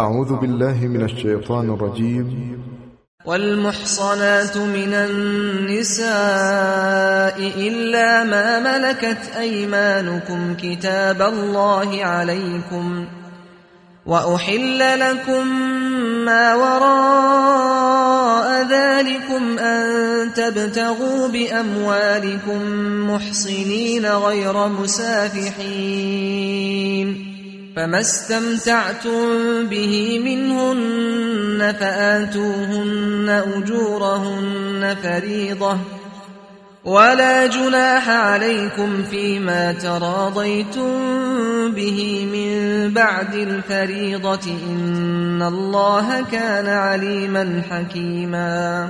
أعوذ 0.00 0.36
بالله 0.36 0.86
من 0.86 1.02
الشیطان 1.02 1.70
الرجیم 1.70 2.58
والمحصنات 3.26 4.56
من 4.56 4.94
النساء 4.94 6.08
إلا 7.38 8.24
ما 8.24 8.60
ملكت 8.60 9.30
أيمانكم 9.38 10.54
كتاب 10.54 11.22
الله 11.22 12.04
عليكم 12.04 13.06
وأحل 14.06 15.00
لكم 15.00 15.46
ما 16.24 16.54
وراء 16.54 17.86
ذلكم 18.66 19.58
أن 19.58 20.32
تبتغوا 20.34 21.28
بأموالكم 21.28 22.60
محصنين 23.10 24.06
غير 24.06 24.68
مسافحين. 24.68 26.14
فما 27.76 28.00
استمتعتم 28.00 29.66
به 29.66 30.18
منهن 30.24 31.72
فآتوهن 31.72 33.28
أجورهن 33.28 34.96
فريضة 35.02 35.78
ولا 36.84 37.46
جناح 37.46 38.08
عليكم 38.08 39.02
فيما 39.02 39.72
تراضيتم 39.72 40.90
به 41.74 42.26
من 42.32 42.90
بعد 42.94 43.34
الفريضة 43.34 44.52
إن 44.68 45.42
الله 45.42 46.24
كان 46.30 46.66
عليما 46.66 47.62
حكيما. 47.70 48.88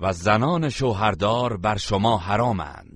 و 0.00 0.12
زنان 0.12 0.70
شوهردار 0.70 1.56
بر 1.56 1.76
شما 1.76 2.18
حرامند. 2.18 2.91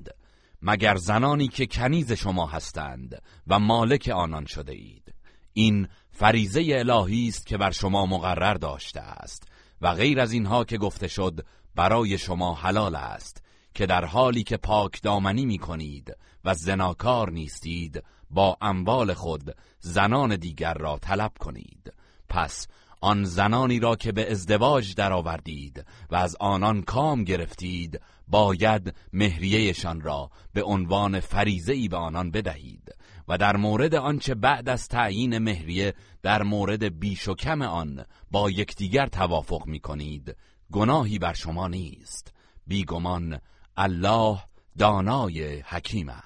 مگر 0.69 0.97
زنانی 0.97 1.49
که 1.49 1.67
کنیز 1.67 2.13
شما 2.13 2.47
هستند 2.47 3.23
و 3.47 3.59
مالک 3.59 4.09
آنان 4.15 4.47
شده 4.47 4.73
اید 4.73 5.15
این 5.53 5.89
فریزه 6.11 6.65
الهی 6.69 7.29
است 7.29 7.47
که 7.47 7.57
بر 7.57 7.71
شما 7.71 8.07
مقرر 8.07 8.55
داشته 8.55 9.01
است 9.01 9.49
و 9.81 9.95
غیر 9.95 10.21
از 10.21 10.33
اینها 10.33 10.65
که 10.65 10.79
گفته 10.79 11.09
شد 11.09 11.47
برای 11.75 12.19
شما 12.19 12.55
حلال 12.55 12.95
است 12.95 13.43
که 13.75 13.87
در 13.87 14.05
حالی 14.05 14.43
که 14.43 14.57
پاک 14.57 15.03
دامنی 15.03 15.47
می 15.47 15.59
کنید 15.59 16.17
و 16.45 16.55
زناکار 16.55 17.31
نیستید 17.31 18.03
با 18.31 18.57
اموال 18.61 19.15
خود 19.15 19.57
زنان 19.81 20.37
دیگر 20.37 20.75
را 20.75 20.99
طلب 20.99 21.33
کنید. 21.39 21.93
پس 22.29 22.67
آن 23.01 23.25
زنانی 23.25 23.81
را 23.81 23.97
که 23.97 24.13
به 24.13 24.31
ازدواج 24.31 24.95
درآوردید 24.95 25.85
و 26.11 26.17
از 26.17 26.37
آنان 26.41 26.83
کام 26.83 27.25
گرفتید 27.25 28.01
باید 28.27 28.95
مهریهشان 29.13 30.01
را 30.01 30.31
به 30.53 30.63
عنوان 30.63 31.21
فریزه 31.21 31.73
ای 31.73 31.89
به 31.89 31.97
آنان 31.97 32.31
بدهید 32.31 32.95
و 33.29 33.39
در 33.39 33.57
مورد 33.57 33.95
آنچه 33.95 34.35
بعد 34.35 34.69
از 34.69 34.89
تعیین 34.89 35.39
مهریه 35.39 35.95
در 36.23 36.43
مورد 36.43 36.99
بیش 36.99 37.29
و 37.29 37.35
کم 37.35 37.63
آن 37.63 38.05
با 38.31 38.51
یکدیگر 38.51 39.07
توافق 39.07 39.67
می 39.67 39.81
کنید 39.81 40.37
گناهی 40.73 41.19
بر 41.19 41.33
شما 41.33 41.69
نیست. 41.69 42.33
بیگمان 42.67 43.41
الله 43.77 44.39
دانای 44.79 45.61
حکیم 45.61 46.09
است. 46.09 46.26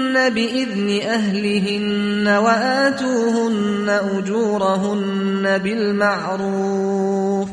بإذن 0.13 1.01
أهلهن 1.01 2.27
وآتوهن 2.27 3.89
أجورهن 3.89 5.57
بالمعروف 5.57 7.49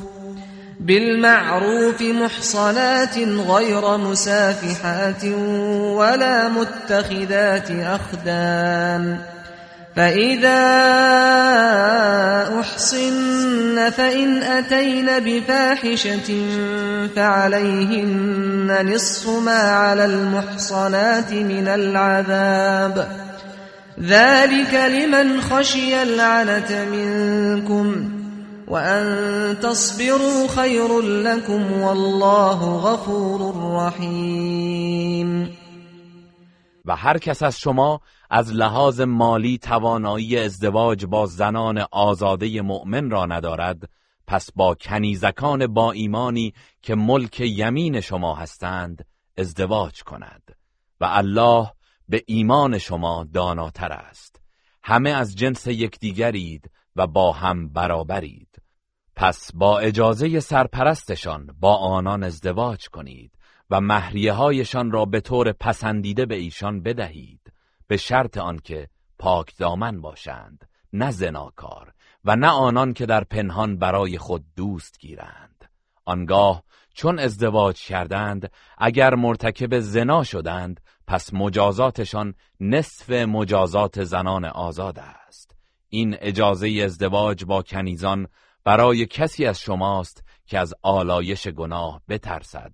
بالمعروف 0.81 2.03
محصنات 2.03 3.19
غير 3.19 3.97
مسافحات 3.97 5.25
ولا 5.99 6.49
متخذات 6.49 7.71
أخدان. 7.71 9.19
فإذا 9.99 10.63
أحصن 12.61 13.91
فإن 13.91 14.43
أتين 14.43 15.07
بفاحشة 15.19 16.29
فعليهن 17.17 18.95
نصف 18.95 19.29
ما 19.29 19.59
على 19.59 20.05
المحصنات 20.05 21.33
من 21.33 21.69
العذاب. 21.69 23.09
ذلك 24.01 24.75
لمن 24.75 25.41
خشي 25.41 26.03
العنة 26.03 26.85
منكم 26.93 28.11
وأن 28.69 29.57
تصبروا 29.63 30.49
خير 30.49 31.01
لكم 31.01 31.73
والله 31.73 32.63
غفور 32.63 33.55
رحيم. 33.75 35.49
و 36.85 36.93
هر 36.97 37.19
کس 37.19 37.43
از 37.43 37.57
شما 37.57 38.01
از 38.31 38.53
لحاظ 38.53 39.01
مالی 39.01 39.59
توانایی 39.59 40.39
ازدواج 40.39 41.05
با 41.05 41.27
زنان 41.27 41.85
آزاده 41.91 42.63
مؤمن 42.63 43.11
را 43.11 43.27
ندارد 43.27 43.89
پس 44.27 44.53
با 44.53 44.75
کنیزکان 44.75 45.67
با 45.67 45.93
ایمانی 45.93 46.55
که 46.83 46.95
ملک 46.95 47.41
یمین 47.41 48.01
شما 48.01 48.35
هستند 48.35 49.05
ازدواج 49.39 50.03
کند. 50.03 50.57
و 51.01 51.05
الله 51.05 51.71
به 52.09 52.23
ایمان 52.27 52.79
شما 52.79 53.27
داناتر 53.35 53.93
است. 53.93 54.41
همه 54.83 55.11
از 55.11 55.37
جنس 55.37 55.67
یکدیگرید 55.67 56.71
و 56.97 57.07
با 57.07 57.33
هم 57.33 57.69
برابرید. 57.69 58.63
پس 59.17 59.51
با 59.55 59.79
اجازه 59.79 60.41
سرپرستشان 60.41 61.57
با 61.61 61.77
آنان 61.77 62.23
ازدواج 62.23 62.89
کنید 62.89 63.33
و 63.71 63.81
مهریه 63.81 64.33
هایشان 64.33 64.91
را 64.91 65.05
به 65.05 65.21
طور 65.21 65.53
پسندیده 65.53 66.27
به 66.27 66.35
ایشان 66.35 66.83
بدهید. 66.83 67.38
به 67.89 67.97
شرط 67.97 68.39
آنکه 68.39 68.89
پاک 69.19 69.57
دامن 69.57 70.01
باشند 70.01 70.69
نه 70.93 71.11
زناکار 71.11 71.93
و 72.25 72.37
نه 72.37 72.49
آنان 72.49 72.93
که 72.93 73.07
در 73.07 73.25
پنهان 73.25 73.79
برای 73.79 74.19
خود 74.19 74.45
دوست 74.57 74.99
گیرند. 74.99 75.71
آنگاه 76.05 76.63
چون 76.95 77.19
ازدواج 77.19 77.81
کردند 77.81 78.53
اگر 78.79 79.15
مرتکب 79.15 79.79
زنا 79.79 80.25
شدند 80.25 80.81
پس 81.07 81.35
مجازاتشان 81.35 82.35
نصف 82.61 83.11
مجازات 83.11 84.05
زنان 84.05 84.45
آزاد 84.45 84.99
است. 84.99 85.57
این 85.89 86.17
اجازه 86.21 86.83
ازدواج 86.85 87.45
با 87.45 87.63
کنیزان 87.63 88.29
برای 88.65 89.07
کسی 89.07 89.47
از 89.47 89.61
شماست 89.61 90.25
که 90.47 90.59
از 90.59 90.75
آلایش 90.83 91.49
گناه 91.49 92.03
بترسد 92.09 92.73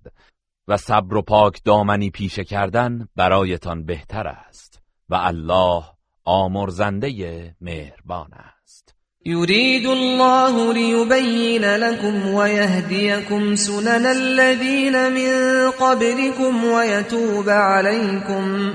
و 0.67 0.77
صبر 0.77 1.15
و 1.15 1.21
پاک 1.21 1.63
دامنی 1.63 2.09
پیشه 2.09 2.43
کردن 2.43 3.07
برایتان 3.15 3.85
بهتر 3.85 4.27
است. 4.27 4.84
و 5.09 5.15
الله 5.15 5.83
آمرزنده 6.27 7.55
مهربان 7.61 8.33
است. 8.33 8.95
يريد 9.27 9.85
الله 9.85 10.73
ليبين 10.73 11.65
لكم 11.75 12.33
ويهديكم 12.33 13.55
سنن 13.55 14.05
الذين 14.05 15.13
من 15.13 15.71
قبلكم 15.71 16.65
ويتوب 16.65 17.49
عليكم 17.49 18.73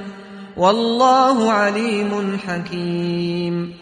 والله 0.56 1.52
عليم 1.52 2.38
حكيم 2.38 3.74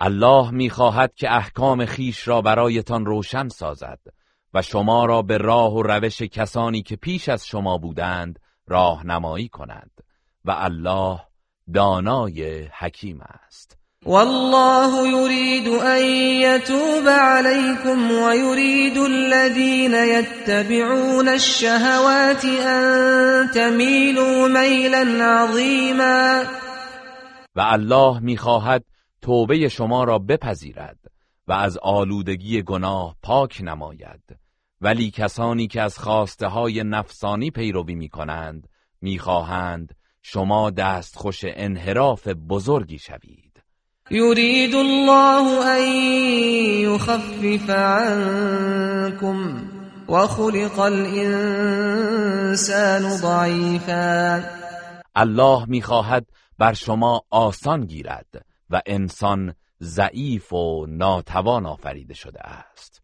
الله 0.00 0.50
می‌خواهد 0.50 1.14
که 1.14 1.30
احکام 1.30 1.86
خیش 1.86 2.28
را 2.28 2.42
برایتان 2.42 3.06
روشن 3.06 3.48
سازد 3.48 3.98
و 4.54 4.62
شما 4.62 5.04
را 5.04 5.22
به 5.22 5.38
راه 5.38 5.74
و 5.74 5.82
روش 5.82 6.22
کسانی 6.22 6.82
که 6.82 6.96
پیش 6.96 7.28
از 7.28 7.46
شما 7.46 7.78
بودند 7.78 8.38
راهنمایی 8.66 9.48
کند 9.48 9.90
و 10.44 10.50
الله 10.50 11.20
دانای 11.72 12.68
حکیم 12.78 13.20
است. 13.20 13.78
والله 14.06 15.08
يريد 15.08 15.68
أن 15.68 16.04
يتوب 16.42 17.08
عليكم 17.08 18.10
ويريد 18.10 18.98
الذين 18.98 19.94
يتبعون 19.94 21.28
الشهوات 21.28 22.44
أن 22.44 23.50
تميلوا 23.50 24.48
ميلا 24.48 25.24
عظيما. 25.24 26.44
و 27.56 27.60
الله 27.60 28.20
می‌خواهد 28.20 28.84
توبه 29.22 29.68
شما 29.68 30.04
را 30.04 30.18
بپذیرد 30.18 30.98
و 31.48 31.52
از 31.52 31.78
آلودگی 31.78 32.62
گناه 32.62 33.16
پاک 33.22 33.60
نماید. 33.62 34.36
ولی 34.80 35.10
کسانی 35.10 35.66
که 35.66 35.82
از 35.82 35.98
خواسته 35.98 36.46
های 36.46 36.82
نفسانی 36.84 37.50
پیروی 37.50 37.94
می 37.94 38.08
کنند 38.08 38.68
می 39.00 39.18
خواهند 39.18 39.94
شما 40.26 40.70
دستخوش 40.70 41.40
انحراف 41.44 42.28
بزرگی 42.28 42.98
شوید. 42.98 43.62
يريد 44.10 44.74
الله 44.74 45.76
أن 45.76 45.82
يخفف 46.82 47.70
عنكم 47.70 49.62
وخلق 50.08 50.80
الانسان 50.80 51.82
ضعیفا. 53.16 54.44
الله 55.16 55.64
می‌خواهد 55.68 56.26
بر 56.58 56.72
شما 56.72 57.22
آسان 57.30 57.86
گیرد 57.86 58.46
و 58.70 58.82
انسان 58.86 59.54
ضعیف 59.82 60.52
و 60.52 60.86
ناتوان 60.88 61.66
آفریده 61.66 62.14
شده 62.14 62.40
است. 62.40 63.03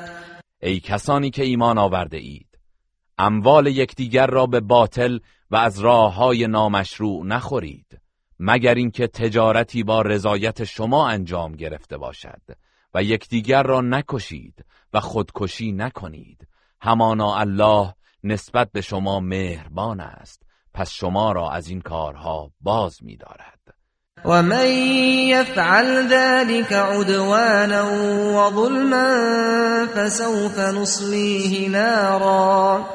ای 0.63 0.79
کسانی 0.79 1.29
که 1.29 1.43
ایمان 1.43 1.77
آورده 1.77 2.17
اید 2.17 2.59
اموال 3.17 3.67
یکدیگر 3.67 4.27
را 4.27 4.45
به 4.45 4.59
باطل 4.59 5.19
و 5.51 5.55
از 5.55 5.79
راه 5.79 6.15
های 6.15 6.47
نامشروع 6.47 7.25
نخورید 7.25 8.01
مگر 8.39 8.75
اینکه 8.75 9.07
تجارتی 9.07 9.83
با 9.83 10.01
رضایت 10.01 10.63
شما 10.63 11.09
انجام 11.09 11.55
گرفته 11.55 11.97
باشد 11.97 12.41
و 12.93 13.03
یکدیگر 13.03 13.63
را 13.63 13.81
نکشید 13.81 14.65
و 14.93 14.99
خودکشی 14.99 15.71
نکنید. 15.71 16.47
همانا 16.81 17.35
الله 17.35 17.93
نسبت 18.23 18.71
به 18.71 18.81
شما 18.81 19.19
مهربان 19.19 19.99
است 19.99 20.43
پس 20.73 20.91
شما 20.91 21.31
را 21.31 21.51
از 21.51 21.67
این 21.67 21.81
کارها 21.81 22.51
باز 22.61 23.03
می‌دارد. 23.03 23.80
ومن 24.25 24.67
يفعل 25.29 26.07
ذلك 26.07 26.73
عدوانا 26.73 27.81
وظلما 28.37 29.07
فسوف 29.95 30.59
نصليه 30.59 31.69
نارا 31.69 32.85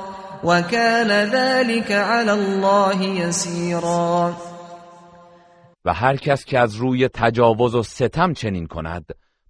وكان 0.44 1.08
ذلك 1.30 1.92
على 1.92 2.32
الله 2.32 3.02
يسيرا 3.02 4.36
و 5.84 5.92
هر 5.94 6.16
کس 6.16 6.44
که 6.44 6.58
از 6.58 6.74
روی 6.74 7.08
تجاوز 7.08 7.74
و 7.74 7.82
ستم 7.82 8.32
چنین 8.32 8.66
کند 8.66 9.04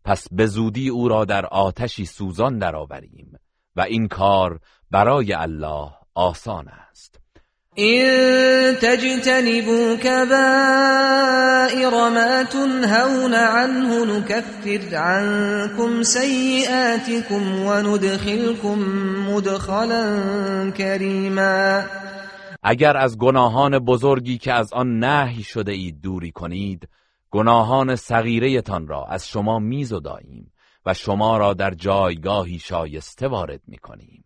پس 0.04 0.26
به 0.32 0.46
زودی 0.46 0.88
او 0.88 1.08
را 1.08 1.24
در 1.24 1.46
آتشی 1.46 2.04
سوزان 2.04 2.58
درآوریم 2.58 3.38
و 3.76 3.80
این 3.80 4.08
کار 4.08 4.60
برای 4.90 5.32
الله 5.32 5.90
آسان 6.14 6.68
است. 6.68 7.20
إن 7.78 8.78
تجتنبوا 8.80 9.96
كبائر 9.96 11.90
ما 11.90 12.42
تنهون 12.42 13.34
عنه 13.34 14.18
نكفر 14.18 14.96
عنكم 14.96 16.02
سيئاتكم 16.02 17.62
وندخلكم 17.62 18.78
مدخلا 19.28 20.04
كريما. 20.76 21.86
اگر 22.62 22.96
از 22.96 23.18
گناهان 23.18 23.78
بزرگی 23.78 24.38
که 24.38 24.52
از 24.52 24.72
آن 24.72 24.98
نهی 24.98 25.42
شده 25.42 25.72
اید 25.72 26.00
دوری 26.00 26.32
کنید 26.32 26.88
گناهان 27.30 27.96
صغیره 27.96 28.62
را 28.88 29.04
از 29.04 29.28
شما 29.28 29.58
میزداییم 29.58 30.52
و 30.86 30.94
شما 30.94 31.38
را 31.38 31.54
در 31.54 31.70
جایگاهی 31.70 32.58
شایسته 32.58 33.28
وارد 33.28 33.60
می‌کنیم. 33.66 34.25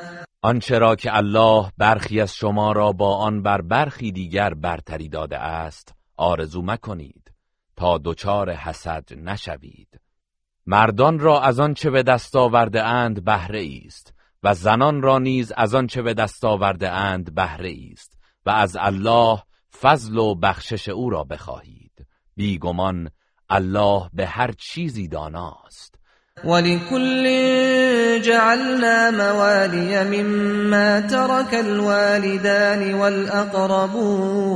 آنچه 0.43 0.79
را 0.79 0.95
که 0.95 1.15
الله 1.15 1.71
برخی 1.77 2.21
از 2.21 2.35
شما 2.35 2.71
را 2.71 2.91
با 2.91 3.15
آن 3.15 3.41
بر 3.41 3.61
برخی 3.61 4.11
دیگر 4.11 4.53
برتری 4.53 5.09
داده 5.09 5.37
است 5.37 5.95
آرزو 6.17 6.61
مکنید 6.61 7.31
تا 7.75 7.97
دچار 7.97 8.51
حسد 8.51 9.13
نشوید. 9.13 9.99
مردان 10.65 11.19
را 11.19 11.41
از 11.41 11.59
آنچه 11.59 11.89
به 11.89 12.03
دست 12.03 12.35
آورده 12.35 12.83
اند 12.83 13.23
بهره 13.23 13.69
است 13.85 14.13
و 14.43 14.53
زنان 14.53 15.01
را 15.01 15.19
نیز 15.19 15.51
از 15.57 15.75
آنچه 15.75 16.01
به 16.01 16.13
دست 16.13 16.45
آورده 16.45 16.91
اند 16.91 17.35
بهره 17.35 17.75
است 17.91 18.17
و 18.45 18.49
از 18.49 18.77
الله 18.79 19.43
فضل 19.81 20.17
و 20.17 20.35
بخشش 20.35 20.89
او 20.89 21.09
را 21.09 21.23
بخواهید. 21.23 22.07
بیگمان 22.35 23.09
الله 23.49 24.09
به 24.13 24.27
هر 24.27 24.51
چیزی 24.51 25.07
داناست. 25.07 25.90
ولكل 26.43 27.23
جعلنا 28.21 29.11
موالي 29.11 30.03
مما 30.03 30.99
ترك 30.99 31.53
الوالدان 31.53 32.93
والأقربون 32.93 34.51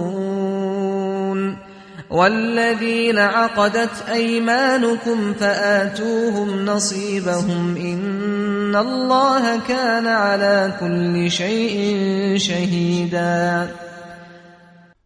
والذين 2.10 3.18
عقدت 3.18 4.10
أيمانكم 4.10 5.34
فآتوهم 5.34 6.66
نصيبهم 6.66 7.76
إن 7.78 8.76
الله 8.76 9.60
كان 9.68 10.08
على 10.08 10.74
كل 10.80 11.32
شيء 11.32 12.38
شهيدا. 12.38 13.70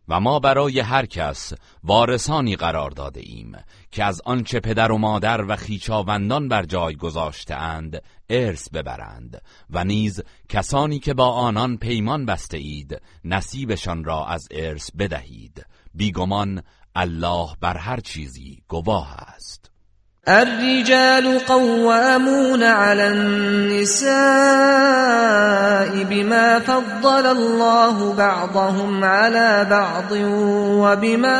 و 0.10 0.20
ما 0.20 0.40
برای 0.40 0.80
هر 0.80 1.06
کس 1.06 1.54
وارثانی 1.84 2.56
قرار 2.56 2.92
داده 2.92 3.22
ایم. 3.22 3.56
که 3.92 4.04
از 4.04 4.22
آنچه 4.26 4.60
پدر 4.60 4.92
و 4.92 4.98
مادر 4.98 5.46
و 5.48 5.56
خیچاوندان 5.56 6.48
بر 6.48 6.66
جای 6.66 6.96
گذاشته 6.96 7.56
اند 7.56 8.02
ارث 8.30 8.70
ببرند 8.70 9.42
و 9.70 9.84
نیز 9.84 10.22
کسانی 10.50 11.00
که 11.00 11.14
با 11.14 11.32
آنان 11.32 11.78
پیمان 11.78 12.26
بسته 12.26 12.58
اید 12.58 13.02
نصیبشان 13.26 14.04
را 14.04 14.26
از 14.26 14.48
ارث 14.52 14.92
بدهید. 15.00 15.66
بیگمان 15.94 16.64
الله 16.96 17.48
بر 17.62 17.78
هر 17.78 18.00
چیزی 18.00 18.64
گواه 18.68 19.16
است. 19.36 19.72
الرجال 20.28 21.40
قوامون 21.40 22.64
على 22.64 23.02
النساء 23.02 24.10
بما 26.04 26.60
فضل 26.60 27.26
الله 27.26 28.16
بعضهم 28.16 29.04
على 29.04 29.66
بعض 29.70 30.12
وبما 30.82 31.40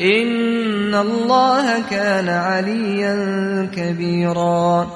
إن 0.00 0.94
الله 0.94 1.90
كان 1.90 2.28
عليا 2.28 3.66
كبيرا 3.66 4.86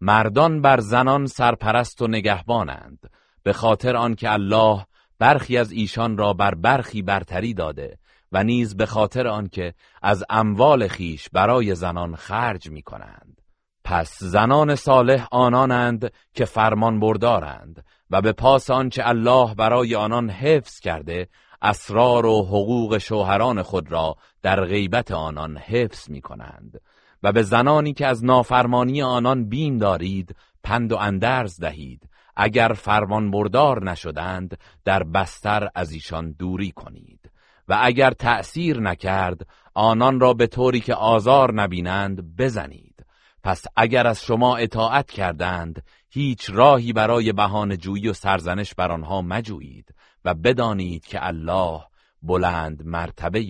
مردان 0.00 0.60
بر 0.60 0.80
زنان 0.80 1.26
سرپرست 1.26 2.02
و 2.02 2.06
نگهبانند 2.06 2.98
به 3.42 3.52
خاطر 3.52 3.96
آنکه 3.96 4.32
الله 4.32 4.86
برخی 5.18 5.58
از 5.58 5.72
ایشان 5.72 6.18
را 6.18 6.32
بر 6.32 6.54
برخی 6.54 7.02
برتری 7.02 7.54
داده 7.54 7.98
و 8.32 8.44
نیز 8.44 8.76
به 8.76 8.86
خاطر 8.86 9.26
آنکه 9.28 9.74
از 10.02 10.24
اموال 10.30 10.88
خیش 10.88 11.28
برای 11.32 11.74
زنان 11.74 12.16
خرج 12.16 12.70
می 12.70 12.82
کنند. 12.82 13.40
پس 13.84 14.18
زنان 14.22 14.74
صالح 14.74 15.28
آنانند 15.30 16.12
که 16.34 16.44
فرمان 16.44 17.00
بردارند 17.00 17.84
و 18.10 18.20
به 18.20 18.32
پاس 18.32 18.70
آنچه 18.70 19.02
الله 19.08 19.54
برای 19.54 19.94
آنان 19.94 20.30
حفظ 20.30 20.80
کرده 20.80 21.28
اسرار 21.66 22.26
و 22.26 22.42
حقوق 22.42 22.98
شوهران 22.98 23.62
خود 23.62 23.92
را 23.92 24.16
در 24.42 24.64
غیبت 24.64 25.10
آنان 25.10 25.56
حفظ 25.56 26.10
می 26.10 26.20
کنند 26.20 26.80
و 27.22 27.32
به 27.32 27.42
زنانی 27.42 27.92
که 27.92 28.06
از 28.06 28.24
نافرمانی 28.24 29.02
آنان 29.02 29.48
بین 29.48 29.78
دارید 29.78 30.36
پند 30.62 30.92
و 30.92 30.96
اندرز 30.96 31.60
دهید. 31.60 32.08
اگر 32.36 32.68
فرمان 32.68 33.30
بردار 33.30 33.84
نشدند 33.84 34.58
در 34.84 35.02
بستر 35.02 35.68
از 35.74 35.92
ایشان 35.92 36.30
دوری 36.30 36.70
کنید 36.70 37.30
و 37.68 37.78
اگر 37.82 38.10
تأثیر 38.10 38.80
نکرد 38.80 39.46
آنان 39.74 40.20
را 40.20 40.34
به 40.34 40.46
طوری 40.46 40.80
که 40.80 40.94
آزار 40.94 41.54
نبینند 41.54 42.36
بزنید. 42.36 43.06
پس 43.44 43.64
اگر 43.76 44.06
از 44.06 44.22
شما 44.22 44.56
اطاعت 44.56 45.10
کردند 45.10 45.82
هیچ 46.10 46.50
راهی 46.50 46.92
برای 46.92 47.32
بهانه 47.32 47.76
جویی 47.76 48.08
و 48.08 48.12
سرزنش 48.12 48.74
بر 48.74 48.92
آنها 48.92 49.22
مجویید. 49.22 49.94
و 50.26 50.34
بدانید 50.34 51.06
که 51.06 51.26
الله 51.26 51.80
بلند 52.22 52.82
مرتبه 52.84 53.42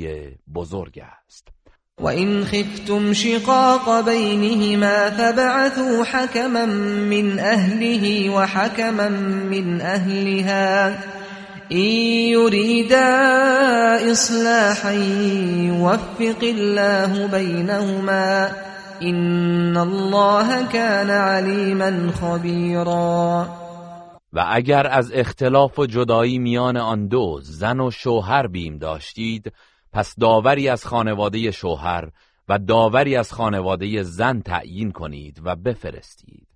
بزرگ 0.55 1.03
است. 1.27 1.49
و 2.01 2.07
این 2.07 2.45
خفتم 2.45 3.13
شقاق 3.13 4.09
بینهما 4.09 5.11
فبعثوا 5.11 6.05
حکما 6.13 6.67
من 6.67 7.39
اهله 7.39 8.31
و 8.31 8.47
حکما 8.47 9.09
من 9.09 9.81
اهلها 9.81 10.97
این 11.69 12.31
یریدا 12.31 12.99
اصلاحا 14.11 14.93
یوفق 14.93 16.43
الله 16.43 17.29
بینهما 17.29 18.47
این 19.01 19.77
الله 19.77 20.67
كان 20.73 21.11
علیما 21.11 22.13
خبیرا 22.13 23.66
و 24.37 24.45
اگر 24.49 24.87
از 24.87 25.13
اختلاف 25.13 25.79
و 25.79 25.87
جدایی 25.87 26.39
میان 26.39 26.77
آن 26.77 27.07
دو 27.09 27.39
زن 27.43 27.81
و 27.81 27.91
شوهر 27.91 28.47
بیم 28.47 28.79
داشتید 28.79 29.53
پس 29.93 30.15
داوری 30.19 30.69
از 30.69 30.85
خانواده 30.85 31.51
شوهر 31.51 32.11
و 32.49 32.59
داوری 32.59 33.17
از 33.17 33.33
خانواده 33.33 34.03
زن 34.03 34.41
تعیین 34.41 34.93
کنید 34.93 35.41
و 35.45 35.57
بفرستید. 35.57 36.49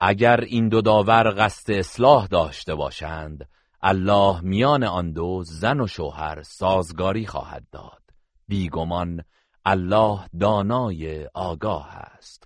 اگر 0.00 0.40
این 0.40 0.68
دو 0.68 0.80
داور 0.80 1.34
قصد 1.38 1.72
اصلاح 1.72 2.26
داشته 2.26 2.74
باشند 2.74 3.48
الله 3.82 4.40
میان 4.40 4.84
آن 4.84 5.12
دو 5.12 5.42
زن 5.44 5.80
و 5.80 5.86
شوهر 5.86 6.42
سازگاری 6.42 7.26
خواهد 7.26 7.64
داد. 7.72 8.02
بیگمان 8.48 9.24
الله 9.64 10.20
دانای 10.40 11.26
آگاه 11.34 11.96
است. 11.96 12.45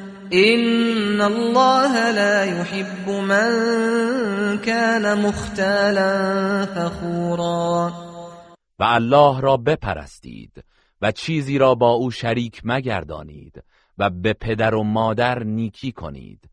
این 0.33 1.21
الله 1.21 2.11
لا 2.11 2.45
يحب 2.45 3.09
من 3.09 4.59
كان 4.65 5.21
مختالا 5.21 6.65
فخورا 6.65 7.91
و 8.79 8.83
الله 8.83 9.41
را 9.41 9.57
بپرستید 9.57 10.63
و 11.01 11.11
چیزی 11.11 11.57
را 11.57 11.75
با 11.75 11.89
او 11.91 12.11
شریک 12.11 12.61
مگردانید 12.63 13.63
و 13.97 14.09
به 14.09 14.33
پدر 14.33 14.75
و 14.75 14.83
مادر 14.83 15.43
نیکی 15.43 15.91
کنید 15.91 16.49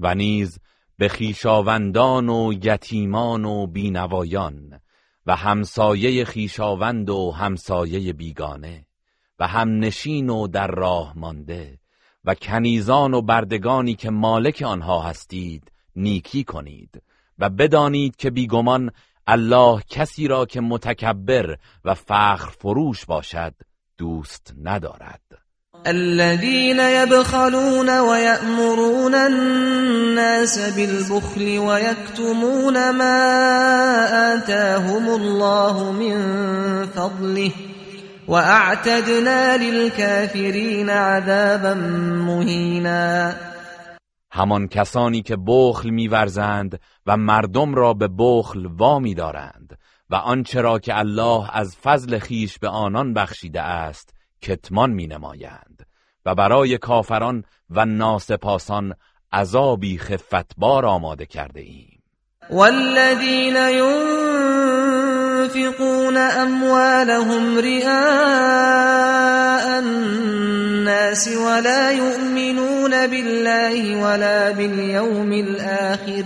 و 0.00 0.14
نیز 0.14 0.58
به 0.98 1.08
خیشاوندان 1.08 2.28
و 2.28 2.52
یتیمان 2.62 3.44
و 3.44 3.66
بینوایان 3.66 4.80
و 5.26 5.36
همسایه 5.36 6.24
خیشاوند 6.24 7.10
و 7.10 7.30
همسایه 7.30 8.12
بیگانه 8.12 8.86
و 9.38 9.46
همنشین 9.46 10.30
و 10.30 10.46
در 10.46 10.66
راه 10.66 11.12
مانده 11.16 11.78
و 12.24 12.34
کنیزان 12.34 13.14
و 13.14 13.22
بردگانی 13.22 13.94
که 13.94 14.10
مالک 14.10 14.62
آنها 14.66 15.02
هستید 15.02 15.72
نیکی 15.96 16.44
کنید 16.44 17.02
و 17.38 17.50
بدانید 17.50 18.16
که 18.16 18.30
بیگمان 18.30 18.90
الله 19.26 19.82
کسی 19.88 20.28
را 20.28 20.46
که 20.46 20.60
متکبر 20.60 21.56
و 21.84 21.94
فخر 21.94 22.50
فروش 22.58 23.04
باشد 23.04 23.54
دوست 23.98 24.54
ندارد. 24.64 25.20
الذين 25.86 26.78
يبخلون 26.78 27.88
ويأمرون 27.88 29.14
الناس 29.14 30.58
بالبخل 30.58 31.58
ويكتمون 31.58 32.90
ما 32.90 33.18
آتاهم 34.34 35.08
الله 35.08 35.92
من 35.92 36.16
فضله 36.86 37.52
واعتدنا 38.28 39.56
للكافرین 39.56 40.90
عذابا 40.90 41.74
مهینا 42.24 43.34
همان 44.30 44.68
کسانی 44.68 45.22
که 45.22 45.36
بخل 45.46 45.90
میورزند 45.90 46.80
و 47.06 47.16
مردم 47.16 47.74
را 47.74 47.94
به 47.94 48.08
بخل 48.18 48.66
وامی 48.66 49.14
دارند 49.14 49.78
و 50.10 50.14
آنچه 50.14 50.60
را 50.60 50.78
که 50.78 50.98
الله 50.98 51.56
از 51.56 51.76
فضل 51.76 52.18
خیش 52.18 52.58
به 52.58 52.68
آنان 52.68 53.14
بخشیده 53.14 53.62
است 53.62 54.14
کتمان 54.42 54.90
می 54.90 55.06
نمایند 55.06 55.86
و 56.26 56.34
برای 56.34 56.78
کافران 56.78 57.44
و 57.70 57.84
ناسپاسان 57.84 58.94
عذابی 59.32 59.98
خفتبار 59.98 60.86
آماده 60.86 61.26
کرده 61.26 61.60
ایم 61.60 62.02
والذین 62.50 63.56
ينفقون 65.56 66.16
أموالهم 66.16 67.58
رئاء 67.58 68.84
الناس 69.78 71.28
ولا 71.28 71.90
يؤمنون 71.90 73.06
بالله 73.06 74.02
ولا 74.02 74.50
باليوم 74.50 75.32
الآخر 75.32 76.24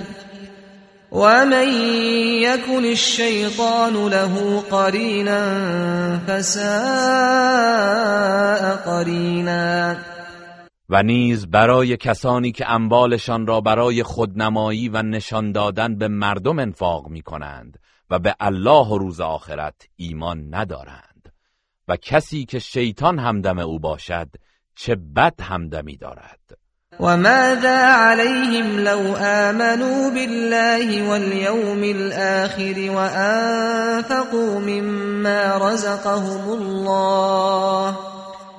ومن 1.13 1.69
يكن 2.43 2.85
الشيطان 2.85 4.09
له 4.09 4.63
قرينا 4.71 5.41
فساء 6.29 6.69
قرینا 8.87 9.97
و 10.91 11.03
نیز 11.03 11.47
برای 11.51 11.97
کسانی 11.97 12.53
که 12.53 12.71
اموالشان 12.71 13.47
را 13.47 13.61
برای 13.61 14.03
خودنمایی 14.03 14.89
و 14.89 15.03
نشان 15.03 15.53
دادن 15.53 15.99
به 15.99 16.09
مردم 16.09 16.59
انفاق 16.59 17.09
می 17.09 17.23
کنند 17.23 17.79
و 18.11 18.19
به 18.19 18.35
الله 18.41 18.87
و 18.87 18.99
روز 18.99 19.21
آخرت 19.21 19.75
ایمان 19.97 20.55
ندارند. 20.55 21.33
و 21.89 21.97
کسی 21.97 22.45
که 22.45 22.59
شیطان 22.59 23.19
همدم 23.19 23.59
او 23.59 23.79
باشد 23.79 24.29
چه 24.75 24.97
بد 25.17 25.41
همدمی 25.41 25.97
دارد. 25.97 26.41
و 27.01 27.17
ماذا 27.17 27.95
علیهم 27.97 28.79
لو 28.79 29.17
آمنوا 29.17 30.11
بالله 30.11 31.09
واليوم 31.09 31.83
الآخر 31.83 32.91
وأنفقوا 32.91 34.61
مما 34.61 35.71
رزقهم 35.71 36.49
الله 36.49 37.97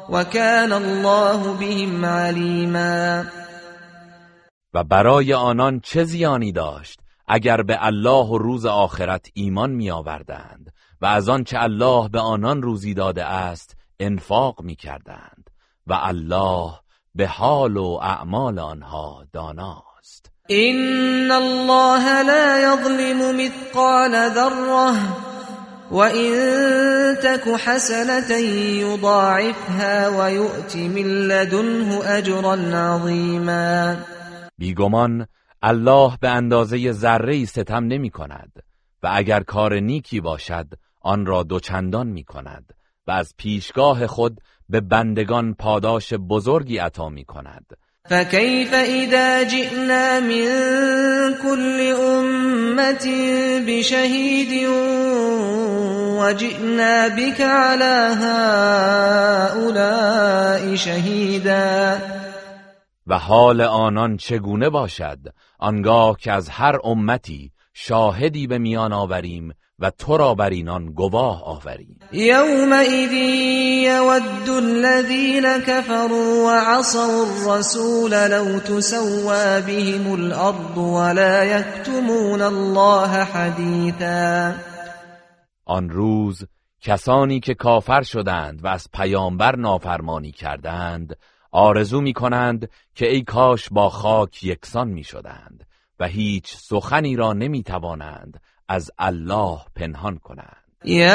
وكان 0.09 0.71
الله 0.71 1.57
بهم 1.57 2.05
علیما. 2.05 3.23
و 4.73 4.83
برای 4.83 5.33
آنان 5.33 5.79
چه 5.79 6.03
زیانی 6.03 6.51
داشت؟ 6.51 6.99
اگر 7.29 7.61
به 7.61 7.85
الله 7.85 8.25
و 8.25 8.37
روز 8.37 8.65
آخرت 8.65 9.27
ایمان 9.33 9.69
می 9.69 9.91
آوردند 9.91 10.73
و 11.01 11.05
از 11.05 11.29
آنچه 11.29 11.61
الله 11.61 12.09
به 12.09 12.19
آنان 12.19 12.61
روزی 12.61 12.93
داده 12.93 13.25
است 13.25 13.75
انفاق 13.99 14.61
می 14.61 14.75
کردند 14.75 15.49
و 15.87 15.93
الله 16.01 16.71
به 17.15 17.27
حال 17.27 17.77
و 17.77 17.99
اعمال 18.01 18.59
آنها 18.59 19.25
داناست. 19.33 20.31
این 20.47 21.31
الله 21.31 22.21
لا 22.21 22.59
یظلم 22.59 23.35
مثقال 23.35 24.29
ذره 24.29 24.95
وإن 25.91 26.31
تك 27.23 27.47
حسنة 27.47 28.37
يضاعفها 28.81 30.09
ويؤت 30.09 30.75
من 30.75 31.27
لدنه 31.27 32.01
أجرا 32.17 32.55
عظيما. 32.73 33.95
بیگمان 34.57 35.27
الله 35.61 36.17
به 36.21 36.29
اندازه 36.29 36.91
ذره 36.91 37.45
ستم 37.45 37.85
نمی 37.85 38.09
کند 38.09 38.51
و 39.03 39.09
اگر 39.13 39.43
کار 39.43 39.79
نیکی 39.79 40.21
باشد 40.21 40.67
آن 41.01 41.25
را 41.25 41.43
دوچندان 41.43 42.07
می 42.07 42.23
کند 42.23 42.73
و 43.07 43.11
از 43.11 43.33
پیشگاه 43.37 44.07
خود 44.07 44.41
به 44.69 44.81
بندگان 44.81 45.53
پاداش 45.53 46.13
بزرگی 46.13 46.77
عطا 46.77 47.09
می 47.09 47.25
کند 47.25 47.65
فكيف 48.09 48.73
اذا 48.73 49.43
جئنا 49.43 50.19
من 50.19 51.35
كل 51.43 51.93
امت 51.99 53.07
بشهید 53.67 54.69
وجئنا 56.19 57.09
بك 57.09 57.41
على 57.41 58.15
هؤلاء 59.55 60.75
شهیدا. 60.75 62.18
و 63.09 63.17
حال 63.17 63.61
آنان 63.61 64.17
چگونه 64.17 64.69
باشد؟ 64.69 65.19
آنگاه 65.59 66.17
که 66.17 66.31
از 66.31 66.49
هر 66.49 66.79
امتی 66.83 67.51
شاهدی 67.73 68.47
به 68.47 68.57
میان 68.57 68.93
آوریم 68.93 69.53
و 69.79 69.89
تو 69.89 70.17
را 70.17 70.33
بر 70.33 70.49
اینان 70.49 70.85
گواه 70.85 71.43
آوریم. 71.43 71.99
یومئذ 72.11 73.13
یود 73.83 74.49
الذین 74.49 75.59
كفروا 75.67 76.45
وعصوا 76.45 77.25
الرسول 77.25 78.11
لو 78.11 78.59
تسوى 78.59 79.61
بهم 79.61 80.11
الارض 80.11 80.77
ولا 80.77 81.45
یکتمون 81.45 82.41
الله 82.41 83.23
حدیثا. 83.23 84.53
آن 85.65 85.89
روز 85.89 86.45
کسانی 86.81 87.39
که 87.39 87.53
کافر 87.53 88.01
شدند 88.01 88.63
و 88.63 88.67
از 88.67 88.87
پیامبر 88.93 89.55
نافرمانی 89.55 90.31
کردند 90.31 91.15
آرزو 91.51 92.01
می 92.01 92.13
کنند 92.13 92.69
که 92.95 93.09
ای 93.09 93.21
کاش 93.21 93.69
با 93.71 93.89
خاک 93.89 94.43
یکسان 94.43 94.87
می 94.87 95.03
شدند 95.03 95.65
و 95.99 96.07
هیچ 96.07 96.55
سخنی 96.57 97.15
را 97.15 97.33
نمی 97.33 97.63
توانند 97.63 98.41
از 98.67 98.91
الله 98.99 99.59
پنهان 99.75 100.17
کنند. 100.17 100.55
یا 100.85 101.09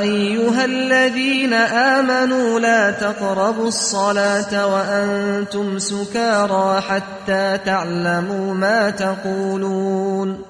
ایها 0.00 0.62
الذين 0.62 1.52
آمنوا 1.98 2.58
لا 2.58 2.92
تقربوا 2.92 3.64
الصلاة 3.64 4.66
وأنتم 4.66 5.78
سكارى 5.78 6.80
حتى 6.80 7.58
تعلموا 7.64 8.54
ما 8.54 8.90
تقولون. 8.90 10.49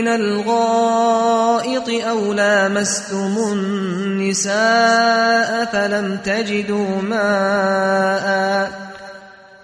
من 0.00 0.08
الغائط 0.08 1.88
أو 1.88 2.32
لامستم 2.32 3.36
النساء 3.52 4.50
فلم 5.64 6.16
تجدوا 6.24 7.02
ماءً 7.02 8.90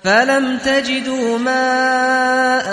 فلم 0.06 0.58
تجدوا 0.58 1.38
ماء 1.38 2.68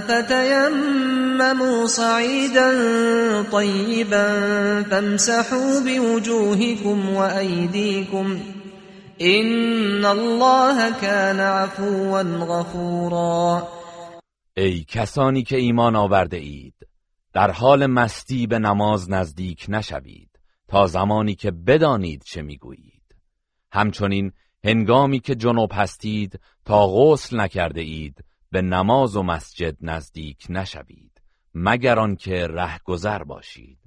فتيمموا 0.00 1.86
صعيدا 1.86 2.70
طيبا 3.52 4.26
فامسحوا 4.82 5.80
بوجوهكم 5.80 7.08
وأيديكم 7.14 8.40
إن 9.20 10.06
الله 10.06 10.90
كان 11.00 11.40
عفوا 11.40 12.22
غفورا 12.22 13.68
ای 14.56 14.84
کسانی 14.84 15.42
که 15.42 15.56
ایمان 15.56 15.96
آورده 15.96 16.36
اید. 16.36 16.77
در 17.32 17.50
حال 17.50 17.86
مستی 17.86 18.46
به 18.46 18.58
نماز 18.58 19.10
نزدیک 19.10 19.66
نشوید 19.68 20.30
تا 20.68 20.86
زمانی 20.86 21.34
که 21.34 21.50
بدانید 21.50 22.22
چه 22.22 22.42
می‌گویید. 22.42 23.16
همچنین 23.72 24.32
هنگامی 24.64 25.20
که 25.20 25.34
جنوب 25.34 25.70
هستید 25.74 26.40
تا 26.64 26.86
غسل 26.86 27.40
نکرده 27.40 27.80
اید 27.80 28.24
به 28.50 28.62
نماز 28.62 29.16
و 29.16 29.22
مسجد 29.22 29.76
نزدیک 29.80 30.46
نشوید 30.48 31.22
مگر 31.54 31.98
آنکه 31.98 32.46
رهگذر 32.46 33.24
باشید. 33.24 33.78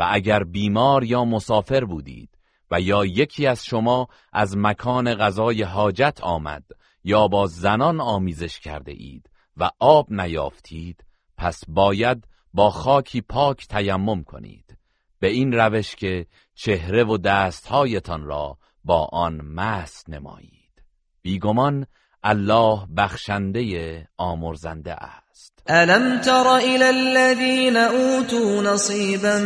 و 0.00 0.08
اگر 0.10 0.44
بیمار 0.44 1.04
یا 1.04 1.24
مسافر 1.24 1.84
بودید 1.84 2.38
و 2.70 2.80
یا 2.80 3.04
یکی 3.04 3.46
از 3.46 3.64
شما 3.64 4.08
از 4.32 4.56
مکان 4.56 5.14
غذای 5.14 5.62
حاجت 5.62 6.18
آمد 6.22 6.64
یا 7.04 7.28
با 7.28 7.46
زنان 7.46 8.00
آمیزش 8.00 8.60
کرده 8.60 8.92
اید 8.92 9.30
و 9.56 9.70
آب 9.78 10.12
نیافتید 10.12 11.04
پس 11.36 11.64
باید 11.68 12.26
با 12.54 12.70
خاکی 12.70 13.20
پاک 13.20 13.66
تیمم 13.68 14.24
کنید. 14.24 14.76
به 15.20 15.28
این 15.28 15.52
روش 15.52 15.94
که 15.94 16.26
چهره 16.54 17.04
و 17.04 17.18
دستهایتان 17.18 18.24
را 18.24 18.58
با 18.84 19.04
آن 19.12 19.40
مست 19.40 20.10
نمایید. 20.10 20.82
بیگمان 21.22 21.86
الله 22.22 22.86
بخشنده 22.96 24.08
آمرزنده 24.16 24.92
است. 24.92 25.62
الم 25.66 26.20
تر 26.20 26.46
الى 26.46 26.84
الذين 26.84 27.76
اوتوا 27.76 28.62
نصيبا 28.62 29.38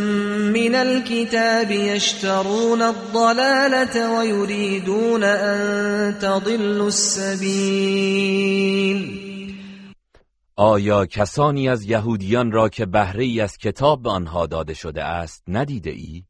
من 0.53 0.75
الكتاب 0.75 1.71
يشترون 1.71 2.81
الضلاله 2.81 4.17
ويريدون 4.17 5.23
ان 5.23 6.19
تضلوا 6.19 6.87
السبيل؟ 6.87 8.45
آیا 10.57 11.05
کسانی 11.05 11.69
از 11.69 11.83
یهودیان 11.83 12.51
را 12.51 12.69
که 12.69 12.85
بهره 12.85 13.23
ای 13.23 13.41
از 13.41 13.57
کتاب 13.57 14.01
به 14.01 14.09
آنها 14.09 14.45
داده 14.45 14.73
شده 14.73 15.03
است 15.03 15.43
ندیده 15.47 15.89
ای؟ 15.89 16.25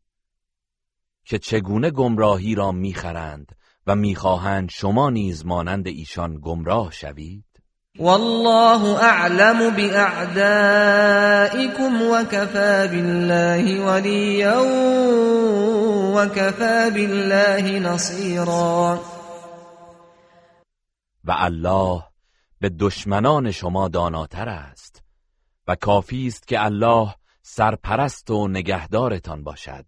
که 1.26 1.40
چگونه 1.40 1.92
گمراهی 1.92 2.56
را 2.56 2.72
می‌خرند 2.72 3.56
و 3.88 3.96
می‌خواهند 3.96 4.70
شما 4.70 5.10
نیز 5.10 5.46
مانند 5.46 5.88
ایشان 5.88 6.40
گمراه 6.42 6.92
شوید 6.92 7.46
والله 8.00 9.04
اعلم 9.04 9.70
باعدائكم 9.76 10.42
وكفى 12.02 12.88
بالله 12.88 13.80
وليا 13.86 14.60
وكفى 16.16 16.92
بالله 16.92 17.80
نصيرا 17.80 19.00
و 21.24 21.36
الله 21.38 22.15
به 22.66 22.70
دشمنان 22.70 23.52
شما 23.52 23.88
داناتر 23.88 24.50
است 24.50 25.04
و 25.68 25.76
کافی 25.76 26.28
است 26.28 26.48
که 26.48 26.64
الله 26.64 27.16
سرپرست 27.42 28.32
و 28.32 28.48
نگهدارتان 28.48 29.44
باشد 29.44 29.86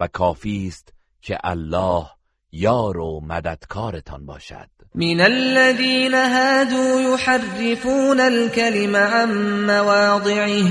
و 0.00 0.08
کافی 0.08 0.66
است 0.68 0.92
که 1.22 1.38
الله 1.44 2.06
یار 2.52 2.98
و 2.98 3.20
مددکارتان 3.20 4.26
باشد. 4.26 4.68
من 4.94 5.20
الذين 5.20 6.14
هادوا 6.14 7.00
يحرفون 7.00 8.20
الكلم 8.20 8.96
عن 8.96 9.30
مواضعه 9.66 10.70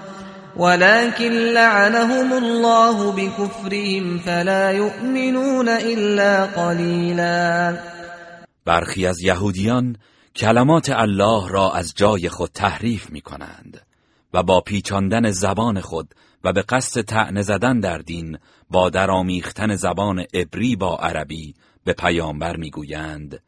ولكن 0.55 1.31
لعنهم 1.31 2.33
الله 2.33 3.11
بكفرهم 3.11 4.17
فلا 4.17 4.71
يؤمنون 4.71 5.69
إلا 5.69 6.45
قليلا. 6.45 7.77
برخی 8.65 9.07
از 9.07 9.21
یهودیان 9.21 9.97
کلمات 10.35 10.89
الله 10.89 11.49
را 11.49 11.71
از 11.71 11.93
جای 11.95 12.29
خود 12.29 12.49
تحریف 12.49 13.09
می 13.09 13.21
کنند 13.21 13.81
و 14.33 14.43
با 14.43 14.61
پیچاندن 14.61 15.31
زبان 15.31 15.81
خود 15.81 16.15
و 16.43 16.53
به 16.53 16.61
قصد 16.61 17.01
تعنه 17.01 17.41
زدن 17.41 17.79
در 17.79 17.97
دین 17.97 18.37
با 18.69 18.89
درامیختن 18.89 19.75
زبان 19.75 20.25
عبری 20.33 20.75
با 20.75 20.97
عربی 20.97 21.55
به 21.83 21.93
پیامبر 21.93 22.57
می‌گویند 22.57 23.39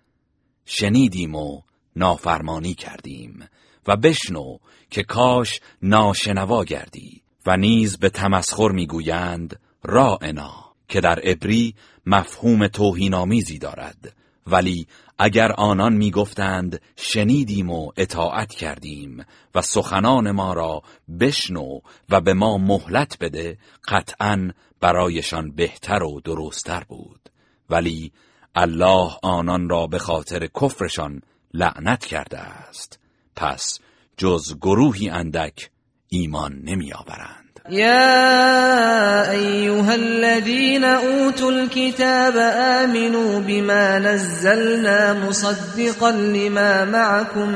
شنیدیم 0.66 1.36
و 1.36 1.62
نافرمانی 1.96 2.74
کردیم 2.74 3.48
و 3.88 3.96
بشنو 3.96 4.58
که 4.94 5.04
کاش 5.04 5.60
ناشنوا 5.82 6.64
گردی 6.64 7.22
و 7.46 7.58
نیز 7.58 7.98
به 7.98 8.10
تمسخر 8.10 8.72
می‌گویند 8.72 9.60
رائنا 9.84 10.54
که 10.88 11.02
در 11.02 11.20
عبری 11.20 11.76
مفهوم 12.06 12.68
توهینآمیزی 12.68 13.58
دارد. 13.58 14.16
ولی 14.48 14.88
اگر 15.20 15.52
آنان 15.52 15.94
می‌گفتند 15.94 16.82
شنیدیم 16.96 17.70
و 17.70 17.92
اطاعت 17.98 18.50
کردیم 18.50 19.26
و 19.56 19.62
سخنان 19.62 20.32
ما 20.32 20.54
را 20.54 20.82
بشنو 21.20 21.80
و 22.10 22.22
به 22.22 22.34
ما 22.34 22.58
مهلت 22.58 23.18
بده 23.20 23.58
قطعا 23.88 24.52
برایشان 24.80 25.52
بهتر 25.52 26.04
و 26.04 26.22
درستتر 26.22 26.84
بود. 26.84 27.30
ولی 27.70 28.12
الله 28.56 29.12
آنان 29.24 29.70
را 29.70 29.88
به 29.88 30.00
خاطر 30.00 30.48
کفرشان 30.48 31.22
لعنت 31.54 32.06
کرده 32.06 32.40
است. 32.40 33.00
پس 33.36 33.80
جز 34.18 34.56
گروهی 34.62 35.10
اندک 35.10 35.70
ایمان 36.10 36.62
نمی 36.64 36.94
آورند 36.94 37.44
يا 37.70 39.32
أيها 39.32 39.96
الذين 39.96 40.84
أوتوا 40.84 41.52
الكتاب 41.52 42.38
آمنوا 42.84 43.40
بما 43.40 44.00
نزلنا 44.00 45.28
مصدقا 45.28 46.12
لما 46.12 46.86
معكم 46.86 47.50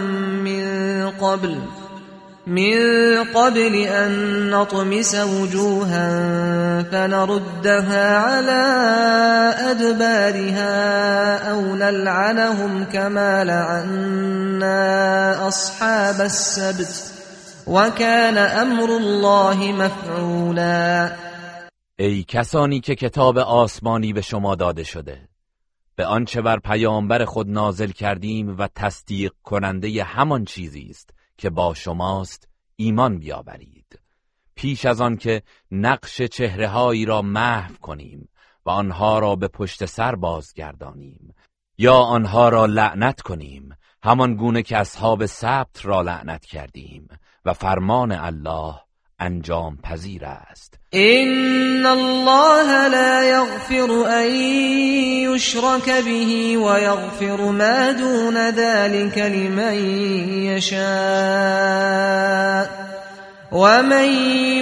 من 0.43 1.09
قبل. 1.09 1.61
من 2.47 2.79
قبل 3.35 3.75
أن 3.75 4.11
نطمس 4.49 5.15
وجوها 5.15 6.09
فنردها 6.83 8.17
على 8.17 8.63
أدبارها 9.71 10.71
أو 11.51 11.75
نلعنهم 11.75 12.85
كما 12.85 13.43
لعنا 13.43 14.77
أصحاب 15.47 16.21
السبت 16.21 17.13
وكان 17.67 18.37
امر 18.37 18.89
الله 18.89 19.71
مفعولا. 19.71 21.11
ای 21.99 22.23
کسانی 22.23 22.79
که 22.79 22.95
کتاب 22.95 23.37
آسمانی 23.37 24.13
به 24.13 24.21
شما 24.21 24.55
داده 24.55 24.83
شده 24.83 25.19
به 25.95 26.05
آنچه 26.05 26.41
بر 26.41 26.59
پیامبر 26.59 27.25
خود 27.25 27.49
نازل 27.49 27.91
کردیم 27.91 28.55
و 28.59 28.67
تصدیق 28.75 29.31
کننده 29.43 30.03
همان 30.03 30.45
چیزی 30.45 30.87
است. 30.89 31.16
که 31.37 31.49
با 31.49 31.73
شماست 31.73 32.49
ایمان 32.75 33.19
بیاورید. 33.19 33.99
پیش 34.55 34.85
از 34.85 35.01
آن 35.01 35.17
که 35.17 35.43
نقش 35.71 36.21
چهرههایی 36.21 37.05
را 37.05 37.21
محو 37.21 37.73
کنیم 37.81 38.29
و 38.65 38.69
آنها 38.69 39.19
را 39.19 39.35
به 39.35 39.47
پشت 39.47 39.85
سر 39.85 40.15
بازگردانیم 40.15 41.35
یا 41.77 41.95
آنها 41.95 42.49
را 42.49 42.65
لعنت 42.65 43.21
کنیم 43.21 43.77
همان 44.03 44.35
گونه 44.35 44.63
که 44.63 44.77
اصحاب 44.77 45.25
سبت 45.25 45.85
را 45.85 46.01
لعنت 46.01 46.45
کردیم 46.45 47.07
و 47.45 47.53
فرمان 47.53 48.11
الله 48.11 48.75
انجام 49.19 49.77
پذیر 49.83 50.25
است. 50.25 50.79
ان 50.93 51.85
الله 51.85 52.87
لا 52.87 53.23
یغفر 53.23 53.91
ان 53.91 54.31
یشرک 55.35 55.85
به 55.85 56.57
و 56.57 56.79
یغفر 56.79 57.41
ما 57.41 57.93
دون 57.93 58.51
ذلك 58.51 59.17
لمن 59.17 59.75
یشاء. 60.43 61.97
ومن 63.51 64.09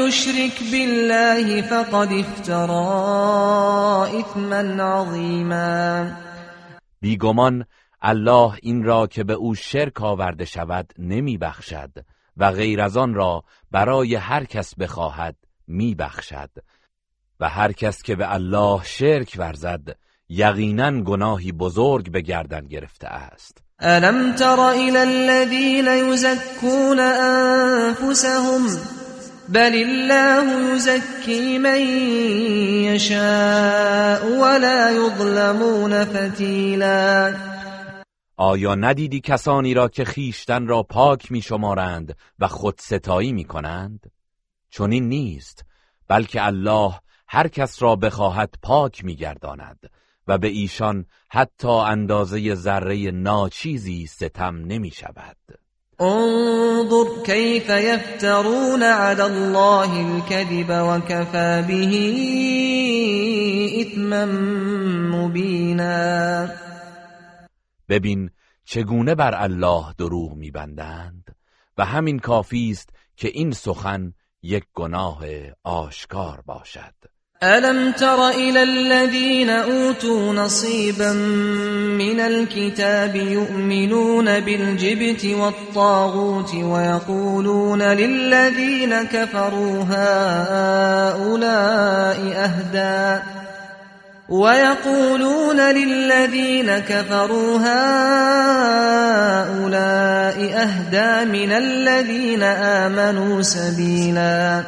یشرک 0.07 0.63
بالله 0.71 1.61
فقد 1.61 2.09
افترى 2.13 2.85
اثما 4.19 4.83
عظیما. 4.83 6.05
بیگمان 7.01 7.65
الله 8.01 8.51
این 8.61 8.83
را 8.83 9.07
که 9.07 9.23
به 9.23 9.33
او 9.33 9.55
شرک 9.55 10.01
آورده 10.01 10.45
شود 10.45 10.93
نمی 10.99 11.37
بخشد 11.37 11.91
و 12.37 12.51
غیر 12.51 12.81
از 12.81 12.97
آن 12.97 13.13
را 13.13 13.43
برای 13.71 14.15
هر 14.15 14.43
کس 14.43 14.75
بخواهد 14.75 15.35
میبخشد. 15.67 16.49
و 17.39 17.49
هر 17.49 17.71
کس 17.71 18.03
که 18.03 18.15
به 18.15 18.33
الله 18.33 18.83
شرک 18.83 19.35
ورزد 19.37 19.95
یقینا 20.29 21.01
گناهی 21.01 21.51
بزرگ 21.51 22.11
به 22.11 22.21
گردن 22.21 22.67
گرفته 22.67 23.07
است. 23.07 23.57
الم 23.79 24.35
تر 24.35 24.59
الى 24.59 24.97
الذين 24.97 25.87
يزكون 25.87 26.99
انفسهم 26.99 28.61
بل 29.49 29.75
الله 29.75 30.75
يزكي 30.75 31.57
من 31.57 31.81
يشاء 32.83 34.25
ولا 34.25 34.91
يظلمون 34.91 36.05
فتيلا 36.05 37.33
آیا 38.37 38.75
ندیدی 38.75 39.19
کسانی 39.19 39.73
را 39.73 39.87
که 39.87 40.05
خیشتن 40.05 40.67
را 40.67 40.83
پاک 40.83 41.31
می 41.31 41.41
شمارند 41.41 42.17
و 42.39 42.47
خود 42.47 42.75
ستایی 42.79 43.31
می 43.31 43.43
کنند؟ 43.43 44.11
چون 44.69 44.91
این 44.91 45.09
نیست 45.09 45.65
بلکه 46.07 46.45
الله 46.45 46.99
هر 47.27 47.47
کس 47.47 47.81
را 47.81 47.95
بخواهد 47.95 48.55
پاک 48.61 49.05
می 49.05 49.15
گرداند 49.15 49.79
و 50.27 50.37
به 50.37 50.47
ایشان 50.47 51.05
حتی 51.29 51.67
اندازه 51.67 52.55
ذره 52.55 53.11
ناچیزی 53.11 54.05
ستم 54.05 54.55
نمی 54.55 54.91
شود 54.91 55.37
انظر 55.99 57.23
كيف 57.25 57.69
يفترون 57.69 58.83
على 58.83 59.21
الله 59.21 60.15
الكذب 60.15 60.69
وكفى 60.69 61.63
به 61.67 61.91
اثما 63.81 64.25
مبینا 65.17 66.64
ببین 67.89 68.29
چگونه 68.65 69.15
بر 69.15 69.43
الله 69.43 69.93
دروغ 69.97 70.33
میبندند 70.33 71.35
و 71.77 71.85
همین 71.85 72.19
کافی 72.19 72.71
است 72.71 72.89
که 73.15 73.27
این 73.27 73.51
سخن 73.51 74.13
یک 74.43 74.63
گناه 74.73 75.19
آشکار 75.63 76.41
باشد. 76.45 76.93
الم 77.41 77.91
تر 77.91 78.19
الى 78.19 78.57
الذين 78.57 79.49
اوتوا 79.49 80.33
نصيبا 80.33 81.13
من 81.97 82.19
الكتاب 82.19 83.15
يؤمنون 83.15 84.39
بالجبت 84.39 85.25
والطاغوت 85.25 86.55
ويقولون 86.55 87.81
للذين 87.81 89.03
كفروا 89.03 89.83
هؤلاء 89.83 91.35
اهدى 92.35 93.44
ويقولون 94.29 95.59
للذين 95.59 96.79
كفروا 96.79 97.59
هؤلاء 97.59 98.87
اهدى 100.37 101.25
من 101.31 101.51
الذين 101.51 102.43
آمنوا 102.43 103.41
سبيلا. 103.41 104.65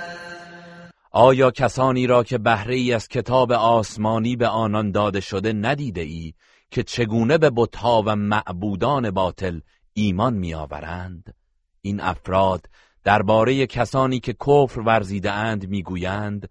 آیا 1.12 1.52
کسانی 1.52 2.08
را 2.08 2.24
که 2.24 2.38
بهره 2.38 2.76
ای 2.76 2.94
از 2.94 3.08
کتاب 3.08 3.52
آسمانی 3.52 4.36
به 4.36 4.48
آنان 4.48 4.92
داده 4.92 5.20
شده 5.20 5.54
ندیده 5.54 6.02
ای 6.02 6.34
که 6.72 6.84
چگونه 6.84 7.38
به 7.38 7.52
بتها 7.56 8.04
و 8.06 8.16
معبودان 8.16 9.12
باطل 9.12 9.60
ایمان 9.94 10.34
میآورند؟ 10.34 11.34
این 11.82 12.00
افراد 12.02 12.66
درباره 13.04 13.68
کسانی 13.68 14.20
که 14.20 14.34
کفر 14.34 14.80
ورزیده 14.80 15.32
اند 15.32 15.70
می‌گویند 15.70 16.50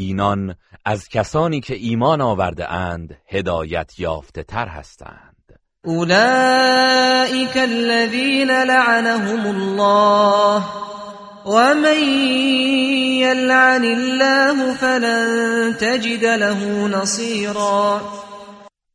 اینان 0.00 0.54
از 0.84 1.08
کسانی 1.08 1.60
که 1.60 1.74
ایمان 1.74 2.20
آورده 2.20 2.72
اند 2.72 3.18
هدایت 3.26 3.98
یافته 3.98 4.42
تر 4.42 4.68
هستند. 4.68 5.60
اولئک 5.84 7.56
الذین 7.56 8.50
لعنهم 8.50 9.46
الله 9.46 10.64
ومن 11.46 12.00
یلعن 13.20 13.84
الله 13.84 14.74
فلن 14.74 15.74
تجد 15.80 16.24
له 16.24 16.88
نصیرا. 16.88 18.00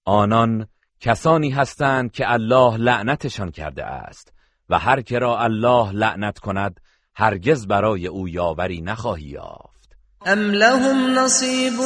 آنان 0.06 0.68
کسانی 1.00 1.50
هستند 1.50 2.12
که 2.12 2.32
الله 2.32 2.78
لعنتشان 2.78 3.52
کرده 3.52 3.86
است 3.86 4.34
و 4.70 4.80
هر 4.80 5.02
که 5.02 5.20
را 5.20 5.40
الله 5.40 5.92
لعنت 5.92 6.40
کند 6.40 6.80
هرگز 7.16 7.68
برای 7.68 8.08
او 8.08 8.30
یاوری 8.30 8.82
نخواهی 8.82 9.26
یافت. 9.26 9.75
ام 10.28 10.40
لهم 10.40 11.14
نصيب 11.14 11.82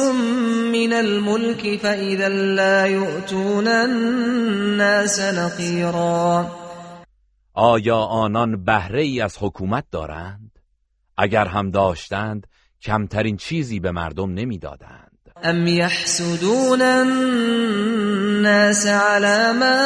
من 0.72 0.92
الملك 0.92 1.80
فإذا 1.80 2.28
لا 2.28 2.86
يؤتون 2.86 3.68
الناس 3.68 5.20
نقيرا 5.20 6.46
آیا 7.54 7.96
آنان 7.96 8.64
بهره 8.64 9.02
ای 9.02 9.20
از 9.20 9.36
حکومت 9.40 9.84
دارند؟ 9.90 10.50
اگر 11.16 11.46
هم 11.46 11.70
داشتند 11.70 12.46
کمترین 12.82 13.36
چیزی 13.36 13.80
به 13.80 13.90
مردم 13.90 14.30
نمی‌دادند. 14.30 15.10
ام 15.44 15.66
يحسدون 15.66 16.82
الناس 16.82 18.06
على 18.86 19.52
ما 19.58 19.80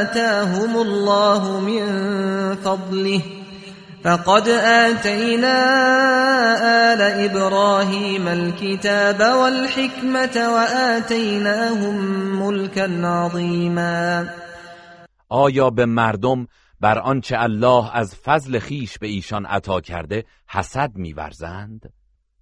آتاهم 0.00 0.76
الله 0.76 1.60
من 1.60 2.56
فضله 2.56 3.43
فقد 4.04 4.48
آتينا 4.48 5.58
آل 6.92 7.00
إبراهيم 7.00 8.28
الكتاب 8.28 9.20
والحكمة 9.20 10.36
وآتيناهم 10.54 11.96
ملكا 12.42 13.06
عظيما. 13.06 14.28
آیا 15.28 15.70
به 15.70 15.86
مردم 15.86 16.46
بر 16.80 16.98
آنچه 16.98 17.36
الله 17.38 17.96
از 17.96 18.14
فضل 18.14 18.58
خیش 18.58 18.98
به 18.98 19.06
ایشان 19.06 19.46
عطا 19.46 19.80
کرده 19.80 20.24
حسد 20.48 20.90
میورزند؟ 20.94 21.92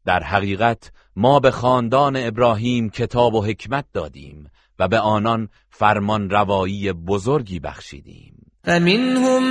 در 0.05 0.23
حقیقت 0.23 0.93
ما 1.17 1.41
به 1.41 1.51
خاندان 1.51 2.17
ابراهیم 2.17 2.91
کتاب 2.91 3.35
و 3.35 3.45
حکمت 3.45 3.85
دادیم 3.93 4.51
و 4.79 4.89
به 4.89 4.99
آنان 4.99 5.49
فرمان 5.71 6.31
روایی 6.31 6.93
بزرگی 6.93 7.61
بخشیدیم. 7.61 8.42
فمنهم 8.65 9.43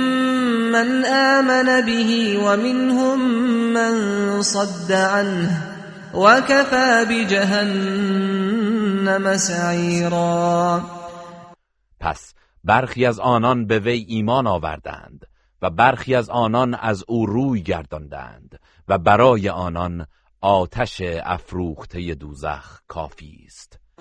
من 0.72 1.04
آمن 1.04 1.86
به 1.86 2.38
ومنهم 2.38 3.18
من 3.72 4.42
صد 4.42 4.92
عنه 4.92 5.72
وكفى 6.14 7.04
بجهنم 7.10 8.56
سعیرا 9.36 10.80
پس 12.00 12.34
برخی 12.64 13.06
از 13.06 13.20
آنان 13.20 13.66
به 13.66 13.78
وی 13.78 14.04
ایمان 14.08 14.46
آوردند 14.46 15.26
و 15.62 15.70
برخی 15.70 16.14
از 16.14 16.30
آنان 16.30 16.74
از 16.74 17.04
او 17.08 17.26
روی 17.26 17.62
گرداندند 17.62 18.60
و 18.88 18.98
برای 18.98 19.48
آنان 19.48 20.06
آتش 20.40 21.02
افروخته 21.24 22.14
دوزخ 22.14 22.80
کافی 22.88 23.44
است. 23.46 23.81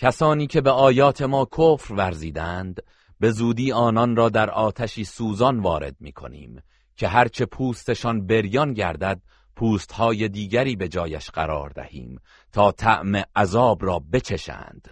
کسانی 0.00 0.46
که 0.46 0.60
به 0.60 0.70
آیات 0.70 1.22
ما 1.22 1.48
کفر 1.58 1.94
ورزیدند 1.94 2.82
به 3.20 3.30
زودی 3.30 3.72
آنان 3.72 4.16
را 4.16 4.28
در 4.28 4.50
آتشی 4.50 5.04
سوزان 5.04 5.60
وارد 5.60 5.96
می 6.00 6.12
کنیم 6.12 6.62
که 6.96 7.08
هرچه 7.08 7.46
پوستشان 7.46 8.26
بریان 8.26 8.72
گردد 8.74 9.20
پوستهای 9.56 10.28
دیگری 10.28 10.76
به 10.76 10.88
جایش 10.88 11.30
قرار 11.30 11.70
دهیم 11.70 12.20
تا 12.52 12.72
طعم 12.72 13.22
عذاب 13.36 13.84
را 13.84 14.02
بچشند 14.12 14.88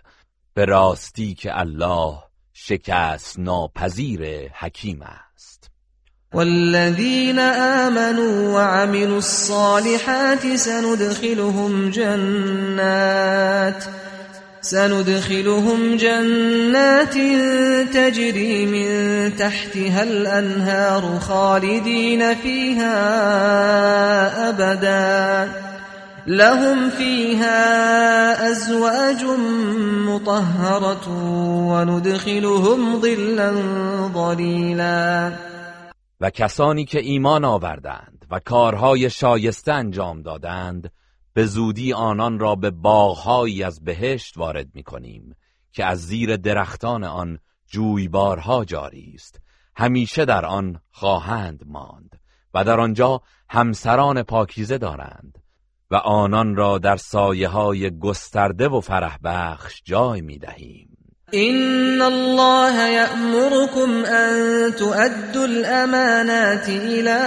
به 0.54 0.64
راستی 0.64 1.34
که 1.34 1.60
الله 1.60 2.18
شکست 2.52 3.38
ناپذیر 3.38 4.50
حکیم 4.52 5.02
است. 5.02 5.70
والذین 6.32 7.38
آمنوا 7.38 8.52
وعملوا 8.54 9.14
الصالحات 9.14 10.56
سندخلهم 10.56 11.90
جنات 11.90 13.88
سندخلهم 14.60 15.96
جنات 15.96 17.14
تجري 17.94 18.66
من 18.66 18.88
تحتها 19.36 20.02
الأنهار 20.02 21.18
خالدين 21.20 22.34
فيها 22.34 22.98
أبدا. 24.48 25.52
لهم 26.26 26.90
فيها 26.90 28.50
أزواج 28.50 29.24
مطهرة 30.06 31.08
وندخلهم 31.68 33.00
ظلا 33.00 33.52
ظليلا. 34.14 35.32
و 36.20 36.30
کسانی 36.30 36.84
که 36.84 37.00
ایمان 37.00 37.44
آوردند 37.44 38.26
و 38.30 38.40
کارهای 38.40 39.10
شایسته 39.10 39.72
انجام 39.72 40.22
دادند 40.22 40.90
به 41.38 41.46
زودی 41.46 41.92
آنان 41.92 42.38
را 42.38 42.54
به 42.54 42.70
باغهایی 42.70 43.62
از 43.62 43.84
بهشت 43.84 44.38
وارد 44.38 44.66
می 44.74 44.82
کنیم 44.82 45.36
که 45.72 45.84
از 45.84 46.06
زیر 46.06 46.36
درختان 46.36 47.04
آن 47.04 47.38
جویبارها 47.66 48.64
جاری 48.64 49.12
است. 49.14 49.40
همیشه 49.76 50.24
در 50.24 50.44
آن 50.44 50.80
خواهند 50.90 51.62
ماند 51.66 52.20
و 52.54 52.64
در 52.64 52.80
آنجا 52.80 53.20
همسران 53.50 54.22
پاکیزه 54.22 54.78
دارند 54.78 55.38
و 55.90 55.96
آنان 55.96 56.56
را 56.56 56.78
در 56.78 56.96
سایه 56.96 57.48
های 57.48 57.98
گسترده 57.98 58.68
و 58.68 58.80
فرح 58.80 59.18
بخش 59.24 59.82
جای 59.84 60.20
می 60.20 60.38
دهیم 60.38 60.88
إن 61.34 62.02
الله 62.02 62.88
يأمركم 62.88 64.04
أن 64.04 64.74
تؤدوا 64.74 65.44
الأمانات 65.44 66.68
إلى 66.68 67.18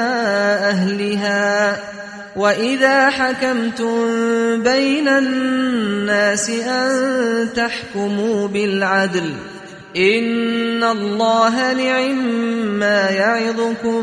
أهلها 0.70 1.78
وإذا 2.36 3.10
حكمتم 3.10 3.94
بين 4.64 5.08
الناس 5.08 6.50
أن 6.50 7.54
تحكموا 7.54 8.48
بالعدل 8.48 9.34
إن 9.98 10.84
الله 10.84 11.74
نعم 11.74 12.18
ما 12.80 13.10
يعظكم 13.10 14.02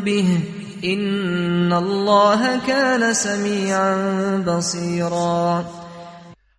به 0.00 0.40
إن 0.84 1.72
الله 1.72 2.66
كان 2.66 3.14
سميعا 3.14 3.96
بصيرا. 4.46 5.64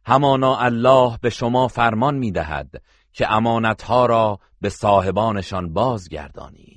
همانا 0.05 0.65
الله 0.65 1.17
به 1.21 1.29
شما 1.29 1.67
فرمان 1.67 2.15
می 2.15 2.31
دهد 2.31 2.81
که 3.13 3.31
امانتها 3.31 4.05
را 4.05 4.39
به 4.61 4.69
صاحبانشان 4.69 5.73
بازگردانید. 5.73 6.72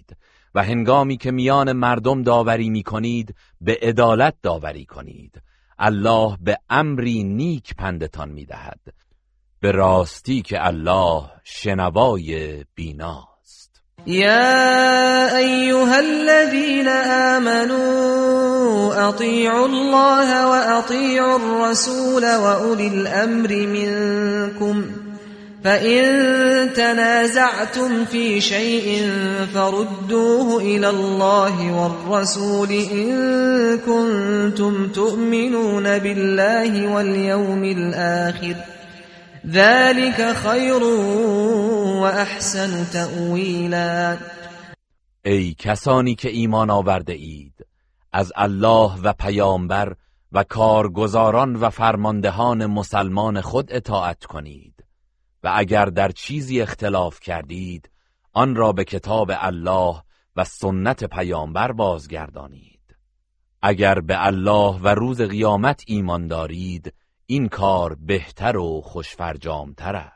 و 0.56 0.62
هنگامی 0.62 1.16
که 1.16 1.30
میان 1.30 1.72
مردم 1.72 2.22
داوری 2.22 2.70
می 2.70 2.82
کنید 2.82 3.34
به 3.60 3.78
عدالت 3.82 4.34
داوری 4.42 4.84
کنید. 4.84 5.42
الله 5.78 6.36
به 6.40 6.58
امری 6.70 7.24
نیک 7.24 7.74
پندتان 7.74 8.28
می 8.28 8.44
دهد 8.44 8.80
به 9.60 9.70
راستی 9.70 10.42
که 10.42 10.66
الله 10.66 11.22
شنوای 11.44 12.64
بیناست. 12.74 13.82
يا 14.06 15.36
أيها 15.36 15.98
الذين 15.98 16.88
آمنوا 17.34 19.08
أطيعوا 19.08 19.66
الله 19.66 20.48
وأطيعوا 20.48 21.36
الرسول 21.36 22.22
وأولي 22.22 22.86
الأمر 22.86 23.66
منكم 23.66 25.05
فإن 25.66 26.72
تنازعتم 26.72 28.04
في 28.04 28.40
شيء 28.40 29.10
فردوه 29.54 30.62
إلى 30.62 30.90
الله 30.90 31.72
والرسول 31.72 32.70
إن 32.70 33.10
كنتم 33.78 34.88
تؤمنون 34.88 35.98
بالله 35.98 36.94
واليوم 36.94 37.64
الآخر 37.64 38.54
ذلك 39.46 40.32
خير 40.32 40.82
وأحسن 42.02 42.90
تأويلا. 42.92 44.18
ای 45.24 45.54
کسانی 45.58 46.14
که 46.14 46.28
ایمان 46.28 46.70
آورده 46.70 47.12
اید 47.12 47.66
از 48.12 48.32
الله 48.36 48.90
و 49.02 49.12
پیامبر 49.12 49.94
و 50.32 50.44
کارگزاران 50.44 51.56
و 51.56 51.70
فرماندهان 51.70 52.66
مسلمان 52.66 53.40
خود 53.40 53.72
اطاعت 53.72 54.24
کنید. 54.24 54.75
و 55.46 55.52
اگر 55.54 55.84
در 55.84 56.08
چیزی 56.08 56.60
اختلاف 56.60 57.20
کردید 57.20 57.90
آن 58.32 58.54
را 58.54 58.72
به 58.72 58.84
کتاب 58.84 59.30
الله 59.34 60.02
و 60.36 60.44
سنت 60.44 61.04
پیامبر 61.04 61.72
بازگردانید. 61.72 62.96
اگر 63.62 64.00
به 64.00 64.26
الله 64.26 64.80
و 64.82 64.88
روز 64.88 65.20
قیامت 65.20 65.82
ایمان 65.86 66.26
دارید 66.26 66.94
این 67.26 67.48
کار 67.48 67.94
بهتر 67.94 68.56
و 68.56 68.80
خوشفرجامتر 68.80 69.96
است. 69.96 70.15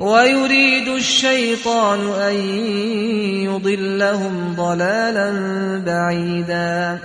ويريد 0.00 0.88
الشيطان 0.88 2.00
أن 2.00 2.34
يضلهم 3.44 4.54
ضلالا 4.54 5.30
بعيدا. 5.84 7.00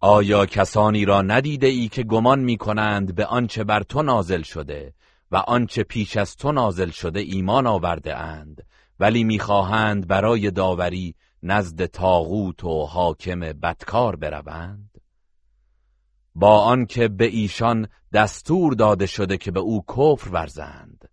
آیا 0.00 0.46
کسانی 0.46 1.04
را 1.04 1.22
ندیده 1.22 1.66
ای 1.66 1.88
که 1.88 2.02
گمان 2.02 2.38
می 2.38 2.56
کنند 2.56 3.14
به 3.14 3.26
آنچه 3.26 3.64
بر 3.64 3.82
تو 3.82 4.02
نازل 4.02 4.42
شده 4.42 4.94
و 5.30 5.36
آنچه 5.36 5.82
پیش 5.82 6.16
از 6.16 6.36
تو 6.36 6.52
نازل 6.52 6.90
شده 6.90 7.20
ایمان 7.20 7.66
آورده 7.66 8.16
اند 8.16 8.66
ولی 9.00 9.24
می‌خواهند 9.24 10.06
برای 10.06 10.50
داوری 10.50 11.14
نزد 11.42 11.86
تاغوت 11.86 12.64
و 12.64 12.86
حاکم 12.86 13.40
بدکار 13.40 14.16
بروند؟ 14.16 14.90
با 16.34 16.60
آنکه 16.62 17.08
به 17.08 17.24
ایشان 17.24 17.88
دستور 18.12 18.74
داده 18.74 19.06
شده 19.06 19.36
که 19.36 19.50
به 19.50 19.60
او 19.60 19.84
کفر 19.88 20.28
ورزند. 20.28 21.07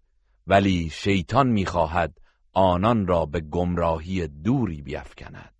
ولی 0.47 0.89
شیطان 0.93 1.47
می‌خواهد 1.47 2.11
آنان 2.53 3.07
را 3.07 3.25
به 3.25 3.39
گمراهی 3.39 4.27
دوری 4.27 4.81
بیفکند. 4.81 5.51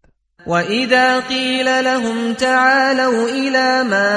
وإذا 0.48 1.20
قيل 1.20 1.66
لهم 1.66 2.34
تعالوا 2.34 3.30
إلى 3.30 3.90
ما 3.90 4.12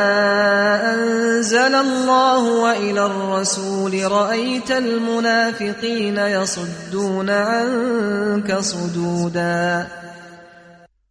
أنزل 0.94 1.74
الله 1.74 2.62
وإلى 2.62 3.00
الرسول 3.00 4.12
رأيت 4.12 4.70
المنافقين 4.70 6.16
يصدون 6.18 7.31
عنك 7.31 8.61
صدودا. 8.61 9.87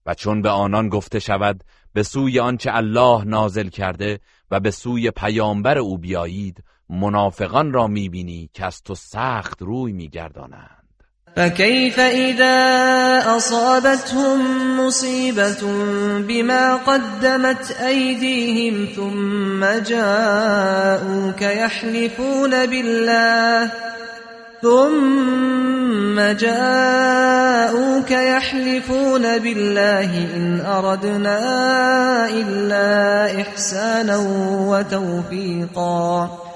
و 0.05 0.13
چون 0.13 0.41
به 0.41 0.49
آنان 0.49 0.89
گفته 0.89 1.19
شود 1.19 1.63
به 1.93 2.03
سوی 2.03 2.39
آنچه 2.39 2.71
الله 2.73 3.23
نازل 3.23 3.69
کرده 3.69 4.19
و 4.51 4.59
به 4.59 4.71
سوی 4.71 5.11
پیامبر 5.11 5.77
او 5.77 5.97
بیایید 5.97 6.63
منافقان 6.89 7.73
را 7.73 7.87
می‌بینی 7.87 8.49
که 8.53 8.65
از 8.65 8.81
تو 8.83 8.95
سخت 8.95 9.61
روی 9.61 9.93
میگردانند. 9.93 10.77
فكيف 11.37 11.99
إذا 11.99 12.57
أصابتهم 13.37 14.39
مصيبة 14.79 15.61
بما 16.27 16.75
قدمت 16.75 17.71
أيديهم 17.71 18.87
ثم 18.95 19.65
جاءوك 19.83 21.41
يحلفون 21.41 22.65
بالله 22.65 23.71
ثم 24.61 26.19
جاءوك 26.19 28.11
يحلفون 28.11 29.37
بالله 29.37 30.35
إن 30.35 30.61
أردنا 30.65 31.39
إلا 32.29 33.41
إحسانا 33.41 34.17
وتوفيقا 34.67 36.46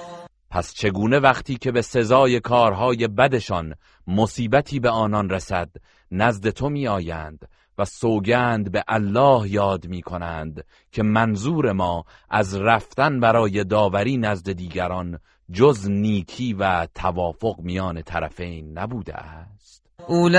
پس 0.51 0.73
چگونه 0.73 1.19
وقتی 1.19 1.55
که 1.55 1.71
به 1.71 1.81
سزای 1.81 2.39
کارهای 2.39 3.07
بدشان 3.07 3.73
مصیبتی 4.07 4.79
به 4.79 4.89
آنان 4.89 5.29
رسد 5.29 5.69
نزد 6.11 6.49
تو 6.49 6.69
می 6.69 6.87
آیند 6.87 7.47
و 7.77 7.85
سوگند 7.85 8.71
به 8.71 8.83
الله 8.87 9.51
یاد 9.51 9.87
می 9.87 10.01
کنند 10.01 10.65
که 10.91 11.03
منظور 11.03 11.71
ما 11.71 12.05
از 12.29 12.55
رفتن 12.55 13.19
برای 13.19 13.63
داوری 13.63 14.17
نزد 14.17 14.51
دیگران 14.51 15.19
جز 15.51 15.89
نیکی 15.89 16.53
و 16.53 16.87
توافق 16.95 17.55
میان 17.59 18.01
طرفین 18.01 18.77
نبوده 18.79 19.13
است. 19.13 19.83
اولئك 20.07 20.35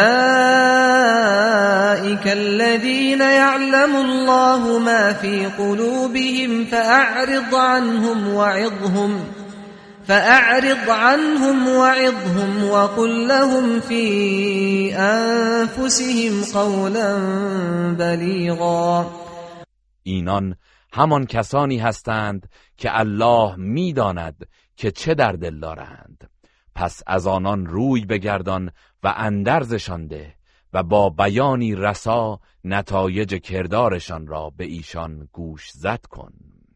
الذين 2.27 3.21
يعلم 3.21 3.97
الله 3.97 4.79
ما 4.79 5.13
في 5.13 5.47
قلوبهم 5.47 6.65
فأعرض 6.65 7.55
عنهم 7.55 8.35
وعظهم 8.35 9.42
فأعرض 10.13 10.89
عنهم 10.89 11.69
وعظهم 11.69 12.71
وقل 12.71 13.29
لهم 13.29 13.81
في 13.81 14.95
أنفسهم 14.95 16.45
قولا 16.55 17.19
بلیغا 17.99 19.11
اینان 20.03 20.57
همان 20.93 21.27
کسانی 21.27 21.79
هستند 21.79 22.49
که 22.77 22.99
الله 22.99 23.57
می‌داند 23.57 24.47
که 24.77 24.91
چه 24.91 25.15
در 25.15 25.33
دل 25.33 25.61
دارند. 25.61 26.31
پس 26.75 27.03
از 27.07 27.27
آنان 27.27 27.67
روی 27.67 28.05
بگردان 28.05 28.71
و 29.03 29.15
اندرزشان 29.17 30.07
ده 30.07 30.35
و 30.73 30.83
با 30.83 31.11
بیانی 31.11 31.75
رسا 31.75 32.41
نتایج 32.65 33.35
کردارشان 33.35 34.27
را 34.27 34.51
به 34.57 34.65
ایشان 34.65 35.29
گوش 35.33 35.71
زد 35.71 36.07
کن. 36.11 36.52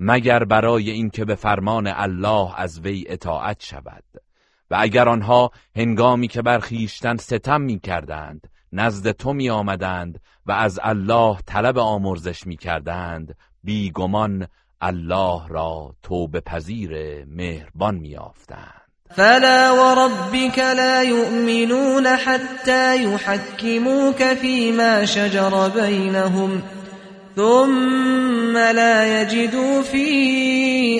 مگر 0.00 0.44
برای 0.44 0.90
اینکه 0.90 1.24
به 1.24 1.34
فرمان 1.34 1.86
الله 1.86 2.60
از 2.60 2.80
وی 2.80 3.04
اطاعت 3.08 3.62
شود. 3.64 4.04
و 4.70 4.76
اگر 4.80 5.08
آنها 5.08 5.50
هنگامی 5.76 6.28
که 6.28 6.42
بر 6.42 6.58
خویشتن 6.58 7.16
ستم 7.16 7.60
می 7.60 7.78
کردند 7.78 8.48
نزد 8.72 9.10
تو 9.10 9.32
می 9.32 9.50
آمدند 9.50 10.20
و 10.46 10.52
از 10.52 10.80
الله 10.82 11.36
طلب 11.46 11.78
آمرزش 11.78 12.46
می 12.46 12.56
کردند 12.56 13.34
بیگمان 13.64 14.46
الله 14.80 15.48
را 15.48 15.94
توبه 16.02 16.40
پذیر 16.40 17.24
مهربان 17.24 17.94
می 17.94 18.16
آفتند 18.16 18.88
فلا 19.10 19.74
وربك 19.74 20.58
لا 20.58 21.02
يؤمنون 21.02 22.06
حتى 22.06 23.02
يحكموك 23.02 24.34
فيما 24.34 25.04
شجر 25.04 25.68
بينهم. 25.68 26.62
ثم 27.38 28.56
لا 28.56 29.22
يجدوا 29.22 29.82
في 29.82 30.08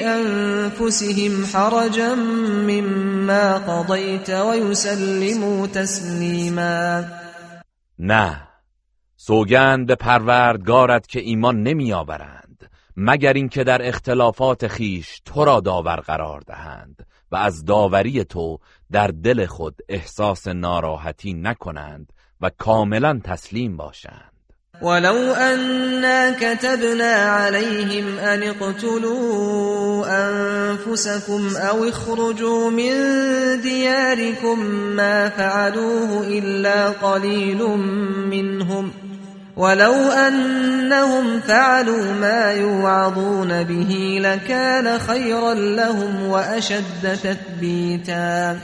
أنفسهم 0.07 1.45
حرجا 1.47 2.15
مما 2.69 3.59
قضيت 3.59 4.31
ويسلموا 4.31 5.67
تسلیما 5.67 7.05
نه 7.99 8.49
سوگند 9.17 9.87
به 9.87 9.95
پروردگارت 9.95 11.07
که 11.07 11.21
ایمان 11.21 11.63
نمی 11.63 11.93
آورند 11.93 12.71
مگر 12.97 13.33
اینکه 13.33 13.65
در 13.65 13.89
اختلافات 13.89 14.67
خیش 14.69 15.21
تو 15.25 15.45
را 15.45 15.61
داور 15.61 15.97
قرار 15.97 16.41
دهند 16.41 17.07
و 17.33 17.37
از 17.37 17.65
داوری 17.65 18.25
تو 18.25 18.59
در 18.91 19.07
دل 19.07 19.47
خود 19.47 19.75
احساس 19.89 20.49
ناراحتی 20.49 21.35
نکنند 21.35 22.13
و 22.41 22.51
کاملا 22.59 23.21
تسلیم 23.25 23.77
باشند. 23.77 24.38
ولو 24.83 25.33
أنا 25.33 26.31
كتبنا 26.31 27.13
عليهم 27.15 28.19
أن 28.19 28.43
اقتلوا 28.43 30.07
أنفسكم 30.07 31.57
أو 31.57 31.89
اخرجوا 31.89 32.71
من 32.71 32.93
دياركم 33.61 34.59
ما 34.71 35.29
فعلوه 35.29 36.27
إلا 36.27 36.89
قليل 36.89 37.63
منهم 38.31 38.91
ولو 39.57 39.95
أنهم 39.95 41.41
فعلوا 41.41 42.13
ما 42.13 42.53
يوعظون 42.53 43.63
به 43.63 44.19
لكان 44.23 44.99
خيرا 44.99 45.55
لهم 45.55 46.27
وأشد 46.27 47.03
تثبيتا. 47.03 48.57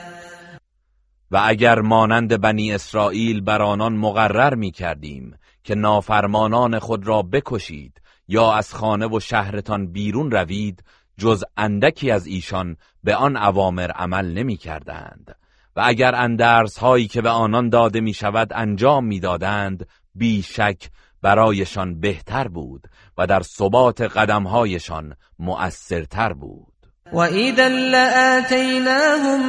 و 1.30 1.36
اگر 1.36 1.80
مانند 1.80 2.40
بنی 2.40 2.72
اسرائیل 2.74 3.40
بر 3.40 3.62
آنان 3.62 3.96
مقرر 3.96 4.54
می 4.54 4.70
کردیم 4.70 5.34
که 5.64 5.74
نافرمانان 5.74 6.78
خود 6.78 7.06
را 7.06 7.22
بکشید 7.22 8.00
یا 8.28 8.52
از 8.52 8.74
خانه 8.74 9.06
و 9.06 9.20
شهرتان 9.20 9.92
بیرون 9.92 10.30
روید 10.30 10.84
جز 11.18 11.44
اندکی 11.56 12.10
از 12.10 12.26
ایشان 12.26 12.76
به 13.04 13.16
آن 13.16 13.36
اوامر 13.36 13.90
عمل 13.90 14.32
نمی 14.32 14.56
کردند. 14.56 15.36
و 15.76 15.82
اگر 15.84 16.14
اندرس 16.14 16.78
هایی 16.78 17.08
که 17.08 17.22
به 17.22 17.30
آنان 17.30 17.68
داده 17.68 18.00
می 18.00 18.14
شود 18.14 18.52
انجام 18.54 19.04
می 19.04 19.20
دادند 19.20 19.86
بیشک 20.14 20.90
برایشان 21.22 22.00
بهتر 22.00 22.48
بود 22.48 22.88
و 23.18 23.26
در 23.26 23.42
ثبات 23.42 24.00
قدمهایشان 24.00 25.14
مؤثرتر 25.38 26.32
بود. 26.32 26.74
و 27.12 27.18
اذا 27.18 27.68
لآتیناهم 27.68 29.40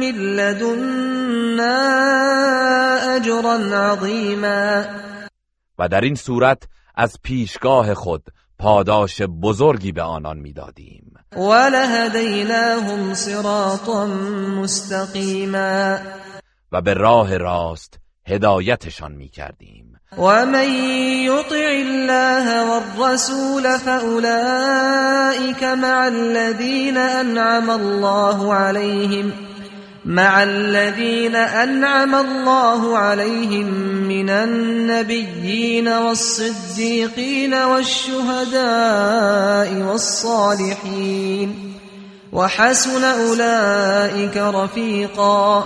من 0.00 0.10
لدنا 0.10 1.76
اجرا 3.16 3.56
عظیما. 3.56 4.84
و 5.78 5.88
در 5.88 6.00
این 6.00 6.14
صورت 6.14 6.62
از 6.94 7.18
پیشگاه 7.22 7.94
خود 7.94 8.22
پاداش 8.58 9.22
بزرگی 9.22 9.92
به 9.92 10.02
آنان 10.02 10.38
می‌دادیم. 10.38 11.14
ولهدیناهم 11.36 13.14
صراطا 13.14 14.06
مستقیما. 14.60 15.96
و 16.72 16.80
به 16.80 16.94
راه 16.94 17.36
راست 17.36 17.98
هدایتشان 18.26 19.12
می‌کردیم. 19.12 20.00
و 20.18 20.46
من 20.46 20.68
یطع 21.24 21.66
الله 21.68 22.64
والرسول 22.64 23.78
فاولئک 23.78 25.62
مع 25.62 26.04
الذین 26.04 26.96
انعم 26.96 27.70
الله 27.70 28.54
عليهم 28.54 29.32
مع 30.06 30.42
الذين 30.42 31.36
أنعم 31.36 32.14
الله 32.14 32.98
عليهم 32.98 33.66
من 34.06 34.30
النبيين 34.30 35.88
والصديقين 35.88 37.54
والشهداء 37.54 38.62
والصالحين 39.82 41.74
وحسن 42.32 43.04
أولئك 43.04 44.36
رفيقا. 44.36 45.64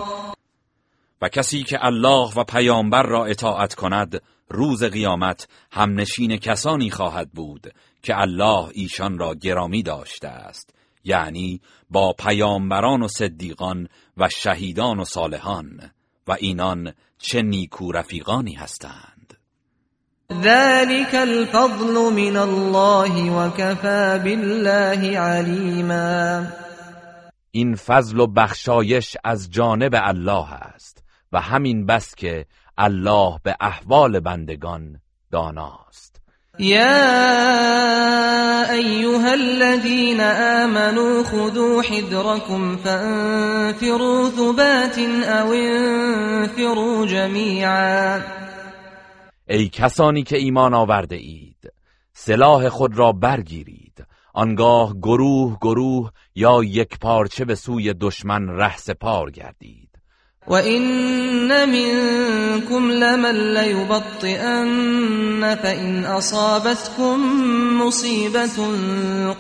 و 1.23 1.29
کسی 1.29 1.63
که 1.63 1.85
الله 1.85 2.31
و 2.37 2.45
پیامبر 2.45 3.03
را 3.03 3.25
اطاعت 3.25 3.75
کند 3.75 4.23
روز 4.49 4.85
قیامت 4.85 5.49
همنشین 5.73 6.37
کسانی 6.37 6.91
خواهد 6.91 7.31
بود 7.33 7.73
که 8.03 8.21
الله 8.21 8.69
ایشان 8.75 9.19
را 9.19 9.35
گرامی 9.35 9.83
داشته 9.83 10.29
است. 10.29 10.71
یعنی 11.05 11.61
با 11.91 12.15
پیامبران 12.19 13.03
و 13.03 13.09
صدیقان 13.09 13.89
و 14.17 14.29
شهیدان 14.29 15.01
و 15.01 15.05
صالحان 15.05 15.91
و 16.29 16.33
اینان 16.33 16.93
چه 17.19 17.43
نیکو 17.43 17.93
رفیقانی 17.93 18.55
هستند. 18.55 19.35
ذلك 20.33 21.15
الفضل 21.15 22.13
من 22.13 22.37
الله 22.37 23.31
وكفى 23.31 24.21
بالله 24.25 25.19
علیما. 25.19 26.47
این 27.51 27.75
فضل 27.75 28.21
و 28.21 28.27
بخشایش 28.27 29.17
از 29.25 29.51
جانب 29.51 29.93
الله 29.95 30.53
است 30.53 31.05
و 31.33 31.41
همین 31.41 31.87
بس 31.87 32.15
که 32.15 32.47
الله 32.79 33.39
به 33.43 33.57
احوال 33.61 34.21
بندگان 34.21 35.01
داناست. 35.31 36.10
یا 36.61 36.93
ایها 38.73 39.33
الذين 39.33 40.21
آمنوا 40.21 41.23
خذوا 41.25 41.83
حذركم 41.83 42.77
فانفروا 42.77 44.31
ثبات 44.31 44.99
او 44.99 45.53
انفروا 45.53 47.07
جميعا. 47.07 48.21
ای 49.49 49.69
کسانی 49.69 50.23
که 50.23 50.37
ایمان 50.37 50.75
آورده 50.75 51.17
اید 51.17 51.73
سلاح 52.13 52.69
خود 52.69 52.99
را 52.99 53.13
برگیرید. 53.13 54.05
آنگاه 54.35 54.95
گروه 55.03 55.59
گروه 55.61 56.11
یا 56.35 56.65
یک 56.65 56.99
پارچه 56.99 57.45
به 57.45 57.55
سوی 57.55 57.95
دشمن 57.95 58.49
رهسپار 58.49 59.31
گردید. 59.31 59.90
و 60.47 60.55
این 60.55 61.11
منکم 62.71 62.91
لمن 62.91 63.35
لیبطئن 63.59 65.55
فإن 65.55 66.05
اصابتكم 66.05 67.17
مصیبت 67.83 68.61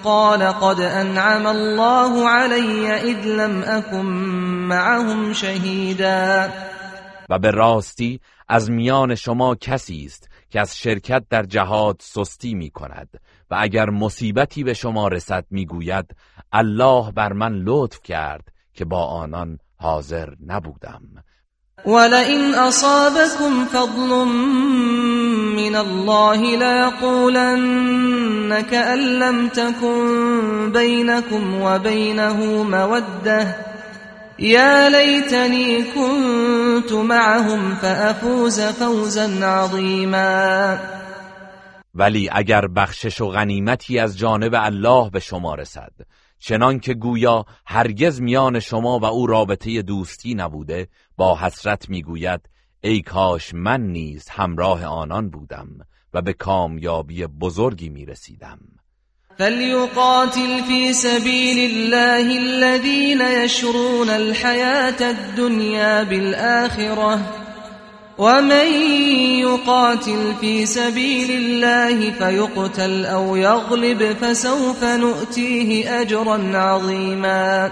قال 0.05 0.42
قد 0.42 0.80
انعم 0.80 1.46
الله 1.46 2.28
علی 2.28 2.86
اذ 2.86 3.26
لم 3.26 3.62
اكن 3.66 4.07
معهم 4.68 5.32
شهیدا 5.32 6.48
و 7.28 7.38
به 7.38 7.51
راستی 7.51 8.20
از 8.48 8.70
میان 8.70 9.14
شما 9.14 9.55
کسی 9.55 10.05
است 10.05 10.28
که 10.51 10.61
از 10.61 10.78
شرکت 10.78 11.24
در 11.30 11.42
جهاد 11.42 11.96
سستی 12.01 12.55
می 12.55 12.70
کند 12.70 13.09
و 13.51 13.57
اگر 13.59 13.90
مصیبتی 13.90 14.64
به 14.64 14.74
شما 14.74 15.09
رسد 15.09 15.44
می‌گوید 15.51 16.16
الله 16.53 17.12
بر 17.12 17.32
من 17.32 17.53
لطف 17.53 18.03
کرد 18.03 18.48
که 18.74 18.84
با 18.84 19.05
آنان 19.05 19.59
حاضر 19.81 20.35
نبودم. 20.47 21.03
ولئن 21.85 22.55
اصابكم 22.55 23.64
فضل 23.64 24.26
من 25.57 25.76
الله 25.76 26.57
ليقولن 26.57 27.81
كأن 28.61 28.99
لم 28.99 29.49
تكن 29.49 30.72
بينكم 30.72 31.62
وبينه 31.62 32.62
موده 32.62 33.57
يا 34.39 34.89
ليتني 34.89 35.83
كنت 35.83 36.93
معهم 36.93 37.74
فأفوز 37.74 38.61
فوزا 38.61 39.47
عظيما. 39.47 40.78
ولی 41.95 42.31
اگر 42.33 42.66
بخشش 42.66 43.20
و 43.20 43.28
غنیمتی 43.28 43.99
از 43.99 44.18
جانب 44.18 44.55
الله 44.55 45.11
به 45.11 45.20
شما 45.20 45.55
رسد 45.55 45.93
چنان 46.41 46.80
که 46.80 46.95
گویا 46.95 47.45
هرگز 47.66 48.20
میان 48.20 48.61
شما 48.61 48.99
و 48.99 49.05
او 49.05 49.26
رابطه 49.26 49.82
دوستی 49.82 50.34
نبوده 50.34 50.88
با 51.16 51.38
حسرت 51.38 51.88
می‌گوید 51.88 52.41
ای 52.80 53.03
کاش 53.03 53.55
من 53.55 53.80
نیز 53.80 54.28
همراه 54.28 54.84
آنان 54.84 55.30
بودم 55.30 55.68
و 56.14 56.22
به 56.22 56.32
کامیابی 56.32 57.26
بزرگی 57.26 57.88
می‌رسیدم. 57.88 58.59
فلیقاتل 59.38 60.62
فی 60.68 60.93
سبیل 60.93 61.59
الله 61.59 62.38
الذين 62.38 63.20
يشرون 63.20 64.11
الحياة 64.11 65.01
الدنيا 65.01 66.05
بالآخرة 66.05 67.49
ومن 68.21 68.73
يقاتل 69.41 70.35
في 70.41 70.66
سبيل 70.66 71.31
الله 71.31 72.11
فيقتل 72.11 73.07
او 73.07 73.37
يغلب 73.37 74.12
فسوف 74.12 74.85
نؤتيه 74.85 76.01
اجرا 76.01 76.37
عظیما 76.55 77.71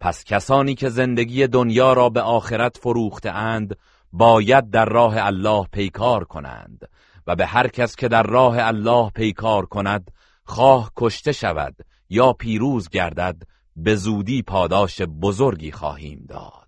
پس 0.00 0.24
کسانی 0.24 0.74
که 0.74 0.88
زندگی 0.88 1.46
دنیا 1.46 1.92
را 1.92 2.08
به 2.08 2.20
آخرت 2.20 2.76
فروخته 2.76 3.30
اند 3.30 3.76
باید 4.12 4.70
در 4.70 4.84
راه 4.84 5.14
الله 5.16 5.66
پیکار 5.72 6.24
کنند 6.24 6.88
و 7.26 7.36
به 7.36 7.46
هر 7.46 7.68
کس 7.68 7.96
که 7.96 8.08
در 8.08 8.22
راه 8.22 8.56
الله 8.58 9.10
پیکار 9.10 9.66
کند 9.66 10.10
خواه 10.44 10.92
کشته 10.96 11.32
شود 11.32 11.74
یا 12.10 12.32
پیروز 12.32 12.88
گردد 12.88 13.42
به 13.76 13.94
زودی 13.96 14.42
پاداش 14.42 15.02
بزرگی 15.02 15.72
خواهیم 15.72 16.26
داد. 16.28 16.67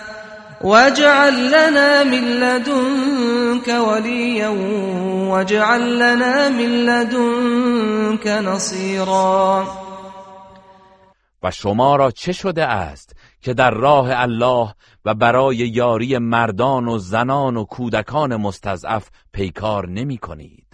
واجعل 0.63 1.33
لنا 1.33 2.03
من 2.03 2.23
لدنك 2.23 3.67
وليا 3.67 4.47
واجعل 5.29 5.95
لنا 5.99 6.49
من 6.49 6.85
لدنك 6.85 8.27
نصيرا. 8.27 9.65
و 11.43 11.51
شما 11.51 11.95
را 11.95 12.11
چه 12.11 12.31
شده 12.31 12.65
است 12.65 13.15
که 13.41 13.53
در 13.53 13.71
راه 13.71 14.09
الله 14.11 14.73
و 15.05 15.13
برای 15.13 15.55
یاری 15.55 16.17
مردان 16.17 16.87
و 16.87 16.97
زنان 16.97 17.57
و 17.57 17.63
کودکان 17.63 18.35
مستضعف 18.35 19.09
پیکار 19.33 19.89
نمی 19.89 20.17
کنید؟ 20.17 20.67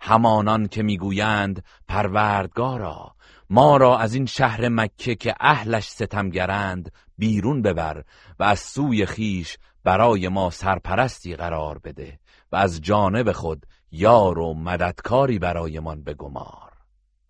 همانان 0.00 0.68
که 0.68 0.82
می‌گویند 0.82 1.64
پروردگارا 1.88 3.14
ما 3.50 3.76
را 3.76 3.98
از 3.98 4.14
این 4.14 4.26
شهر 4.26 4.68
مکه 4.68 5.14
که 5.14 5.34
اهلش 5.40 5.88
ستمگرند 5.88 6.92
بیرون 7.18 7.62
ببر 7.62 8.04
و 8.38 8.44
از 8.44 8.60
سوی 8.60 9.06
خیش 9.06 9.58
برای 9.84 10.28
ما 10.28 10.50
سرپرستی 10.50 11.36
قرار 11.36 11.78
بده 11.78 12.18
و 12.52 12.56
از 12.56 12.80
جانب 12.80 13.32
خود 13.32 13.66
یار 13.92 14.38
و 14.38 14.54
مددکاری 14.54 15.38
برایمان 15.38 16.04
بگمار. 16.04 16.64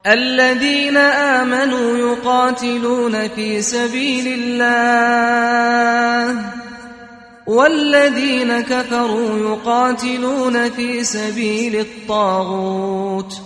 الذين 0.06 0.96
آمنوا 0.96 1.98
يقاتلون 1.98 3.28
في 3.28 3.62
سبيل 3.62 4.28
الله 4.28 4.94
والذين 7.46 8.60
كفروا 8.60 9.38
يقاتلون 9.38 10.70
في 10.70 11.04
سبيل 11.04 11.76
الطاغوت 11.76 13.40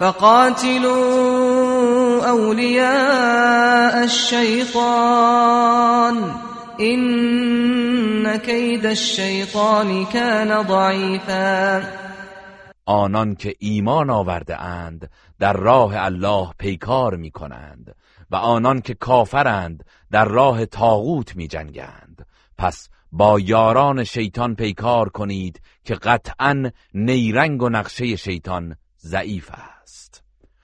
فقاتلوا 0.00 2.03
أولياء 2.24 4.04
الشيطان. 4.04 5.54
إن 6.80 8.36
كيد 8.36 8.86
الشيطان 8.86 10.04
كان 10.04 10.62
ضعيفا. 10.62 11.82
آنان 12.86 13.34
که 13.34 13.54
ایمان 13.58 14.10
آورده 14.10 14.60
اند 14.60 15.10
در 15.38 15.52
راه 15.52 15.92
الله 15.96 16.50
پیکار 16.58 17.16
می 17.16 17.30
کنند 17.30 17.94
و 18.30 18.36
آنان 18.36 18.80
که 18.80 18.94
کافرند 18.94 19.84
در 20.10 20.24
راه 20.24 20.66
تاغوت 20.66 21.36
می 21.36 21.48
جنگند. 21.48 22.26
پس 22.58 22.88
با 23.12 23.40
یاران 23.40 24.04
شیطان 24.04 24.54
پیکار 24.54 25.08
کنید 25.08 25.60
که 25.84 25.94
قطعا 25.94 26.70
نیرنگ 26.94 27.62
و 27.62 27.68
نقشه 27.68 28.16
شیطان 28.16 28.76
ضعیف 29.00 29.50
است. 29.50 29.73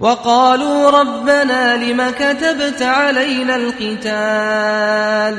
وقالوا 0.00 0.90
ربنا 0.90 1.76
لم 1.76 2.10
كتبت 2.10 2.82
علينا 2.82 3.56
القتال 3.56 5.34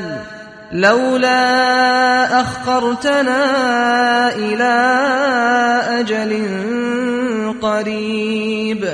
لولا 0.72 2.40
أخرتنا 2.40 3.42
إلى 4.34 4.74
أجل 6.00 6.46
قريب 7.62 8.88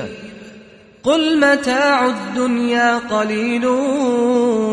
قل 1.04 1.40
متاع 1.40 2.06
الدنيا 2.06 2.98
قليل 3.10 3.66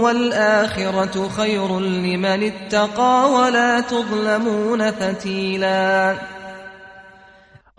والآخرة 0.03 1.29
خير 1.37 1.79
لمن 1.79 2.51
اتقى 2.51 3.31
ولا 3.31 3.79
تظلمون 3.79 4.91
فتیلا 4.91 6.15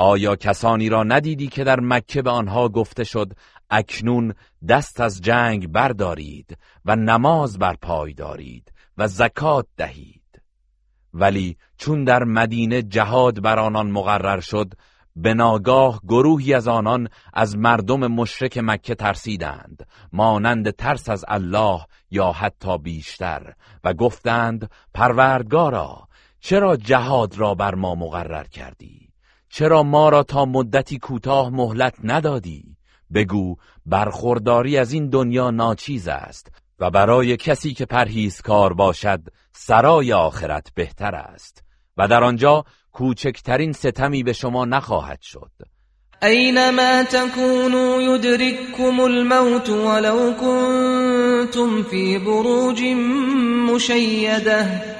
آیا 0.03 0.37
کسانی 0.37 0.89
را 0.89 1.03
ندیدی 1.03 1.47
که 1.47 1.65
در 1.65 1.81
مکه 1.81 2.23
به 2.23 2.31
آنها 2.31 2.69
گفته 2.69 3.05
شد 3.05 3.33
اکنون 3.71 4.35
دست 4.69 5.01
از 5.01 5.21
جنگ 5.21 5.69
بردارید 5.69 6.59
و 6.85 6.97
نماز 6.97 7.59
بر 7.59 7.75
پای 7.83 8.15
دارید 8.15 8.73
و 8.99 9.09
زکات 9.09 9.67
دهید؟ 9.77 10.43
ولی 11.15 11.57
چون 11.77 12.05
در 12.05 12.25
مدینه 12.25 12.83
جهاد 12.83 13.43
بر 13.43 13.59
آنان 13.59 13.91
مقرر 13.91 14.41
شد 14.41 14.73
به 15.17 15.35
ناگاه 15.35 16.01
گروهی 16.09 16.55
از 16.55 16.69
آنان 16.69 17.09
از 17.35 17.57
مردم 17.57 18.07
مشرک 18.07 18.59
مکه 18.59 18.95
ترسیدند 18.95 19.87
مانند 20.13 20.71
ترس 20.71 21.09
از 21.09 21.25
الله 21.29 21.81
یا 22.11 22.33
حتی 22.33 22.79
بیشتر 22.79 23.55
و 23.85 23.95
گفتند 23.95 24.71
پروردگارا 24.95 26.09
چرا 26.41 26.77
جهاد 26.77 27.39
را 27.39 27.55
بر 27.55 27.75
ما 27.75 27.95
مقرر 27.95 28.45
کردی؟ 28.45 29.10
چرا 29.51 29.83
ما 29.83 30.09
را 30.09 30.23
تا 30.23 30.45
مدتی 30.45 30.99
کوتاه 30.99 31.51
مهلت 31.51 31.95
ندادی؟ 32.05 32.77
بگو 33.15 33.57
برخورداری 33.87 34.79
از 34.79 34.93
این 34.93 35.09
دنیا 35.09 35.51
ناچیز 35.51 36.09
است 36.09 36.53
و 36.79 36.91
برای 36.91 37.37
کسی 37.37 37.75
که 37.75 37.87
پرهیزکار 37.87 38.73
باشد 38.73 39.21
سرای 39.53 40.13
آخرت 40.13 40.69
بهتر 40.75 41.15
است. 41.15 41.65
و 41.97 42.09
در 42.09 42.25
آنجا 42.25 42.65
کوچکترین 42.93 43.73
ستمی 43.73 44.23
به 44.23 44.33
شما 44.33 44.65
نخواهد 44.65 45.21
شد. 45.23 45.51
اینما 46.23 47.03
تکونوا 47.03 48.03
یدرککم 48.03 49.01
الموت 49.01 49.69
ولو 49.69 50.33
کنتم 50.35 51.83
فی 51.83 52.19
بروج 52.19 52.83
مشیده. 53.73 55.00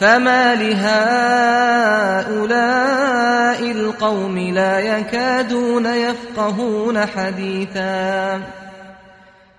فما 0.00 0.54
لهؤلاء 0.54 0.80
القوم 3.70 4.38
لا 4.38 4.80
يكادون 4.80 5.86
يفقهون 5.86 6.96
حديثا. 6.96 8.40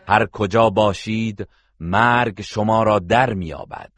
هر 0.08 0.26
کجا 0.26 0.70
باشید 0.70 1.48
مرگ 1.80 2.42
شما 2.42 2.84
را 2.84 3.00
در 3.00 3.34
میابد 3.34 3.92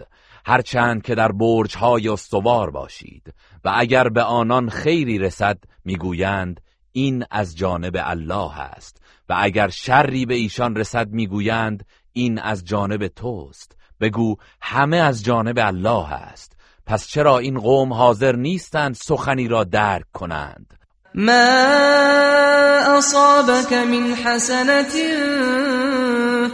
هرچند 0.45 1.01
که 1.01 1.15
در 1.15 1.31
برجهای 1.31 2.09
استوار 2.09 2.71
باشید 2.71 3.33
و 3.65 3.71
اگر 3.75 4.09
به 4.09 4.21
آنان 4.21 4.69
خیری 4.69 5.19
رسد 5.19 5.57
می‌گویند 5.85 6.61
این 6.91 7.25
از 7.31 7.57
جانب 7.57 7.97
الله 7.99 8.59
است. 8.59 9.01
و 9.29 9.35
اگر 9.37 9.69
شری 9.69 10.25
به 10.25 10.35
ایشان 10.35 10.75
رسد 10.75 11.09
می‌گویند 11.09 11.85
این 12.13 12.39
از 12.39 12.65
جانب 12.65 13.07
توست. 13.07 13.80
بگو 14.01 14.35
همه 14.61 14.97
از 14.97 15.23
جانب 15.23 15.59
الله 15.59 16.13
است. 16.13 16.51
پس 16.85 17.07
چرا 17.07 17.37
این 17.37 17.59
قوم 17.59 17.93
حاضر 17.93 18.35
نیستند 18.35 18.95
سخنی 18.95 19.47
را 19.47 19.63
درک 19.63 20.05
کنند؟ 20.13 20.73
ما 21.15 22.97
اصابك 22.97 23.73
من 23.73 24.13
حسنت 24.13 24.91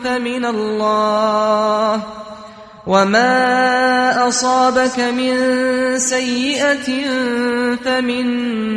فمن 0.04 0.46
الله 0.46 2.02
وما 2.88 4.28
اصابك 4.28 5.00
من 5.00 6.00
سيئه 6.00 7.06
فمن 7.86 8.28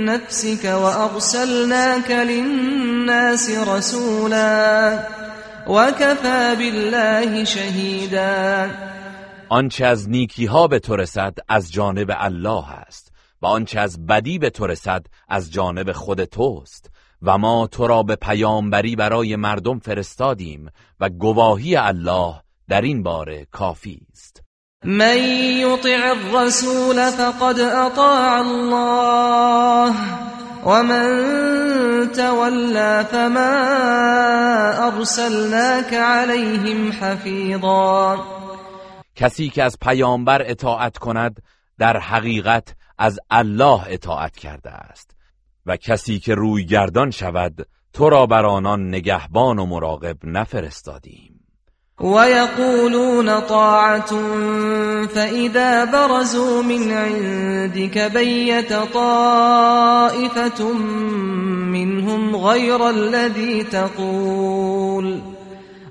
نفسك 0.05 0.65
وارسلناك 0.65 2.11
للناس 2.11 3.51
رسولا. 3.51 4.99
وكفى 5.71 6.57
بالله 6.57 7.45
شهیدا. 7.45 8.71
آنچه 9.49 9.87
از 9.87 10.11
نیکی 10.11 10.47
ها 10.47 10.67
به 10.67 10.79
تو 10.79 10.97
رسد 10.97 11.35
از 11.49 11.73
جانب 11.73 12.11
الله 12.19 12.71
است 12.71 13.13
و 13.43 13.47
آنچه 13.47 13.81
از 13.81 14.07
بدی 14.07 14.39
به 14.39 14.51
تو 14.51 14.67
رسد 14.67 15.07
از 15.29 15.53
جانب 15.53 15.93
خود 15.93 16.25
توست 16.25 16.91
و 17.23 17.39
ما 17.39 17.67
تو 17.67 17.87
را 17.87 18.03
به 18.03 18.17
پیامبری 18.17 18.97
برای 18.97 19.37
مردم 19.37 19.79
فرستادیم 19.79 20.69
و 21.01 21.09
گواهی 21.09 21.77
الله 21.77 22.35
در 22.69 22.81
این 22.81 23.03
باره 23.03 23.47
کافی 23.51 24.01
است. 24.13 24.43
من 24.85 25.19
یطع 25.59 25.99
الرسول 26.05 27.11
فقد 27.11 27.61
اطاع 27.61 28.39
الله. 28.39 29.95
ومن 30.65 32.13
تولى 32.13 33.05
فما 33.11 33.53
ارسلناك 34.87 35.95
عليهم 35.95 36.93
حفیظا 36.93 38.19
کسی 39.15 39.49
که 39.49 39.63
از 39.63 39.79
پیامبر 39.81 40.43
اطاعت 40.51 40.99
کند 40.99 41.43
در 41.79 41.97
حقیقت 41.97 42.75
از 42.99 43.21
الله 43.31 43.81
اطاعت 43.87 44.37
کرده 44.37 44.71
است. 44.71 45.11
و 45.67 45.77
کسی 45.77 46.19
که 46.19 46.35
روی 46.35 46.65
گردان 46.65 47.11
شود 47.11 47.67
تو 47.93 48.11
را 48.11 48.27
بر 48.27 48.47
آنان 48.47 48.89
نگهبان 48.89 49.59
و 49.59 49.67
مراقب 49.67 50.17
نفرستادیم. 50.25 51.40
ويقولون 52.01 53.41
طاعة 53.41 54.11
فإذا 55.07 55.85
برزوا 55.85 56.63
من 56.63 56.93
عندك 56.93 58.11
بيت 58.15 58.73
طائفة 58.95 60.73
منهم 61.73 62.37
غير 62.37 62.91
الذي 62.91 63.63
تقول. 63.63 65.21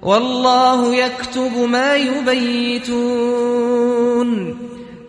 والله 0.01 0.95
يكتب 0.95 1.57
ما 1.69 1.95
يبيتون. 1.95 2.99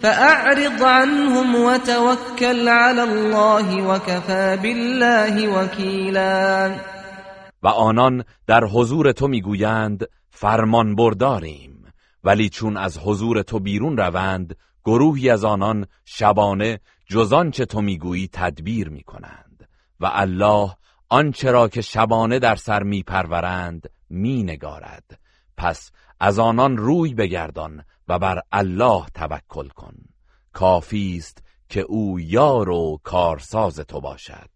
فأعرض 0.01 0.83
عنهم 0.83 1.55
وتوكل 1.55 2.69
على 2.69 3.03
الله 3.03 3.89
وكفى 3.89 4.59
بالله 4.63 5.49
وكيلا. 5.49 6.71
و 7.63 7.69
آنان 7.69 8.25
در 8.47 8.65
حضور 8.65 9.13
تو 9.13 9.29
میگویند 9.29 10.05
فرمان 10.31 10.95
برداریم 10.95 11.93
ولی 12.25 12.49
چون 12.49 12.77
از 12.77 12.99
حضور 12.99 13.43
تو 13.43 13.59
بیرون 13.59 13.97
روند 13.97 14.57
گروهی 14.85 15.31
از 15.31 15.45
آنان 15.45 15.87
شبانه 16.05 16.81
جزان 17.07 17.51
چه 17.51 17.65
تو 17.65 17.81
می‌گویی 17.81 18.29
تدبیر 18.33 18.89
می‌کنند. 18.89 19.69
و 20.01 20.11
الله 20.13 20.71
آنچه 21.09 21.51
را 21.51 21.69
که 21.69 21.81
شبانه 21.81 22.39
در 22.39 22.57
سر 22.57 22.83
میپرورند 22.83 23.91
مینگارد. 24.11 25.21
پس 25.57 25.91
از 26.21 26.39
آنان 26.39 26.77
روی 26.77 27.15
بگردان 27.15 27.85
و 28.09 28.19
بر 28.19 28.43
الله 28.53 29.07
توکل 29.15 29.69
کن. 29.69 29.95
کافی 30.53 31.17
است 31.19 31.43
که 31.69 31.81
او 31.81 32.21
یار 32.21 32.71
و 32.71 33.01
کارساز 33.05 33.77
تو 33.81 34.01
باشد. 34.01 34.51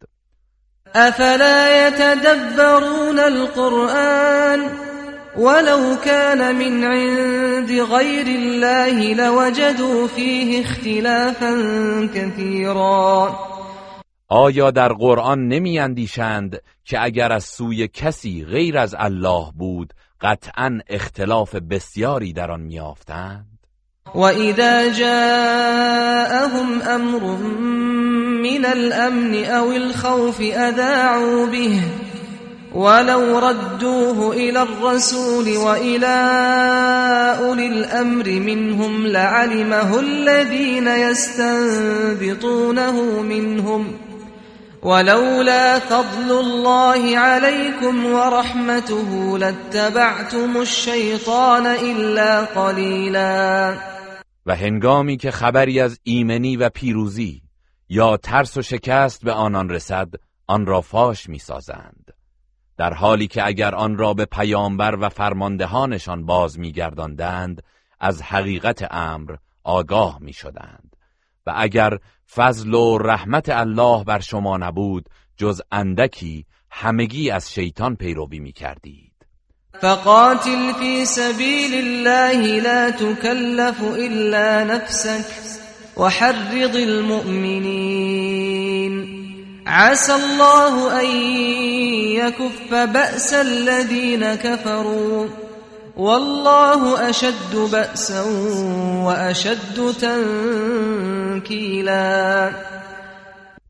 افلا 0.94 1.88
يتدبرون 1.88 3.18
القرآن؟ 3.18 4.93
ولو 5.36 5.96
كان 6.04 6.56
من 6.56 6.84
عند 6.84 7.70
غير 7.70 8.26
الله 8.26 9.14
لوجدوا 9.14 10.08
فيه 10.08 10.60
اختلافا 10.60 11.54
كثيرا. 12.14 13.38
آیا 14.28 14.70
در 14.70 14.92
قرآن 14.92 15.48
نمی 15.48 15.78
اندیشند 15.78 16.60
که 16.84 17.04
اگر 17.04 17.32
از 17.32 17.44
سوی 17.44 17.88
کسی 17.88 18.44
غیر 18.44 18.78
از 18.78 18.94
الله 18.98 19.52
بود 19.54 19.92
قطعا 20.20 20.80
اختلاف 20.88 21.54
بسیاری 21.54 22.32
در 22.32 22.50
آن 22.50 22.60
میافتند 22.60 23.58
و 24.14 24.20
اذا 24.20 24.88
جاءهم 24.88 26.82
امر 26.88 27.20
من 28.42 28.64
الامن 28.64 29.34
او 29.34 29.72
الخوف 29.72 30.40
اذاعوا 30.40 31.46
به. 31.46 32.03
ولو 32.74 33.38
ردوه 33.38 34.32
إلى 34.32 34.62
الرسول 34.62 35.56
وإلى 35.56 36.06
أولي 37.38 37.66
الأمر 37.66 38.28
منهم 38.28 39.06
لعلمه 39.06 40.00
الذين 40.00 40.86
يستنبطونه 40.88 42.42
منهم. 43.22 43.86
ولولا 44.82 45.78
فضل 45.78 46.30
الله 46.40 47.18
عليكم 47.18 48.06
ورحمته 48.06 49.38
لاتبعتم 49.38 50.56
الشيطان 50.56 51.66
إلا 51.66 52.44
قليلا. 52.44 53.76
و 54.46 54.56
هنگامی 54.56 55.16
که 55.16 55.30
خبری 55.30 55.80
از 55.80 55.98
ایمنی 56.02 56.56
و 56.56 56.68
پیروزی 56.68 57.42
یا 57.88 58.16
ترس 58.16 58.56
و 58.56 58.62
شکست 58.62 59.24
به 59.24 59.32
آنان 59.32 59.70
رسد 59.70 60.08
آن 60.46 60.66
را 60.66 60.80
فاش 60.80 61.28
میسازند. 61.28 62.03
در 62.76 62.94
حالی 62.94 63.26
که 63.26 63.46
اگر 63.46 63.74
آن 63.74 63.98
را 63.98 64.14
به 64.14 64.24
پیامبر 64.24 64.96
و 65.00 65.08
فرماندهانشان 65.08 66.26
باز 66.26 66.58
میگرداندند 66.58 67.62
از 68.00 68.22
حقیقت 68.22 68.86
امر 68.90 69.36
آگاه 69.64 70.18
می‌شدند. 70.20 70.96
و 71.46 71.52
اگر 71.56 71.98
فضل 72.34 72.74
و 72.74 72.98
رحمت 72.98 73.48
الله 73.48 74.04
بر 74.04 74.20
شما 74.20 74.56
نبود 74.56 75.08
جز 75.36 75.62
اندکی 75.72 76.46
همگی 76.70 77.30
از 77.30 77.52
شیطان 77.52 77.96
پیروی 77.96 78.38
می‌کردید. 78.38 79.14
فقاتل 79.80 80.72
في 80.72 81.04
سبيل 81.04 81.74
الله 81.74 82.60
لا 82.60 82.90
تكلف 82.90 83.80
إلا 83.80 84.64
نفسك 84.64 85.26
وحرض 85.96 86.76
المؤمنين 86.76 88.14
عسى 89.66 90.14
الله 90.14 91.00
أن 91.00 91.06
يكف 92.16 92.70
بأس 92.70 93.34
الذين 93.34 94.34
كفروا. 94.34 95.28
والله 95.96 97.10
أشد 97.10 97.56
بأسا 97.72 98.22
وأشد 99.04 99.92
تنكيلا. 101.40 102.52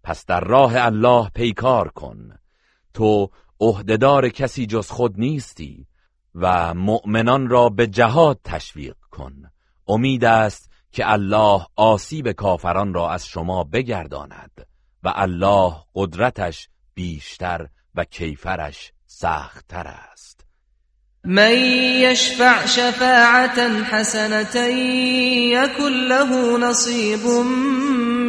پس 0.05 0.27
در 0.27 0.41
راه 0.41 0.87
الله 0.87 1.29
پیکار 1.35 1.89
کن. 1.89 2.33
تو 2.95 3.31
عهدهدار 3.61 4.29
کسی 4.29 4.67
جز 4.67 4.91
خود 4.91 5.15
نیستی 5.19 5.87
و 6.35 6.75
مؤمنان 6.75 7.49
را 7.49 7.69
به 7.69 7.87
جهاد 7.87 8.39
تشویق 8.45 8.97
کن. 9.11 9.35
امید 9.89 10.25
است 10.25 10.71
که 10.93 11.11
الله 11.13 11.67
آسیب 11.77 12.33
کافران 12.33 12.95
را 12.95 13.11
از 13.11 13.27
شما 13.27 13.65
بگرداند. 13.65 14.74
و 15.05 15.13
الله 15.17 15.73
قدرتش 15.95 16.69
بیشتر 16.95 17.67
و 17.95 18.05
کیفرش 18.05 18.93
سختتر 19.07 19.87
است. 20.13 20.41
من 21.25 21.53
یشفع 21.53 22.67
شفاعتا 22.67 23.69
حسنة 23.91 24.71
یکن 25.51 25.93
له 26.09 26.59
نصیب 26.59 27.27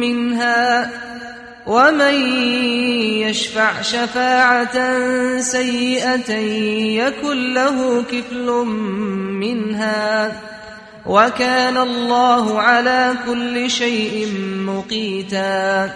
منها 0.00 0.90
ومن 1.66 2.14
يشفع 3.20 3.82
شفاعة 3.82 4.78
سيئة 5.40 6.32
يكن 7.02 7.54
له 7.54 8.02
كفل 8.02 8.46
منها 9.40 10.32
وكان 11.06 11.76
الله 11.76 12.60
على 12.60 13.14
كل 13.26 13.70
شيء 13.70 14.28
مقيتا 14.58 15.90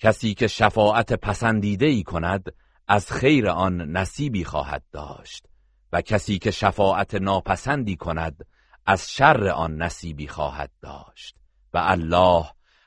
کسی 0.00 0.34
که 0.34 0.46
شفاعت 0.46 1.12
پسندیده 1.12 1.86
ای 1.86 2.02
کند 2.02 2.52
از 2.88 3.12
خیر 3.12 3.48
آن 3.48 3.80
نصیبی 3.80 4.44
خواهد 4.44 4.82
داشت. 4.92 5.46
و 5.92 6.00
کسی 6.00 6.38
که 6.38 6.50
شفاعت 6.50 7.14
ناپسندی 7.14 7.96
کند 7.96 8.46
از 8.86 9.10
شر 9.10 9.48
آن 9.48 9.82
نصیبی 9.82 10.28
خواهد 10.28 10.70
داشت. 10.82 11.36
و 11.74 11.78
الله 11.78 12.44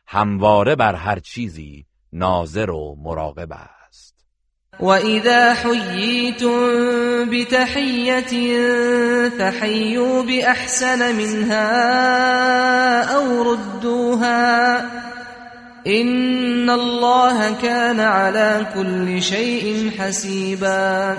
همواره 0.08 0.76
بر 0.76 0.96
هر 0.96 1.20
چیزی 1.20 1.86
ناظر 2.14 2.70
و 2.70 2.96
مراقب 3.00 3.50
است. 3.52 4.26
و 4.80 4.86
اذا 4.86 5.54
حییتم 5.54 7.30
بتحیت 7.32 8.32
فحیوا 9.38 10.24
باحسن 10.24 11.12
منها 11.12 11.64
او 13.20 13.44
ردوها 13.44 14.82
ان 15.88 16.70
الله 16.70 17.62
كان 17.62 18.00
على 18.00 18.66
كل 18.76 19.22
شيء 19.22 19.92
حسیبا 19.98 21.18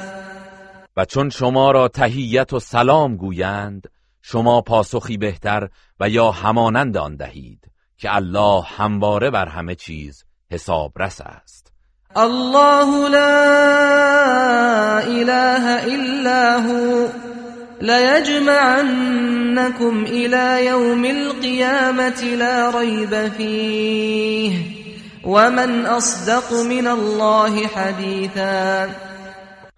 و 0.96 1.04
چون 1.04 1.30
شما 1.30 1.70
را 1.70 1.88
تحیت 1.88 2.52
و 2.52 2.60
سلام 2.60 3.16
گویند 3.16 3.86
شما 4.22 4.60
پاسخی 4.60 5.16
بهتر 5.16 5.68
و 6.00 6.08
یا 6.08 6.30
همانند 6.30 6.96
آن 6.96 7.16
دهید 7.16 7.70
که 7.98 8.14
الله 8.14 8.62
همواره 8.62 9.30
بر 9.30 9.48
همه 9.48 9.74
چیز 9.74 10.24
حسابرس 10.50 11.20
است. 11.20 11.72
الله 12.16 13.08
لا 13.08 13.38
اله 14.98 15.82
الا 15.94 16.60
هو 16.60 17.08
ليجمعنكم 17.84 19.54
الى 20.04 20.66
يوم 20.66 21.04
القيامه 21.04 22.24
لا 22.38 22.70
ريب 22.70 23.28
فيه 23.28 24.84
ومن 25.24 25.86
اصدق 25.86 26.52
من 26.52 26.86
الله 26.86 27.66
حديثا 27.66 28.90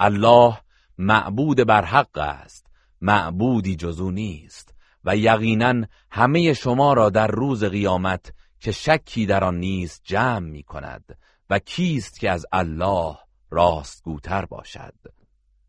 الله 0.01 0.59
معبود 0.99 1.61
بر 1.61 1.85
حق 1.85 2.19
است 2.19 2.67
معبودی 3.01 3.77
جزو 3.77 4.11
نیست 4.11 4.75
و 5.05 5.17
یقینا 5.17 5.87
همه 6.11 6.53
شما 6.53 6.93
را 6.93 7.11
در 7.11 7.27
روز 7.27 7.65
قیامت 7.65 8.33
که 8.61 8.73
شکی 8.73 9.27
در 9.27 9.45
آن 9.45 9.57
نیست 9.57 10.01
جمع 10.05 10.39
می 10.39 10.63
کند 10.63 11.19
و 11.51 11.59
کیست 11.59 12.21
که 12.21 12.31
از 12.31 12.47
الله 12.53 13.17
راستگوتر 13.51 14.45
باشد. 14.45 15.16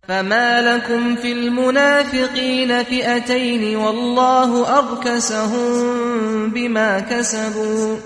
فما 0.07 0.61
لكم 0.61 1.15
في 1.15 1.31
المنافقين 1.31 2.83
فئتين 2.83 3.75
والله 3.75 4.79
أركسهم 4.79 6.49
بما 6.49 6.99
كسبوا 6.99 7.97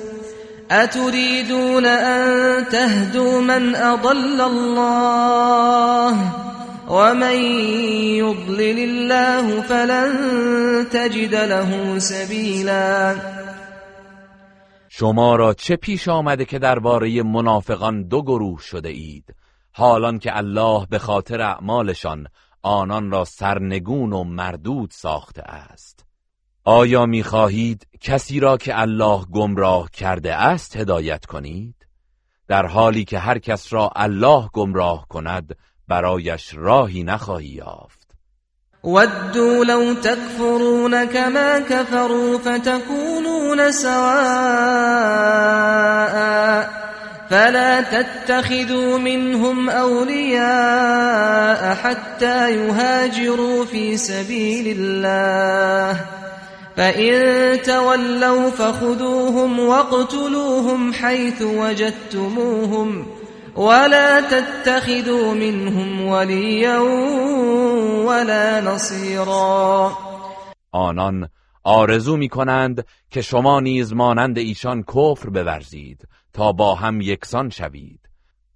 أتريدون 0.71 1.85
أن 1.85 2.69
تهدوا 2.69 3.41
من 3.41 3.75
أضل 3.75 4.41
الله 4.41 6.17
ومن 6.89 7.35
يضلل 8.17 8.79
الله 8.79 9.61
فلن 9.61 10.09
تجد 10.91 11.35
له 11.35 11.99
سبيلا 11.99 13.15
شما 14.89 15.35
را 15.35 15.53
چه 15.53 15.75
پیش 15.75 16.07
آمده 16.07 16.45
که 16.45 16.59
درباره 16.59 17.23
منافقان 17.23 18.03
دو 18.03 18.21
گروه 18.21 18.59
شده 18.61 18.89
اید؟ 18.89 19.23
حالان 19.71 20.19
که 20.19 20.37
الله 20.37 20.85
به 20.89 20.99
خاطر 20.99 21.41
اعمالشان 21.41 22.27
آنان 22.61 23.11
را 23.11 23.25
سرنگون 23.25 24.13
و 24.13 24.23
مردود 24.23 24.91
ساخته 24.91 25.41
است. 25.41 26.05
آیا 26.63 27.05
می‌خواهید 27.05 27.87
کسی 28.01 28.39
را 28.39 28.57
که 28.57 28.79
الله 28.79 29.25
گمراه 29.25 29.89
کرده 29.91 30.35
است 30.35 30.77
هدایت 30.77 31.25
کنید؟ 31.25 31.75
در 32.47 32.65
حالی 32.65 33.05
که 33.05 33.19
هر 33.19 33.39
کس 33.39 33.73
را 33.73 33.89
الله 33.95 34.49
گمراه 34.53 35.07
کند 35.07 35.55
برایش 35.87 36.53
راهی 36.53 37.03
نخواهی 37.03 37.47
یافت. 37.47 38.01
ودوا 38.83 39.63
لو 39.63 39.93
تكفرون 39.93 41.05
كما 41.05 41.59
كفروا 41.59 42.37
فتكونون 42.37 43.71
سواء. 43.71 44.91
فلا 47.31 47.81
تتخذوا 47.81 48.97
منهم 48.97 49.69
أولياء 49.69 51.75
حتى 51.75 52.51
يهاجروا 52.51 53.65
في 53.65 53.97
سبيل 53.97 54.77
الله. 54.77 56.05
فإن 56.77 57.61
تولوا 57.61 58.49
فخذوهم 58.49 59.59
واقتلوهم 59.59 60.93
حيث 60.93 61.41
وجدتموهم 61.41 63.05
ولا 63.55 64.21
تتخذوا 64.21 65.33
منهم 65.33 66.07
وليا 66.07 66.79
ولا 68.07 68.61
نصيرا. 68.61 69.91
آنان 70.73 71.29
آرزو 71.63 72.17
می 72.17 72.29
کنند 72.29 72.85
که 73.11 73.21
شما 73.21 73.59
نیز 73.59 73.93
مانند 73.93 74.37
ایشان 74.37 74.83
کفر 74.83 75.29
بورزید. 75.29 76.07
تا 76.33 76.51
با 76.51 76.75
هم 76.75 77.01
یکسان 77.01 77.49
شوید. 77.49 78.09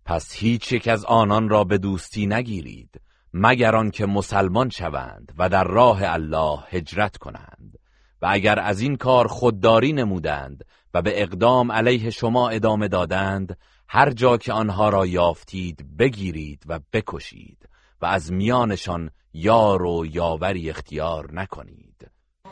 پس 0.05 0.33
هیچ 0.33 0.71
یک 0.71 0.87
از 0.87 1.05
آنان 1.05 1.49
را 1.49 1.63
به 1.63 1.77
دوستی 1.77 2.27
نگیرید 2.27 3.01
مگر 3.33 3.89
که 3.89 4.05
مسلمان 4.05 4.69
شوند 4.69 5.31
و 5.37 5.49
در 5.49 5.63
راه 5.63 5.99
الله 6.03 6.59
هجرت 6.69 7.17
کنند. 7.17 7.79
و 8.21 8.27
اگر 8.31 8.59
از 8.59 8.81
این 8.81 8.95
کار 8.95 9.27
خودداری 9.27 9.93
نمودند 9.93 10.65
و 10.93 11.01
به 11.01 11.21
اقدام 11.21 11.71
علیه 11.71 12.09
شما 12.09 12.49
ادامه 12.49 12.87
دادند 12.87 13.57
هر 13.87 14.11
جا 14.11 14.37
که 14.37 14.53
آنها 14.53 14.89
را 14.89 15.05
یافتید 15.05 15.97
بگیرید 15.97 16.63
و 16.67 16.79
بکشید 16.93 17.69
و 18.01 18.05
از 18.05 18.31
میانشان 18.31 19.09
یار 19.33 19.83
و 19.83 20.05
یاوری 20.05 20.69
اختیار 20.69 21.33
نکنید. 21.33 21.84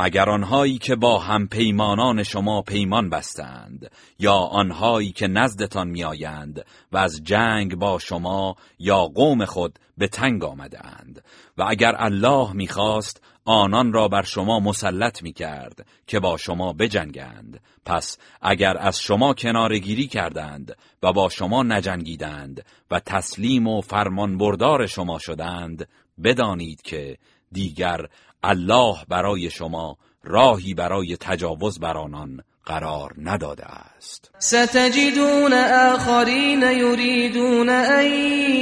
مگر 0.00 0.30
آنهایی 0.30 0.78
که 0.78 0.96
با 0.96 1.18
هم 1.18 1.48
پیمانان 1.48 2.22
شما 2.22 2.62
پیمان 2.62 3.10
بستند 3.10 3.90
یا 4.18 4.34
آنهایی 4.34 5.12
که 5.12 5.26
نزدتان 5.26 5.88
میآیند 5.88 6.64
و 6.92 6.96
از 6.96 7.20
جنگ 7.24 7.76
با 7.76 7.98
شما 7.98 8.56
یا 8.78 9.04
قوم 9.04 9.44
خود 9.44 9.78
به 9.98 10.08
تنگ 10.08 10.44
آمده 10.44 10.86
اند 10.86 11.24
و 11.58 11.64
اگر 11.68 11.94
الله 11.98 12.52
می‌خواست 12.52 13.22
آنان 13.44 13.92
را 13.92 14.08
بر 14.08 14.22
شما 14.22 14.60
مسلط 14.60 15.22
می 15.22 15.32
کرد 15.32 15.86
که 16.06 16.20
با 16.20 16.36
شما 16.36 16.72
بجنگند. 16.72 17.60
پس 17.84 18.18
اگر 18.42 18.76
از 18.78 19.00
شما 19.00 19.34
کنارگیری 19.34 20.06
کردند 20.06 20.76
و 21.02 21.12
با 21.12 21.28
شما 21.28 21.62
نجنگیدند 21.62 22.64
و 22.90 23.00
تسلیم 23.00 23.66
و 23.66 23.80
فرمان 23.80 24.38
بردار 24.38 24.86
شما 24.86 25.18
شدند 25.18 25.88
بدانید 26.24 26.82
که 26.82 27.18
دیگر 27.52 28.06
الله 28.44 28.96
برای 29.08 29.50
شما 29.50 29.96
راهی 30.24 30.74
برای 30.74 31.16
تجاوز 31.16 31.80
بر 31.80 31.96
آنان 31.96 32.40
قرار 32.64 33.14
نداده 33.18 33.64
است. 33.64 34.30
ستجدون 34.38 35.52
آخرین 35.92 36.62
یریدون 36.62 37.68
ان 37.68 38.06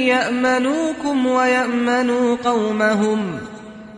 یأمنوکم 0.07 1.25
و 1.25 1.47
یأمنوا 1.47 2.35
قومهم 2.35 3.39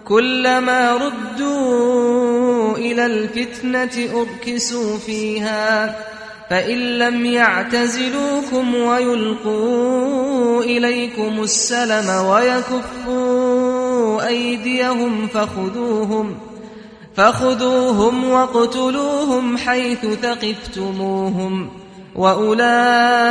كلما 0.06 0.98
ردوا 0.98 2.78
إلى 2.78 3.06
الفتنة 3.06 4.22
أركسوا 4.22 4.98
فيها 4.98 5.96
فإن 6.50 6.78
لم 6.78 7.26
يعتزلوكم 7.26 8.76
ويلقوا 8.76 10.64
إليكم 10.64 11.44
السلم 11.44 12.26
ويكفوا 12.26 13.68
أيديهم 14.28 15.28
فخذوهم 15.28 16.36
فخذوهم 17.16 18.30
واقتلوهم 18.30 19.58
حيث 19.58 20.06
ثقفتموهم 20.06 21.70
وأولئكم 22.16 23.26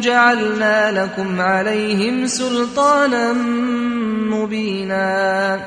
جعلنا 0.00 1.04
لكم 1.04 1.40
عليهم 1.40 2.26
سلطانا 2.26 3.32
مبینا 4.30 5.58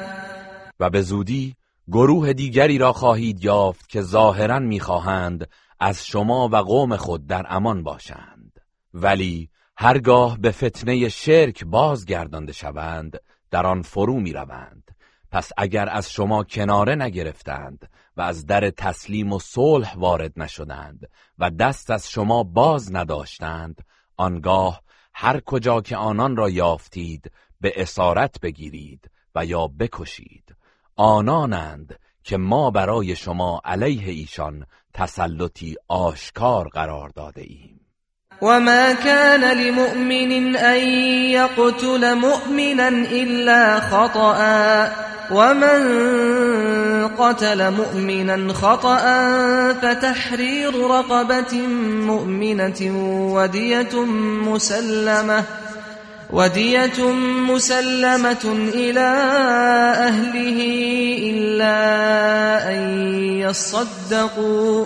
و 0.79 0.89
به 0.89 1.01
زودی 1.01 1.55
گروه 1.91 2.33
دیگری 2.33 2.77
را 2.77 2.93
خواهید 2.93 3.43
یافت 3.43 3.89
که 3.89 4.01
ظاهرا 4.01 4.59
می‌خواهند 4.59 5.47
از 5.79 6.05
شما 6.05 6.49
و 6.51 6.55
قوم 6.55 6.95
خود 6.95 7.27
در 7.27 7.45
امان 7.49 7.83
باشند. 7.83 8.59
ولی 8.93 9.49
هرگاه 9.77 10.38
به 10.38 10.51
فتنه 10.51 11.09
شرک 11.09 11.63
بازگردانده 11.63 12.53
شوند 12.53 13.19
در 13.51 13.65
آن 13.65 13.81
فرو 13.81 14.19
می‌روند. 14.19 14.91
پس 15.31 15.51
اگر 15.57 15.89
از 15.89 16.11
شما 16.11 16.43
کناره 16.43 16.95
نگرفتند 16.95 17.89
و 18.17 18.21
از 18.21 18.45
در 18.45 18.69
تسلیم 18.69 19.33
و 19.33 19.39
صلح 19.39 19.95
وارد 19.95 20.33
نشدند 20.37 21.09
و 21.37 21.49
دست 21.49 21.91
از 21.91 22.09
شما 22.09 22.43
باز 22.43 22.95
نداشتند 22.95 23.85
آنگاه 24.17 24.81
هر 25.13 25.39
کجا 25.39 25.81
که 25.81 25.97
آنان 25.97 26.35
را 26.35 26.49
یافتید 26.49 27.31
به 27.61 27.73
اسارت 27.81 28.39
بگیرید 28.39 29.11
و 29.35 29.45
یا 29.45 29.67
بکشید. 29.67 30.55
آنانند 30.95 31.99
که 32.23 32.37
ما 32.37 32.71
برای 32.71 33.15
شما 33.15 33.61
علیه 33.65 34.11
ایشان 34.11 34.65
تسلطی 34.93 35.75
آشکار 35.87 36.67
قرار 36.67 37.09
داده 37.09 37.41
ایم. 37.41 37.76
وما 38.41 38.93
كان 38.93 39.57
لمؤمن 39.57 40.55
أن 40.55 40.79
يقتل 41.29 42.15
مؤمنا 42.15 42.88
إلا 42.88 43.79
خطأ 43.79 44.38
ومن 45.31 47.07
قتل 47.07 47.71
مؤمنا 47.71 48.53
خطأ 48.53 49.03
فتحرير 49.73 50.88
رقبة 50.88 51.57
مؤمنة 52.05 52.91
ودية 53.33 54.05
مسلمة 54.45 55.43
ودية 56.29 57.11
مسلمة 57.49 58.55
إلى 58.73 59.09
أهله 59.97 60.59
إلا 61.23 61.77
أن 62.69 62.79
يصدقوا 63.39 64.85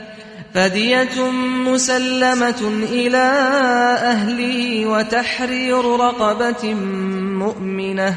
فدية 0.53 1.31
مسلمة 1.65 2.61
إلى 2.91 3.27
أهله 4.13 4.85
وتحرير 4.85 5.85
رقبة 5.85 6.73
مؤمنة. 7.43 8.13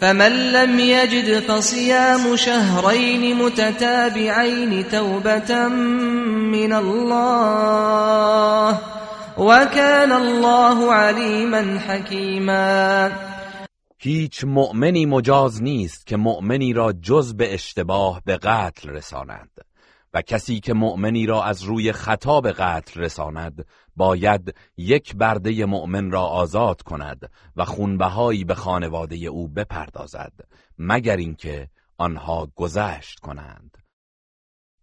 فمن 0.00 0.52
لم 0.52 0.78
يجد 0.80 1.40
فصيام 1.40 2.36
شهرين 2.36 3.36
متتابعين 3.36 4.88
توبة 4.88 5.68
من 5.68 6.72
الله 6.72 7.58
وكان 9.38 10.12
الله 10.12 10.92
عليما 10.92 11.78
حكيما. 11.88 13.12
هیچ 14.02 14.44
مؤمنی 14.44 15.06
مجاز 15.06 15.62
نیست 15.62 16.06
که 16.06 16.16
مؤمنی 16.16 16.72
را 16.72 16.92
جز 16.92 17.34
به 17.34 17.54
اشتباه 17.54 18.22
به 18.24 18.36
قتل 18.36 18.88
رساند 18.88 19.50
و 20.14 20.22
کسی 20.22 20.60
که 20.60 20.74
مؤمنی 20.74 21.26
را 21.26 21.44
از 21.44 21.62
روی 21.62 21.92
خطا 21.92 22.40
به 22.40 22.52
قتل 22.52 23.00
رساند 23.00 23.66
باید 23.96 24.54
یک 24.76 25.16
برده 25.16 25.64
مؤمن 25.64 26.10
را 26.10 26.22
آزاد 26.22 26.82
کند 26.82 27.30
و 27.56 27.64
خونبهایی 27.64 28.44
به 28.44 28.54
خانواده 28.54 29.16
او 29.16 29.48
بپردازد 29.48 30.32
مگر 30.78 31.16
اینکه 31.16 31.68
آنها 31.98 32.48
گذشت 32.54 33.18
کنند. 33.18 33.78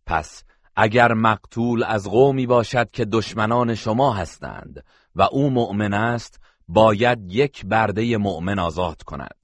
پس 0.06 0.44
اگر 0.76 1.14
مقتول 1.14 1.84
از 1.84 2.10
قومی 2.10 2.46
باشد 2.46 2.92
که 2.92 3.06
دشمنان 3.06 3.76
شما 3.76 4.14
هستند 4.14 4.84
و 5.16 5.22
او 5.22 5.50
مؤمن 5.50 5.94
است 5.94 6.40
باید 6.68 7.20
یک 7.28 7.66
برده 7.66 8.18
مؤمن 8.18 8.60
آزاد 8.60 9.04
کند. 9.04 9.36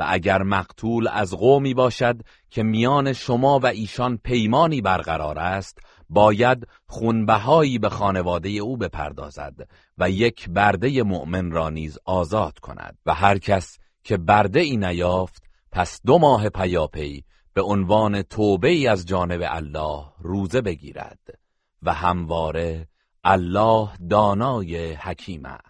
و 0.00 0.04
اگر 0.08 0.42
مقتول 0.42 1.08
از 1.08 1.34
قومی 1.34 1.74
باشد 1.74 2.22
که 2.50 2.62
میان 2.62 3.12
شما 3.12 3.58
و 3.58 3.66
ایشان 3.66 4.16
پیمانی 4.16 4.80
برقرار 4.80 5.38
است 5.38 5.78
باید 6.08 6.66
خونبهایی 6.86 7.78
به 7.78 7.88
خانواده 7.88 8.48
او 8.48 8.76
بپردازد 8.76 9.68
و 9.98 10.10
یک 10.10 10.48
برده 10.48 11.02
مؤمن 11.02 11.50
را 11.50 11.70
نیز 11.70 11.98
آزاد 12.04 12.58
کند 12.58 12.98
و 13.06 13.14
هر 13.14 13.38
کس 13.38 13.78
که 14.04 14.16
برده 14.16 14.60
ای 14.60 14.76
نیافت 14.76 15.42
پس 15.72 16.00
دو 16.06 16.18
ماه 16.18 16.48
پیاپی 16.48 17.24
به 17.54 17.62
عنوان 17.62 18.22
توبه 18.22 18.68
ای 18.68 18.86
از 18.86 19.06
جانب 19.06 19.40
الله 19.44 20.04
روزه 20.18 20.60
بگیرد 20.60 21.38
و 21.82 21.92
همواره 21.94 22.88
الله 23.24 23.88
دانای 24.10 24.92
حکیم 24.92 25.44
است. 25.44 25.69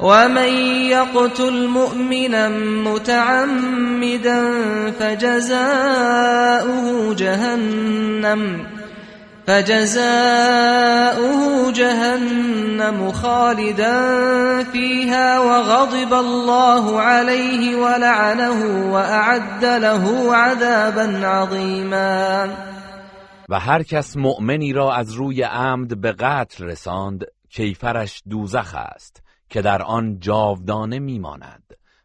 ومن 0.00 0.52
يقتل 0.88 1.68
مؤمنا 1.68 2.48
متعمدا 2.88 4.52
فجزاؤه 4.90 6.84
جهنم 7.14 8.66
فجزاؤه 9.46 10.60
جهنم 11.72 13.12
خالدا 13.12 13.94
فيها 14.64 15.38
وغضب 15.40 16.14
الله 16.14 17.00
عليه 17.00 17.76
ولعنه 17.76 18.92
وأعد 18.92 19.64
له 19.64 20.36
عذابا 20.36 21.26
عظيما. 21.26 22.48
و 23.48 23.60
هر 23.60 23.82
کس 23.82 24.16
مؤمنی 24.16 24.72
را 24.72 24.94
از 24.94 25.12
روی 25.12 25.42
عمد 25.42 26.00
به 26.00 26.12
قتل 26.12 26.64
رساند 26.64 27.24
کیفرش 27.50 28.22
دوزخ 28.30 28.74
است. 28.74 29.29
که 29.50 29.62
در 29.62 29.82
آن 29.82 30.20
جاودانه 30.20 30.98
میماند 30.98 31.62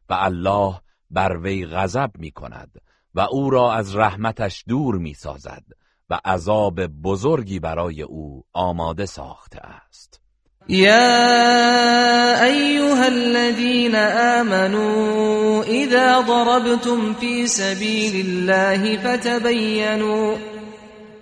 و 0.09 0.13
الله 0.13 0.81
بر 1.11 1.37
وی 1.37 1.65
غضب 1.65 2.11
می 2.17 2.31
کند 2.31 2.81
و 3.15 3.19
او 3.19 3.49
را 3.49 3.73
از 3.73 3.95
رحمتش 3.95 4.63
دور 4.67 4.95
می 4.95 5.13
سازد 5.13 5.63
و 6.09 6.19
عذاب 6.25 6.87
بزرگی 6.87 7.59
برای 7.59 8.01
او 8.01 8.43
آماده 8.53 9.05
ساخته 9.05 9.59
است. 9.59 10.21
یا 10.67 12.43
ایها 12.43 13.03
الذين 13.03 13.95
آمنوا 14.39 15.63
اذا 15.63 16.21
ضربتم 16.21 17.13
في 17.13 17.47
سبيل 17.47 18.25
الله 18.25 18.97
فتبينوا 18.97 20.35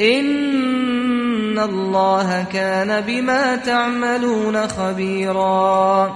إن 0.00 1.58
الله 1.58 2.44
كان 2.44 3.00
بما 3.00 3.56
تعملون 3.56 4.66
خبيرا. 4.66 6.10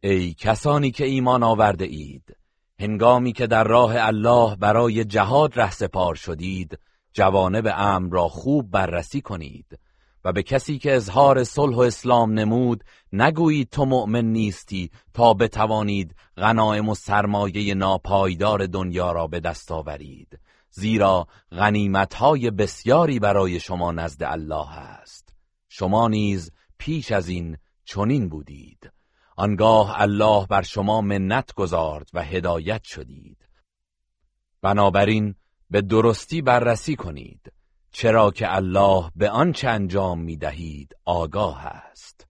ای 0.00 0.34
کسانی 0.34 0.90
که 0.90 1.04
ایمان 1.04 1.42
آورده 1.42 1.84
اید 1.84 2.36
هنگامی 2.80 3.32
که 3.32 3.46
در 3.46 3.64
راه 3.64 3.92
الله 3.96 4.56
برای 4.56 5.04
جهاد 5.04 5.70
سپار 5.70 6.14
شدید 6.14 6.78
جوانب 7.12 7.68
امر 7.76 8.12
را 8.12 8.28
خوب 8.28 8.70
بررسی 8.70 9.20
کنید 9.20 9.78
و 10.24 10.32
به 10.32 10.42
کسی 10.42 10.78
که 10.78 10.96
اظهار 10.96 11.44
صلح 11.44 11.76
و 11.76 11.80
اسلام 11.80 12.32
نمود 12.32 12.84
نگویید 13.12 13.68
تو 13.70 13.84
مؤمن 13.84 14.24
نیستی 14.24 14.90
تا 15.14 15.34
بتوانید 15.34 16.14
غنایم 16.36 16.88
و 16.88 16.94
سرمایه 16.94 17.74
ناپایدار 17.74 18.66
دنیا 18.66 19.12
را 19.12 19.26
به 19.26 19.40
دست 19.40 19.72
آورید. 19.72 20.38
زیرا 20.70 21.26
غنیمتهای 21.52 22.50
بسیاری 22.50 23.18
برای 23.18 23.60
شما 23.60 23.92
نزد 23.92 24.22
الله 24.22 24.78
است. 24.78 25.34
شما 25.68 26.08
نیز 26.08 26.50
پیش 26.78 27.12
از 27.12 27.28
این 27.28 27.56
چنین 27.84 28.28
بودید. 28.28 28.90
آنگاه 29.36 30.00
الله 30.00 30.46
بر 30.46 30.62
شما 30.62 31.00
منت 31.00 31.54
گذارد 31.54 32.10
و 32.12 32.22
هدایت 32.22 32.82
شدید. 32.84 33.48
بنابراین 34.62 35.34
به 35.70 35.80
درستی 35.80 36.42
بررسی 36.42 36.96
کنید 36.96 37.52
چرا 37.92 38.30
که 38.30 38.54
الله 38.54 39.10
به 39.16 39.30
آنچه 39.30 39.68
انجام 39.68 40.20
می 40.20 40.36
دهید 40.36 40.96
آگاه 41.04 41.66
است. 41.66 42.29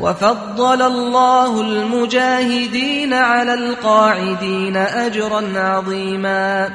وفضل 0.00 0.82
الله 0.82 1.60
المجاهدين 1.60 3.12
على 3.12 3.50
القاعدين 3.50 4.76
اجرا 4.76 5.40
عظیما 5.40 6.68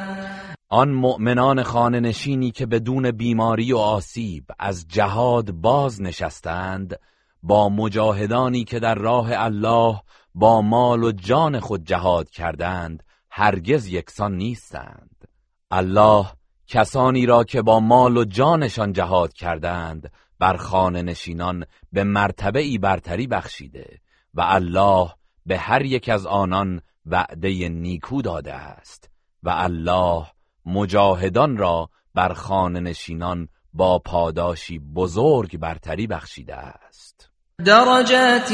آن 0.69 0.89
مؤمنان 0.89 1.63
خانه 1.63 1.99
نشینی 1.99 2.51
که 2.51 2.65
بدون 2.65 3.11
بیماری 3.11 3.73
و 3.73 3.77
آسیب 3.77 4.43
از 4.59 4.87
جهاد 4.87 5.51
باز 5.51 6.01
نشستند 6.01 6.99
با 7.43 7.69
مجاهدانی 7.69 8.63
که 8.63 8.79
در 8.79 8.95
راه 8.95 9.29
الله 9.31 10.01
با 10.35 10.61
مال 10.61 11.03
و 11.03 11.11
جان 11.11 11.59
خود 11.59 11.83
جهاد 11.85 12.29
کردند 12.29 13.03
هرگز 13.29 13.87
یکسان 13.87 14.35
نیستند. 14.35 15.27
الله 15.71 16.25
کسانی 16.67 17.25
را 17.25 17.43
که 17.43 17.61
با 17.61 17.79
مال 17.79 18.17
و 18.17 18.25
جانشان 18.25 18.93
جهاد 18.93 19.33
کردند 19.33 20.11
بر 20.41 20.57
خانه 20.57 21.01
نشینان 21.01 21.65
به 21.91 22.03
مرتبه 22.03 22.59
ای 22.59 22.77
برتری 22.77 23.27
بخشیده 23.27 23.99
و 24.33 24.41
الله 24.41 25.09
به 25.45 25.57
هر 25.57 25.85
یک 25.85 26.09
از 26.09 26.25
آنان 26.25 26.81
وعده 27.05 27.69
نیکو 27.69 28.21
داده 28.21 28.53
است 28.53 29.09
و 29.43 29.49
الله 29.49 30.25
مجاهدان 30.65 31.57
را 31.57 31.89
بر 32.15 32.33
خانه 32.33 32.79
نشینان 32.79 33.47
با 33.73 33.99
پاداشی 33.99 34.79
بزرگ 34.79 35.57
برتری 35.57 36.07
بخشیده 36.07 36.55
است. 36.55 37.29
درجات 37.65 38.51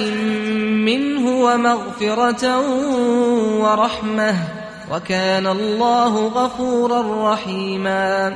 منه 0.86 1.44
و 1.44 1.58
مغفرت 1.58 2.44
و 2.44 3.66
رحمه 3.66 4.36
و 4.92 5.00
کان 5.00 5.46
الله 5.46 6.30
غفورا 6.30 7.34
رحیما. 7.34 8.32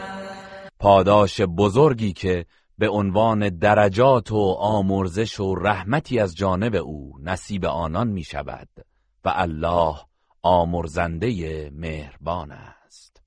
پاداش 0.79 1.41
بزرگی 1.41 2.13
که 2.13 2.45
به 2.81 2.89
عنوان 2.89 3.49
درجات 3.49 4.31
و 4.31 4.55
آمرزش 4.59 5.39
و 5.39 5.55
رحمتی 5.55 6.19
از 6.19 6.35
جانب 6.35 6.75
او 6.75 7.13
نصیب 7.23 7.65
آنان 7.65 8.07
می 8.07 8.23
شود 8.23 8.67
و 9.25 9.33
الله 9.35 9.95
آمرزنده 10.41 11.69
مهربان 11.75 12.51
است. 12.51 13.21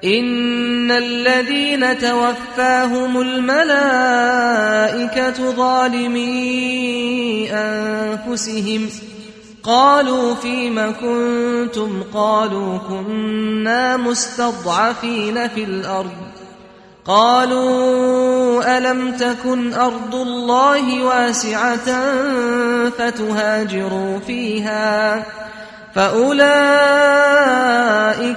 این 0.00 0.90
الذين 0.90 1.94
توفاهم 1.94 3.16
الملائكة 3.16 3.70
ظالمي 5.56 6.28
انفسهم 7.50 8.88
قالوا 9.62 10.34
فيما 10.34 10.92
كنتم؟ 10.92 12.02
قالوا 12.02 12.78
كنا 12.78 13.96
مستضعفين 13.96 15.48
في 15.48 15.64
الأرض. 15.64 16.29
قالوا 17.04 18.78
ألم 18.78 19.16
تكن 19.16 19.74
أرض 19.74 20.14
الله 20.14 21.04
واسعة 21.04 21.88
فتهاجروا 22.90 24.18
فيها 24.18 25.26
فأولئك 25.94 26.44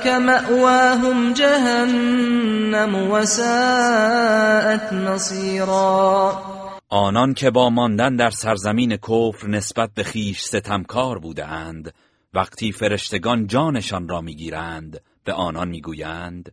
مأواهم 0.08 1.34
جهنم 1.34 3.12
وساءت 3.12 4.94
نصيرا 4.94 6.44
آنان 6.90 7.34
که 7.34 7.52
با 7.52 7.70
ماندن 7.70 8.16
در 8.16 8.30
سرزمین 8.30 8.98
کفر 8.98 9.48
نسبت 9.48 9.90
به 9.96 10.04
خیش 10.04 10.42
ستمکار 10.42 11.20
بودند 11.20 11.94
وقتی 12.34 12.72
فرشتگان 12.72 13.48
جانشان 13.48 14.08
را 14.08 14.22
می‌گیرند 14.22 15.02
به 15.24 15.34
آنان 15.34 15.70
می‌گویند 15.70 16.52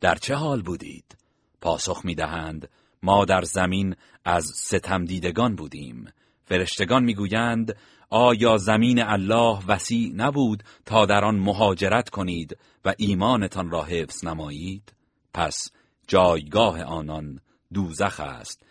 در 0.00 0.14
چه 0.14 0.34
حال 0.34 0.62
بودید؟ 0.62 1.16
پاسخ 1.64 2.04
می‌دهند. 2.04 2.68
ما 3.02 3.24
در 3.24 3.42
زمین 3.42 3.96
از 4.24 4.44
ستم 4.54 5.04
دیدگان 5.04 5.56
بودیم. 5.56 6.04
فرشتگان 6.44 7.04
می‌گویند 7.04 7.76
آیا 8.10 8.56
زمین 8.56 9.02
الله 9.02 9.58
وسیع 9.68 10.12
نبود 10.16 10.62
تا 10.86 11.06
در 11.06 11.24
آن 11.24 11.34
مهاجرت 11.34 12.08
کنید 12.10 12.58
و 12.84 12.94
ایمانتان 12.98 13.70
را 13.70 13.82
حفظ 13.82 14.24
نمایید؟ 14.24 14.94
پس 15.34 15.70
جایگاه 16.06 16.82
آنان 16.82 17.40
دوزخ 17.74 18.20
است. 18.20 18.66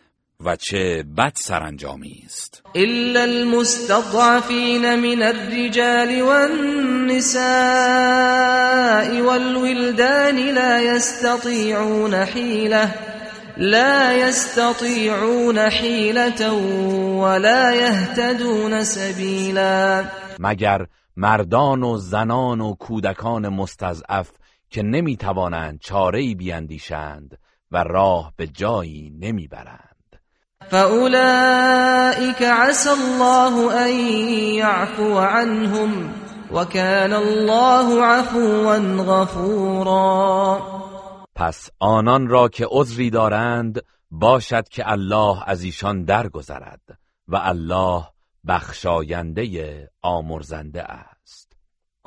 و 0.45 0.55
چه 0.55 1.03
بد 1.17 1.33
سرانجامی 1.35 2.21
است. 2.25 2.63
الا 2.75 3.21
المستضعفین 3.23 4.95
من 4.95 5.23
الرجال 5.23 6.21
والنساء 6.21 7.41
والولدان 9.21 10.35
لا 10.35 10.81
يستطيعون 10.81 12.25
حيله 12.25 12.93
لا 13.57 14.13
يستطيعون 14.13 15.69
حيلة 15.69 16.53
ولا 17.23 17.75
يهتدون 17.75 18.83
سبيلا. 18.83 20.05
مگر 20.39 20.85
مردان 21.17 21.83
و 21.83 21.97
زنان 21.97 22.61
و 22.61 22.75
کودکان 22.75 23.49
مستضعف 23.49 24.29
که 24.69 24.83
نمی‌توانند 24.83 25.79
چاره‌ای 25.79 26.35
بیاندیشند 26.35 27.37
و 27.71 27.83
راه 27.83 28.33
به 28.37 28.47
جایی 28.47 29.13
نمی‌برند. 29.19 29.92
فأولئك 30.69 32.41
عسى 32.41 32.89
الله 32.89 33.85
أن 33.85 33.91
يعفو 34.55 35.17
عنهم 35.17 36.13
وكان 36.51 37.13
الله 37.13 38.05
عفوا 38.05 38.77
غفورا. 39.03 40.61
پس 41.35 41.69
آنان 41.79 42.27
را 42.27 42.49
که 42.49 42.67
عذری 42.71 43.09
دارند 43.09 43.81
باشد 44.11 44.67
که 44.67 44.91
الله 44.91 45.43
از 45.45 45.63
ایشان 45.63 46.03
درگذرد 46.03 46.81
و 47.27 47.35
الله 47.35 48.03
بخشاینده 48.47 49.89
آمرزنده 50.01 50.83
است. 50.83 51.12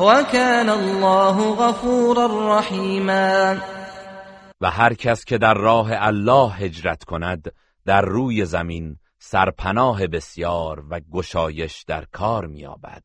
وكان 0.00 0.68
الله 0.68 1.54
غفورا 1.56 2.58
رحیما 2.58 3.56
و 4.60 4.70
هر 4.70 4.94
کس 4.94 5.24
که 5.24 5.38
در 5.38 5.54
راه 5.54 5.88
الله 5.92 6.52
هجرت 6.52 7.04
کند 7.04 7.52
در 7.86 8.02
روی 8.02 8.44
زمین 8.44 8.96
سرپناه 9.18 10.06
بسیار 10.06 10.84
و 10.90 11.00
گشایش 11.00 11.82
در 11.82 12.04
کار 12.12 12.46
میابد 12.46 13.02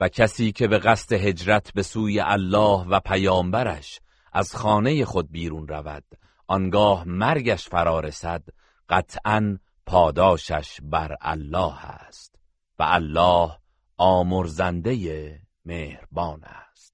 و 0.00 0.08
کسی 0.08 0.52
که 0.52 0.68
به 0.68 0.78
قصد 0.78 1.12
هجرت 1.12 1.72
به 1.74 1.82
سوی 1.82 2.20
الله 2.20 2.86
و 2.88 3.00
پیامبرش 3.00 4.00
از 4.32 4.56
خانه 4.56 5.04
خود 5.04 5.32
بیرون 5.32 5.68
رود 5.68 6.04
آنگاه 6.46 7.04
مرگش 7.08 7.68
فرارسد 7.68 8.42
قطعا 8.88 9.58
پاداشش 9.86 10.78
بر 10.82 11.16
الله 11.20 11.84
است. 11.84 12.34
و 12.78 12.82
الله 12.88 13.50
آمرزنده 13.96 15.41
مهربان 15.64 16.40
است. 16.44 16.92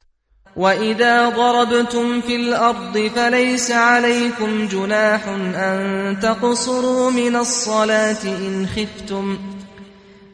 و 0.56 0.66
اذا 0.66 1.28
ضربتم 1.28 2.20
في 2.20 2.36
الأرض 2.36 3.10
فليس 3.16 3.70
عليكم 3.70 4.66
جناح 4.66 5.28
ان 5.56 6.16
تقصروا 6.22 7.10
من 7.10 7.36
الصلاة 7.36 8.22
ان 8.24 8.66
خفتم 8.66 9.38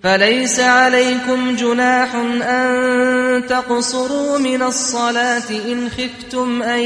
فليس 0.03 0.61
عليكم 0.61 1.57
جناح 1.57 2.15
أن 2.43 3.47
تقصروا 3.47 4.39
من 4.39 4.63
الصلاة 4.63 5.51
إن 5.51 5.89
خفتم 5.89 6.63
أن 6.63 6.81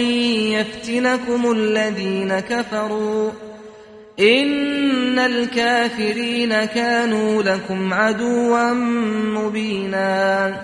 يفتنكم 0.53 1.53
الذين 1.53 2.41
كفروا 2.41 3.31
إن 4.21 5.19
الكافرين 5.19 6.65
كانوا 6.65 7.43
لكم 7.43 7.95
عدوا 7.95 8.73
مبینا 9.35 10.55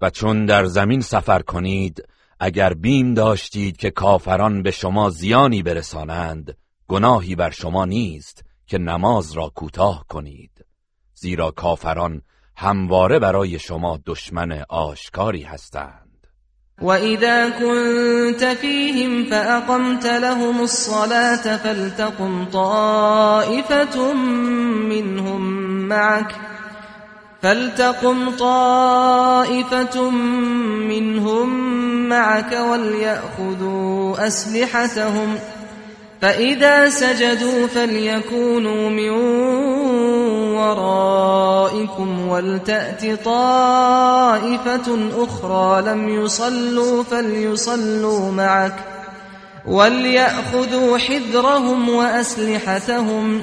و 0.00 0.10
چون 0.10 0.46
در 0.46 0.64
زمین 0.64 1.00
سفر 1.00 1.42
کنید 1.42 2.04
اگر 2.40 2.74
بیم 2.74 3.14
داشتید 3.14 3.76
که 3.76 3.90
کافران 3.90 4.62
به 4.62 4.70
شما 4.70 5.10
زیانی 5.10 5.62
برسانند 5.62 6.56
گناهی 6.88 7.34
بر 7.34 7.50
شما 7.50 7.84
نیست 7.84 8.44
که 8.66 8.78
نماز 8.78 9.32
را 9.32 9.52
کوتاه 9.54 10.04
کنید. 10.08 10.50
زیرا 11.14 11.50
کافران 11.50 12.22
همواره 12.56 13.18
برای 13.18 13.58
شما 13.58 13.98
دشمن 14.06 14.64
آشکاری 14.68 15.42
هستند. 15.42 16.26
وإذا 16.82 17.50
كنت 17.50 18.44
فيهم 18.54 19.24
فأقمت 19.24 20.06
لهم 20.06 20.60
الصلاة 20.60 21.56
فلتقم 21.56 22.44
طائفة 22.44 24.12
منهم 24.88 25.40
معك 25.88 26.49
فلتقم 27.42 28.30
طائفة 28.30 30.10
منهم 30.88 31.48
معك 32.08 32.52
وليأخذوا 32.70 34.26
أسلحتهم 34.26 35.38
فإذا 36.22 36.90
سجدوا 36.90 37.66
فليكونوا 37.66 38.90
من 38.90 39.10
ورائكم 40.56 42.28
ولتأت 42.28 43.24
طائفة 43.24 44.98
أخرى 45.16 45.82
لم 45.82 46.08
يصلوا 46.08 47.02
فليصلوا 47.02 48.32
معك 48.32 48.74
وليأخذوا 49.66 50.98
حذرهم 50.98 51.88
وأسلحتهم. 51.88 53.42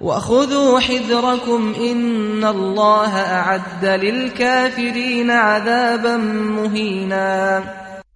وخذوا 0.00 0.80
حذركم 0.80 1.74
إن 1.74 2.44
الله 2.44 3.12
أعد 3.16 3.84
للكافرين 3.84 5.30
عذابا 5.30 6.16
مهینا 6.56 7.62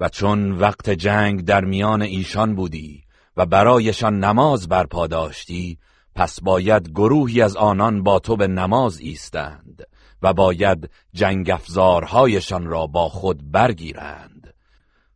و 0.00 0.08
چون 0.08 0.52
وقت 0.52 0.90
جنگ 0.90 1.44
در 1.44 1.64
میان 1.64 2.02
ایشان 2.02 2.54
بودی 2.54 3.02
و 3.36 3.46
برایشان 3.46 4.24
نماز 4.24 4.68
برپا 4.68 5.06
داشتی 5.06 5.78
پس 6.14 6.40
باید 6.42 6.90
گروهی 6.90 7.42
از 7.42 7.56
آنان 7.56 8.02
با 8.02 8.18
تو 8.18 8.36
به 8.36 8.46
نماز 8.46 9.00
ایستند 9.00 9.82
و 10.22 10.32
باید 10.32 10.90
جنگ 11.12 11.50
افزارهایشان 11.50 12.66
را 12.66 12.86
با 12.86 13.08
خود 13.08 13.50
برگیرند. 13.52 14.29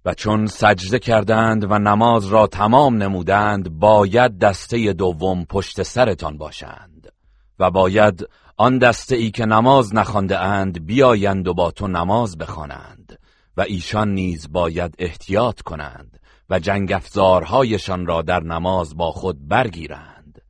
و 0.05 0.15
چون 0.15 0.47
سجده 0.47 0.99
کردند 0.99 1.71
و 1.71 1.79
نماز 1.79 2.27
را 2.27 2.47
تمام 2.47 3.03
نمودند 3.03 3.79
باید 3.79 4.39
دسته 4.39 4.93
دوم 4.93 5.45
پشت 5.45 5.83
سرتان 5.83 6.39
باشند 6.39 7.13
و 7.59 7.71
باید 7.71 8.29
آن 8.57 8.79
دسته 8.79 9.17
ای 9.17 9.31
که 9.31 9.47
نماز 9.47 9.95
نخوانده 9.95 10.39
اند 10.39 10.87
بیایند 10.87 11.49
و 11.49 11.55
با 11.55 11.71
تو 11.71 11.89
نماز 11.89 12.39
بخوانند 12.39 13.19
و 13.57 13.61
ایشان 13.61 14.15
نیز 14.15 14.53
باید 14.53 14.95
احتیاط 14.99 15.61
کنند 15.61 16.21
و 16.51 16.59
جنگ 16.59 16.93
افزارهایشان 16.93 18.07
را 18.07 18.23
در 18.23 18.43
نماز 18.43 18.97
با 18.97 19.11
خود 19.11 19.49
برگیرند. 19.49 20.41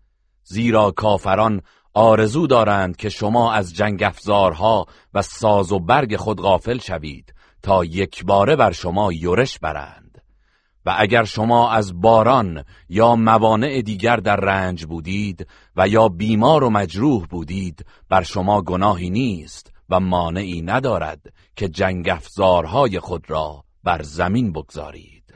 زیرا 0.45 0.91
کافران 0.91 1.63
آرزو 1.95 2.47
دارند 2.47 2.97
که 2.97 3.09
شما 3.09 3.53
از 3.53 3.75
جنگ 3.75 4.03
افزارها 4.03 4.87
و 5.15 5.23
ساز 5.23 5.73
و 5.73 5.79
برگ 5.79 6.17
خود 6.17 6.41
غافل 6.41 6.79
شوید 6.79 7.34
تا 7.65 7.85
یک 7.85 8.25
باره 8.25 8.57
بر 8.57 8.73
شما 8.73 9.13
یورش 9.13 9.59
برند. 9.59 10.23
و 10.87 10.95
اگر 10.99 11.25
شما 11.25 11.71
از 11.71 12.01
باران 12.01 12.65
یا 12.89 13.17
موانع 13.17 13.83
دیگر 13.83 14.17
در 14.17 14.37
رنج 14.37 14.85
بودید 14.85 15.47
و 15.77 15.89
یا 15.89 16.09
بیمار 16.09 16.65
و 16.65 16.71
مجروح 16.71 17.27
بودید 17.27 17.87
بر 18.09 18.23
شما 18.23 18.63
گناهی 18.63 19.11
نیست 19.11 19.73
و 19.89 20.01
مانعی 20.01 20.63
ندارد 20.63 21.21
که 21.57 21.69
جنگ 21.69 22.09
افزارهای 22.09 23.01
خود 23.01 23.31
را 23.31 23.65
بر 23.85 24.03
زمین 24.03 24.53
بگذارید. 24.53 25.35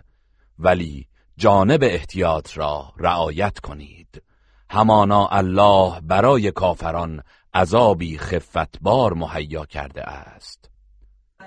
ولی 0.59 1.07
جانب 1.37 1.81
احتیاط 1.83 2.59
را 2.59 2.93
رعایت 2.99 3.59
کنید. 3.59 4.23
همانا 4.71 5.27
الله 5.27 6.01
برای 6.01 6.53
کافران 6.53 7.23
عذابی 7.55 8.19
خفتبار 8.19 9.15
مهیا 9.15 9.65
کرده 9.65 10.03
است. 10.03 10.58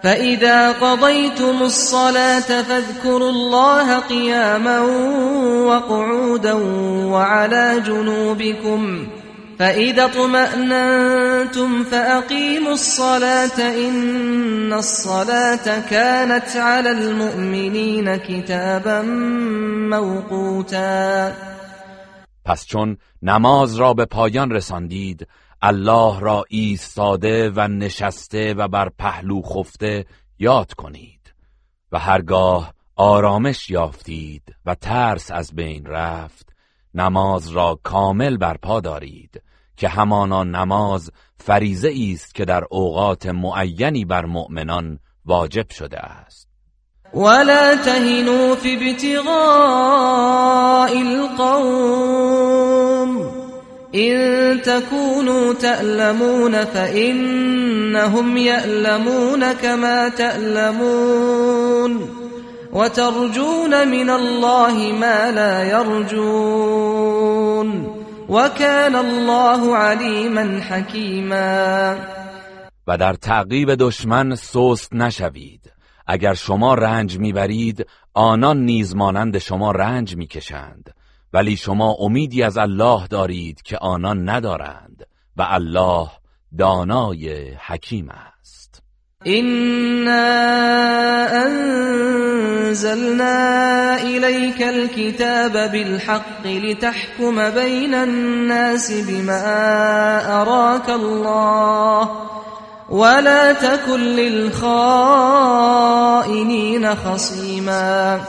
فإذا 0.03 0.71
قضيتم 0.71 1.61
الصلاة 1.61 2.61
فاذكروا 2.61 3.29
الله 3.29 3.99
قياما 3.99 4.79
وقعودا 5.65 6.53
وعلى 7.13 7.81
جنوبكم 7.85 9.07
فإذا 9.59 10.05
اطمأننتم 10.05 11.83
فأقيموا 11.83 12.71
الصلاة 12.71 13.59
إن 13.59 14.73
الصلاة 14.73 15.79
كانت 15.89 16.55
على 16.55 16.91
المؤمنين 16.91 18.15
كتابا 18.15 19.01
موقوتا. 19.91 21.33
پس 22.45 22.65
چون 22.65 22.97
نماز 23.21 23.75
را 23.75 23.93
به 23.93 24.05
پایان 24.05 24.51
رساندید 24.51 25.27
الله 25.61 26.19
را 26.19 26.45
ایستاده 26.49 27.51
و 27.55 27.67
نشسته 27.67 28.53
و 28.53 28.67
بر 28.67 28.89
پهلو 28.89 29.41
خفته 29.41 30.05
یاد 30.39 30.73
کنید 30.73 31.33
و 31.91 31.99
هرگاه 31.99 32.73
آرامش 32.95 33.69
یافتید 33.69 34.55
و 34.65 34.75
ترس 34.75 35.31
از 35.31 35.55
بین 35.55 35.85
رفت 35.85 36.49
نماز 36.93 37.49
را 37.49 37.79
کامل 37.83 38.37
برپا 38.37 38.79
دارید 38.79 39.41
که 39.77 39.87
همانا 39.87 40.43
نماز 40.43 41.11
فریزه 41.37 41.93
است 42.13 42.35
که 42.35 42.45
در 42.45 42.63
اوقات 42.69 43.25
معینی 43.25 44.05
بر 44.05 44.25
مؤمنان 44.25 44.99
واجب 45.25 45.69
شده 45.69 45.99
است. 45.99 46.47
ولا 47.13 47.75
تهنوا 47.75 48.55
في 48.55 48.75
ابتغاء 48.75 49.31
القوم 50.97 52.31
إن 53.95 54.61
تكونوا 54.61 55.53
تألمون 55.53 56.65
فإنهم 56.65 58.37
يألمون 58.37 59.53
كما 59.53 60.09
تألمون 60.09 62.09
وترجون 62.73 63.87
من 63.87 64.09
الله 64.09 64.91
ما 64.99 65.31
لا 65.31 65.63
يرجون 65.63 66.91
وكان 68.29 68.95
الله 68.95 69.75
عليما 69.75 70.61
حكيما. 70.61 71.97
و 72.87 72.97
در 72.97 73.13
تعقیب 73.13 73.75
دشمن 73.75 74.35
سست 74.35 74.93
نشوید. 74.93 75.71
اگر 76.07 76.33
شما 76.33 76.73
رنج 76.73 77.17
میبرید 77.17 77.85
آنان 78.13 78.65
نیز 78.65 78.95
مانند 78.95 79.37
شما 79.37 79.71
رنج 79.71 80.15
میکشند. 80.15 80.93
ولی 81.33 81.55
شما 81.57 81.95
امیدی 81.99 82.43
از 82.43 82.57
الله 82.57 83.07
دارید 83.07 83.61
که 83.61 83.77
آنان 83.77 84.29
ندارند 84.29 85.07
و 85.37 85.45
الله 85.49 86.07
دانای 86.57 87.53
حکیم 87.53 88.09
است. 88.09 88.83
إنا 89.27 90.25
انزلنا 92.71 93.95
إليك 93.95 94.61
الكتاب 94.61 95.71
بالحق 95.71 96.45
لتحكم 96.45 97.49
بين 97.49 97.93
الناس 97.93 98.91
بما 98.91 100.41
أراك 100.41 100.89
الله 100.89 102.09
ولا 102.89 103.53
تكن 103.53 103.99
للخائنين 103.99 104.55
خصيما 106.95 108.19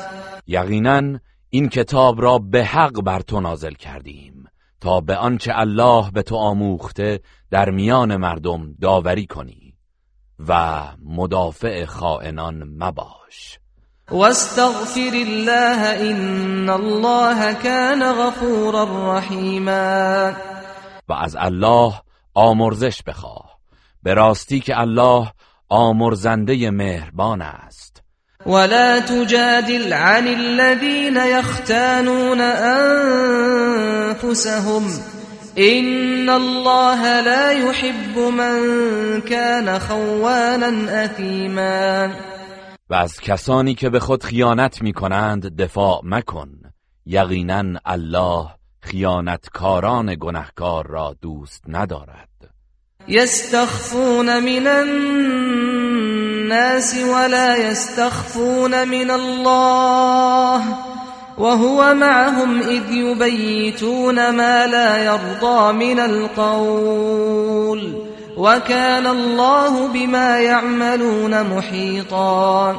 یقینا 0.48 1.20
این 1.54 1.68
کتاب 1.68 2.22
را 2.22 2.38
به 2.38 2.64
حق 2.64 3.02
بر 3.02 3.20
تو 3.20 3.40
نازل 3.40 3.74
کردیم 3.74 4.48
تا 4.80 5.00
به 5.00 5.16
آنچه 5.16 5.52
الله 5.54 6.10
به 6.10 6.22
تو 6.22 6.36
آموخته 6.36 7.20
در 7.50 7.70
میان 7.70 8.16
مردم 8.16 8.74
داوری 8.80 9.26
کنی 9.26 9.74
و 10.48 10.82
مدافع 11.04 11.84
خائنان 11.84 12.64
مباش. 12.64 13.58
واستغفر 14.10 15.10
الله 15.14 16.10
ان 16.10 16.68
الله 16.68 17.54
كان 17.54 18.12
غفورا 18.12 19.16
رحیما. 19.16 20.32
و 21.08 21.12
از 21.12 21.36
الله 21.38 21.92
آمرزش 22.34 23.02
بخواه. 23.02 23.58
به 24.02 24.14
راستی 24.14 24.60
که 24.60 24.80
الله 24.80 25.32
آمرزنده 25.68 26.70
مهربان 26.70 27.42
است. 27.42 27.91
ولا 28.46 28.98
تجادل 28.98 29.92
عن 29.92 30.26
الذين 30.26 31.16
يختانون 31.16 32.40
أنفسهم. 34.12 34.82
إن 35.58 36.30
الله 36.30 37.20
لا 37.20 37.52
يحب 37.52 38.18
من 38.18 38.60
كان 39.20 39.78
خوانا 39.78 41.04
أثيما. 41.04 42.10
و 42.90 42.94
از 42.94 43.20
کسانی 43.20 43.74
که 43.74 43.90
به 43.90 44.00
خود 44.00 44.24
خیانت 44.24 44.82
می 44.82 44.92
کنند 44.92 45.56
دفاع 45.62 46.00
مکن. 46.04 46.48
یقینا 47.06 47.80
الله 47.84 48.46
خیانتکاران 48.80 50.16
گنهکار 50.20 50.86
را 50.86 51.16
دوست 51.22 51.64
ندارد. 51.68 52.28
يستخفون 53.08 54.38
من 54.38 54.66
الناس 56.52 56.94
ولا 56.94 57.56
يستخفون 57.56 58.88
من 58.88 59.10
الله 59.10 60.62
وهو 61.38 61.94
معهم 61.94 62.60
إذ 62.60 62.92
يبيتون 62.92 64.30
ما 64.30 64.66
لا 64.66 65.04
يرضى 65.04 65.72
من 65.72 65.98
القول 65.98 67.80
وكان 68.36 69.06
الله 69.06 69.92
بما 69.92 70.40
يعملون 70.40 71.42
محيطا. 71.42 72.76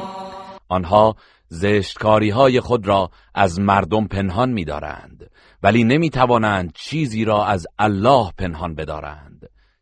آنها 0.68 1.16
زشتکاری 1.48 2.30
های 2.30 2.60
خود 2.60 2.86
را 2.88 3.10
از 3.34 3.60
مردم 3.60 4.06
پنهان 4.06 4.50
می‌دارند 4.50 5.30
ولی 5.62 5.84
نمی‌توانند 5.84 6.72
چیزی 6.74 7.24
را 7.24 7.46
از 7.46 7.66
الله 7.78 8.30
پنهان 8.38 8.74
بدارند. 8.74 9.33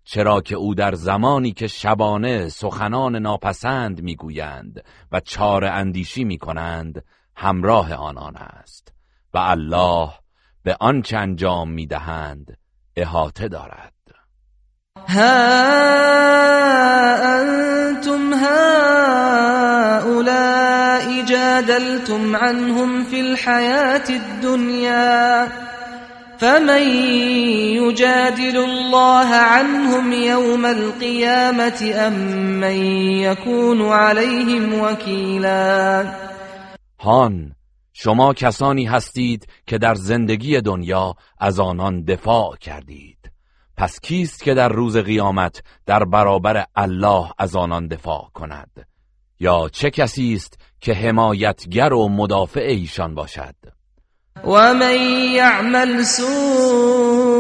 چرا 0.05 0.41
که 0.41 0.55
او 0.55 0.75
در 0.75 0.95
زمانی 0.95 1.53
که 1.53 1.67
شبانه 1.67 2.49
سخنان 2.49 3.17
ناپسند 3.17 4.03
می‌گویند 4.03 4.85
و 5.13 5.21
چار 5.21 5.65
اندیشی 5.65 6.25
می‌کنند 6.25 7.05
همراه 7.37 7.95
آنان 7.95 8.37
است 8.37 8.93
و 9.35 9.39
الله 9.39 10.11
به 10.63 10.77
آنچه 10.81 11.17
انجام 11.17 11.71
می‌دهند 11.71 12.59
احاطه 12.97 13.49
دارد. 13.49 13.93
ها 15.09 15.23
انتم 17.23 18.35
هؤلاء 18.35 19.63
جادلتم 21.25 22.37
عنهم 22.37 23.05
في 23.05 23.21
الحياة 23.21 24.09
الدنيا 24.11 25.49
فمن 26.43 26.83
يجادل 27.79 28.57
الله 28.57 29.29
عنهم 29.35 30.13
يوم 30.13 30.67
القيامة 30.67 31.93
أم 31.95 32.13
من 32.61 32.77
يكون 33.23 33.83
عليهم 33.83 34.81
وكيلا؟ 34.81 36.05
هان 37.01 37.53
شما 37.93 38.33
کسانی 38.35 38.85
هستید 38.85 39.47
که 39.67 39.79
در 39.79 39.95
زندگی 39.95 40.61
دنیا 40.61 41.15
از 41.39 41.61
آنان 41.61 42.05
دفاع 42.05 42.57
کردید. 42.57 43.31
پس 43.77 44.01
کیست 44.01 44.43
که 44.43 44.55
در 44.55 44.69
روز 44.69 44.97
قیامت 44.97 45.63
در 45.87 46.05
برابر 46.05 46.65
الله 46.77 47.31
از 47.39 47.57
آنان 47.57 47.89
دفاع 47.89 48.31
کند؟ 48.35 48.87
یا 49.41 49.69
چه 49.73 49.91
کسی 49.91 50.35
است 50.35 50.59
که 50.81 50.95
حمایتگر 50.95 51.93
و 51.93 52.09
مدافع 52.09 52.61
ایشان 52.61 53.15
باشد؟ 53.15 53.55
ومن 54.45 54.97
يعمل 55.35 56.07
سوءا 56.07 57.39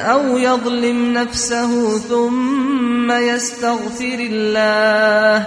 أو 0.00 0.38
يظلم 0.38 1.12
نفسه 1.12 1.98
ثم 1.98 3.12
يستغفر 3.12 4.18
الله 4.18 5.46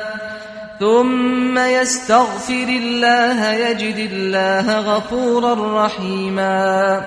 ثم 0.79 1.57
يستغفر 1.57 2.67
الله 2.69 3.53
يجد 3.53 4.11
الله 4.11 4.79
غفورا 4.79 5.85
رحيما 5.85 7.05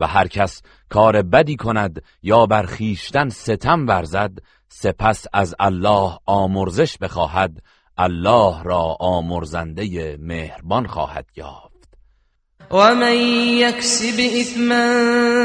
و 0.00 0.06
هر 0.06 0.28
کس 0.28 0.62
کار 0.88 1.22
بدی 1.22 1.56
کند 1.56 2.02
یا 2.22 2.46
بر 2.46 2.66
خیشتن 2.66 3.28
ستم 3.28 3.88
ورزد 3.88 4.38
سپس 4.68 5.26
از 5.32 5.54
الله 5.60 6.18
آمرزش 6.26 6.98
بخواهد 6.98 7.62
الله 7.98 8.62
را 8.62 8.96
آمرزنده 9.00 10.16
مهربان 10.20 10.86
خواهد 10.86 11.26
یافت. 11.36 11.69
ومن 12.70 13.16
يكسب 13.58 14.20
إثما 14.20 14.86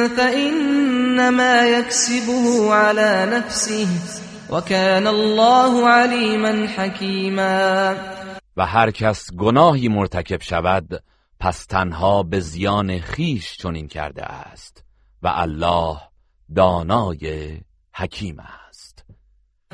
فإنما 0.07 1.67
يكسبه 1.67 2.73
على 2.73 3.27
نفسه 3.31 3.87
وكان 4.49 5.07
الله 5.07 5.89
عليما 5.89 6.67
حكيما. 6.67 7.95
و 8.57 8.65
هر 8.65 8.91
کس 8.91 9.31
گناهی 9.37 9.87
مرتکب 9.87 10.41
شود 10.41 11.03
پس 11.39 11.65
تنها 11.65 12.23
به 12.23 12.39
زیان 12.39 12.99
خیش 12.99 13.57
چنین 13.57 13.87
کرده 13.87 14.23
است 14.23 14.83
و 15.23 15.27
الله 15.27 15.97
دانای 16.55 17.57
حکیم 17.93 18.39
است. 18.39 18.64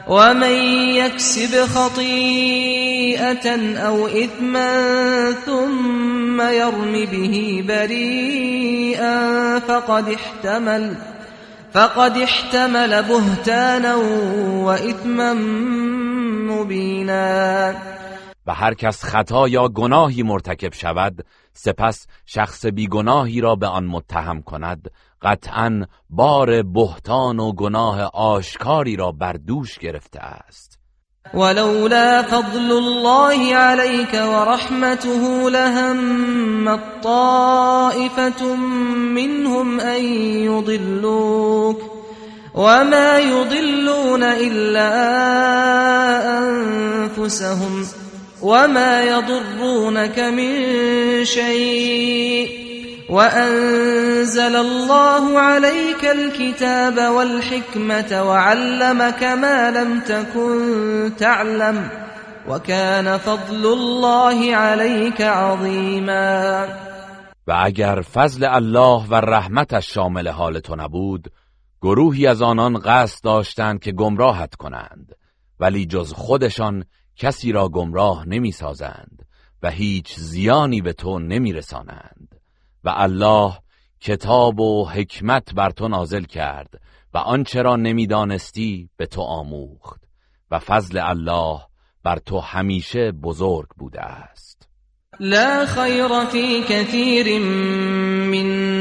ومن 0.07 0.51
يكسب 0.95 1.65
خطيئة 1.65 3.47
أو 3.77 4.07
إثما 4.07 5.31
ثم 5.31 6.41
يرم 6.41 7.05
به 7.05 7.63
بريئا 7.67 9.59
فقد 9.59 10.09
احتمل 10.09 10.95
فقد 11.73 12.17
احتمل 12.17 13.03
بهتانا 13.03 13.95
وإثما 14.65 15.33
مبينا. 16.49 17.75
و 18.47 18.53
هر 18.53 18.73
کس 18.73 19.03
خطا 19.03 19.47
یا 19.47 19.67
گناهی 19.67 20.23
مرتکب 20.23 20.73
شود 20.73 21.25
سپس 21.53 22.07
شخص 22.25 22.65
بیگناهی 22.65 23.41
را 23.41 23.55
به 23.55 23.67
آن 23.67 23.85
متهم 23.85 24.41
کند 24.41 24.91
قطعا 25.23 25.85
بار 26.09 26.61
بهتان 26.61 27.39
و 27.39 27.53
گناه 27.53 28.01
آشکاری 28.13 28.95
را 28.95 29.11
بر 29.11 29.33
دوش 29.33 29.79
گرفته 29.79 30.19
است. 30.19 30.77
ولولا 31.33 32.23
فضل 32.23 32.71
الله 32.71 33.55
عليك 33.55 34.13
ورحمته 34.13 35.49
لهم 35.49 36.79
طائفة 37.03 38.55
منهم 39.15 39.79
أن 39.79 40.03
يضلوك 40.45 41.81
وما 42.55 43.19
يضلون 43.19 44.23
إلا 44.23 44.91
أنفسهم 46.39 47.85
وما 48.41 49.03
يضرونك 49.03 50.19
من 50.19 51.25
شيء. 51.25 52.70
وأنزل 53.09 54.55
الله 54.55 55.39
عليك 55.39 56.05
الكتاب 56.05 57.11
والحكمة 57.11 58.23
وعلمك 58.23 59.23
ما 59.23 59.71
لم 59.71 59.99
تكن 59.99 61.11
تعلم 61.17 61.89
وكان 62.47 63.17
فضل 63.17 63.65
الله 63.65 64.55
عليك 64.55 65.21
عظيما. 65.21 66.67
و 67.47 67.51
اگر 67.51 68.01
فضل 68.01 68.45
الله 68.45 69.07
و 69.09 69.15
رحمتش 69.15 69.93
شامل 69.93 70.27
حال 70.27 70.59
تو 70.59 70.75
نبود 70.75 71.31
گروهی 71.81 72.27
از 72.27 72.41
آنان 72.41 72.79
قصد 72.79 73.23
داشتند 73.23 73.79
که 73.79 73.91
گمراهت 73.91 74.55
کنند 74.55 75.15
ولی 75.59 75.85
جز 75.85 76.13
خودشان 76.13 76.85
کسی 77.15 77.51
را 77.51 77.69
گمراه 77.69 78.27
نمی 78.27 78.51
سازند 78.51 79.25
و 79.63 79.69
هیچ 79.69 80.15
زیانی 80.15 80.81
به 80.81 80.93
تو 80.93 81.19
نمی 81.19 81.53
رسانند 81.53 82.30
و 82.83 82.93
الله 82.95 83.53
کتاب 84.01 84.59
و 84.59 84.89
حکمت 84.89 85.53
بر 85.53 85.69
تو 85.69 85.87
نازل 85.87 86.23
کرد 86.23 86.81
و 87.13 87.17
آنچه 87.17 87.61
را 87.61 87.75
نمی‌دانستی 87.75 88.89
به 88.97 89.05
تو 89.05 89.21
آموخت 89.21 90.01
و 90.51 90.59
فضل 90.59 90.99
الله 91.03 91.59
بر 92.03 92.19
تو 92.19 92.39
همیشه 92.39 93.11
بزرگ 93.11 93.67
بوده 93.77 94.01
است. 94.01 94.67
لا 95.19 95.65
خیر 95.65 96.25
فی 96.25 96.63
کثیر 96.63 97.39
من 98.31 98.71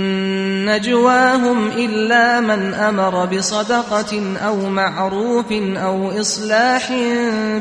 نجواهم 0.68 1.70
الا 1.70 2.40
من 2.40 2.74
امر 2.74 3.26
بصدقه 3.26 4.46
او 4.46 4.68
معروف 4.68 5.52
او 5.52 6.10
اصلاح 6.10 6.88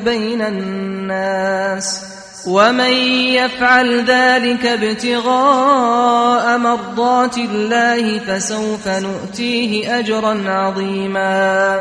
بین 0.06 0.42
الناس. 0.42 2.09
ومن 2.48 2.94
يفعل 3.34 4.06
ذلك 4.06 4.66
ابتغاء 4.66 6.58
مرضات 6.58 7.38
الله 7.38 8.20
فسوف 8.20 8.88
نؤتيه 8.88 9.96
اجرا 9.98 10.32
عظیما 10.32 11.80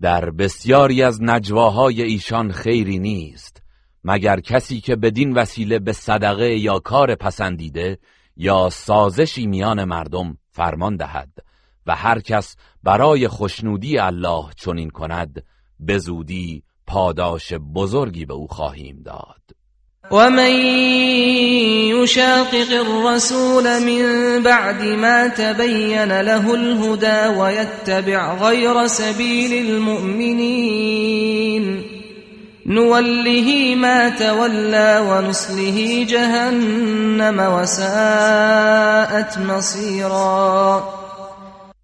در 0.00 0.30
بسیاری 0.30 1.02
از 1.02 1.22
نجواهای 1.22 2.02
ایشان 2.02 2.52
خیری 2.52 2.98
نیست. 2.98 3.62
مگر 4.04 4.40
کسی 4.40 4.80
که 4.80 4.96
بدین 4.96 5.32
وسیله 5.32 5.78
به 5.78 5.92
صدقه 5.92 6.58
یا 6.58 6.78
کار 6.78 7.14
پسندیده 7.14 7.98
یا 8.36 8.70
سازشی 8.70 9.46
میان 9.46 9.84
مردم 9.84 10.38
فرمان 10.50 10.96
دهد 10.96 11.28
و 11.86 11.96
هر 11.96 12.20
کس 12.20 12.56
برای 12.82 13.28
خوشنودی 13.28 13.98
الله 13.98 14.44
چنین 14.56 14.90
کند 14.90 15.44
به 15.80 15.98
زودی 15.98 16.62
پاداش 16.86 17.52
بزرگی 17.52 18.24
به 18.24 18.34
او 18.34 18.46
خواهیم 18.46 19.02
داد. 19.02 19.59
ومن 20.10 20.50
يشاقق 22.02 22.70
الرسول 22.80 23.82
من 23.82 24.02
بعد 24.42 24.82
ما 24.82 25.28
تبين 25.28 26.20
له 26.20 26.54
الهدى 26.54 27.26
ويتبع 27.38 28.34
غير 28.34 28.86
سبيل 28.86 29.66
المؤمنين 29.66 31.20
نوله 32.66 33.74
ما 33.76 34.08
تولى 34.08 35.06
ونصله 35.08 36.06
جهنم 36.08 37.38
وساءت 37.38 39.38
مصيرا. 39.38 40.84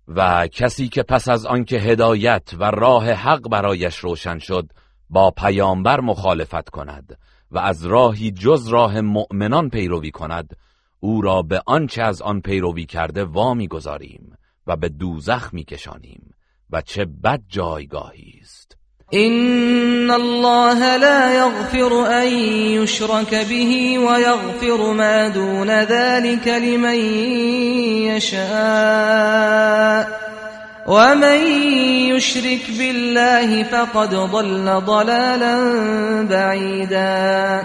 و 0.08 0.46
کسی 0.46 0.88
که 0.88 1.02
پس 1.02 1.28
از 1.28 1.46
آنکه 1.46 1.76
هدایت 1.76 2.50
و 2.58 2.70
راه 2.70 3.10
حق 3.10 3.48
برایش 3.48 3.96
روشن 3.96 4.38
شد 4.38 4.66
با 5.10 5.30
پیامبر 5.30 6.00
مخالفت 6.00 6.68
کند. 6.68 7.18
و 7.50 7.58
از 7.58 7.86
راهی 7.86 8.30
جز 8.30 8.68
راه 8.68 9.00
مؤمنان 9.00 9.70
پیروی 9.70 10.10
کند 10.10 10.56
او 11.00 11.20
را 11.20 11.42
به 11.42 11.62
آنچه 11.66 12.02
از 12.02 12.22
آن 12.22 12.40
پیروی 12.40 12.86
کرده 12.86 13.24
وامی 13.24 13.68
گذاریم 13.68 14.32
و 14.66 14.76
به 14.76 14.88
دوزخ 14.88 15.54
میکشانیم 15.54 16.34
و 16.70 16.82
چه 16.82 17.04
بد 17.04 17.40
جایگاهی 17.48 18.40
است. 18.42 18.76
این 19.10 20.10
الله 20.10 20.96
لا 20.96 21.34
یغفر 21.34 21.92
ان 21.92 22.32
یشرک 22.82 23.30
به 23.30 23.98
و 23.98 24.20
یغفر 24.20 24.92
ما 24.92 25.28
دون 25.28 25.84
ذلك 25.84 26.48
لمن 26.48 26.98
یشاء 28.16 30.04
ومن 30.88 31.40
يشرك 32.14 32.70
بالله 32.78 33.64
فقد 33.64 34.10
ضل 34.14 34.80
ضلالا 34.80 35.56
بعیدا 36.30 37.62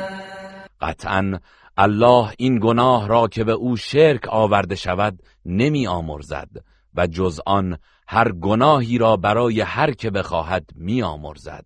قطعا 0.82 1.40
الله 1.78 2.34
این 2.38 2.60
گناه 2.60 3.08
را 3.08 3.28
که 3.28 3.44
به 3.44 3.52
او 3.52 3.78
شرک 3.78 4.28
آورده 4.28 4.76
شود 4.76 5.20
نمی 5.46 5.88
آمرزد 5.88 6.50
و 6.96 7.08
جز 7.08 7.40
آن 7.46 7.78
هر 8.08 8.32
گناهی 8.32 8.98
را 8.98 9.18
برای 9.18 9.62
هر 9.62 9.92
که 9.92 10.10
بخواهد 10.10 10.70
می 10.76 11.04
آمرزد 11.04 11.66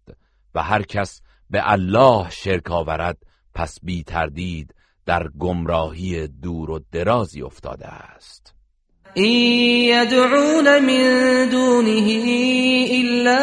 و 0.55 0.63
هر 0.63 0.81
کس 0.81 1.21
به 1.49 1.71
الله 1.71 2.29
شرک 2.29 2.71
آورد 2.71 3.17
پس 3.53 3.79
بی 3.83 4.03
تردید 4.03 4.75
در 5.05 5.27
گمراهی 5.39 6.27
دور 6.27 6.71
و 6.71 6.79
درازی 6.91 7.41
افتاده 7.41 7.87
است. 7.87 8.54
إن 9.17 9.23
يدعون 9.23 10.83
من 10.83 11.03
دونه 11.49 12.07
إلا 12.91 13.41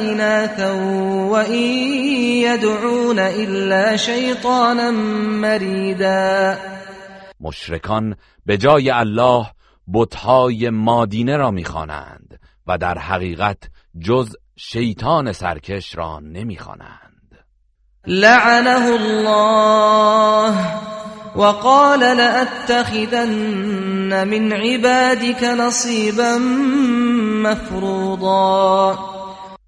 إناثا 0.00 0.72
وإن 1.30 1.64
يدعون 2.46 3.18
إلا 3.18 3.96
شيطانا 3.96 4.90
مريدا 5.40 6.58
مشرکان 7.40 8.16
به 8.46 8.56
جای 8.56 8.90
الله 8.90 9.50
بتهای 9.94 10.70
مادینه 10.70 11.36
را 11.36 11.50
می‌خوانند 11.50 12.40
و 12.66 12.78
در 12.78 12.98
حقیقت 12.98 13.58
جز 14.00 14.36
شیطان 14.56 15.32
سرکش 15.32 15.96
را 15.96 16.20
نمی‌خوانند. 16.20 17.44
لعنه 18.06 18.86
الله 18.86 20.93
وقال 21.36 22.00
لأتخذن 22.00 23.28
من 24.28 24.52
عبادك 24.52 25.44
نصيبا 25.44 26.38
مفروضا. 27.42 28.98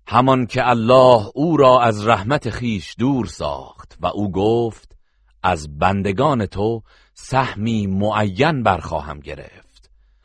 همان 0.08 0.46
که 0.46 0.68
الله 0.68 1.30
او 1.34 1.56
را 1.56 1.80
از 1.82 2.06
رحمت 2.06 2.50
خیش 2.50 2.94
دور 2.98 3.26
ساخت 3.26 3.96
و 4.00 4.06
او 4.06 4.32
گفت 4.32 4.96
از 5.42 5.78
بندگان 5.78 6.46
تو 6.46 6.82
سهمی 7.14 7.86
معین 7.86 8.62
برخواهم 8.62 9.20
گرفت. 9.20 9.65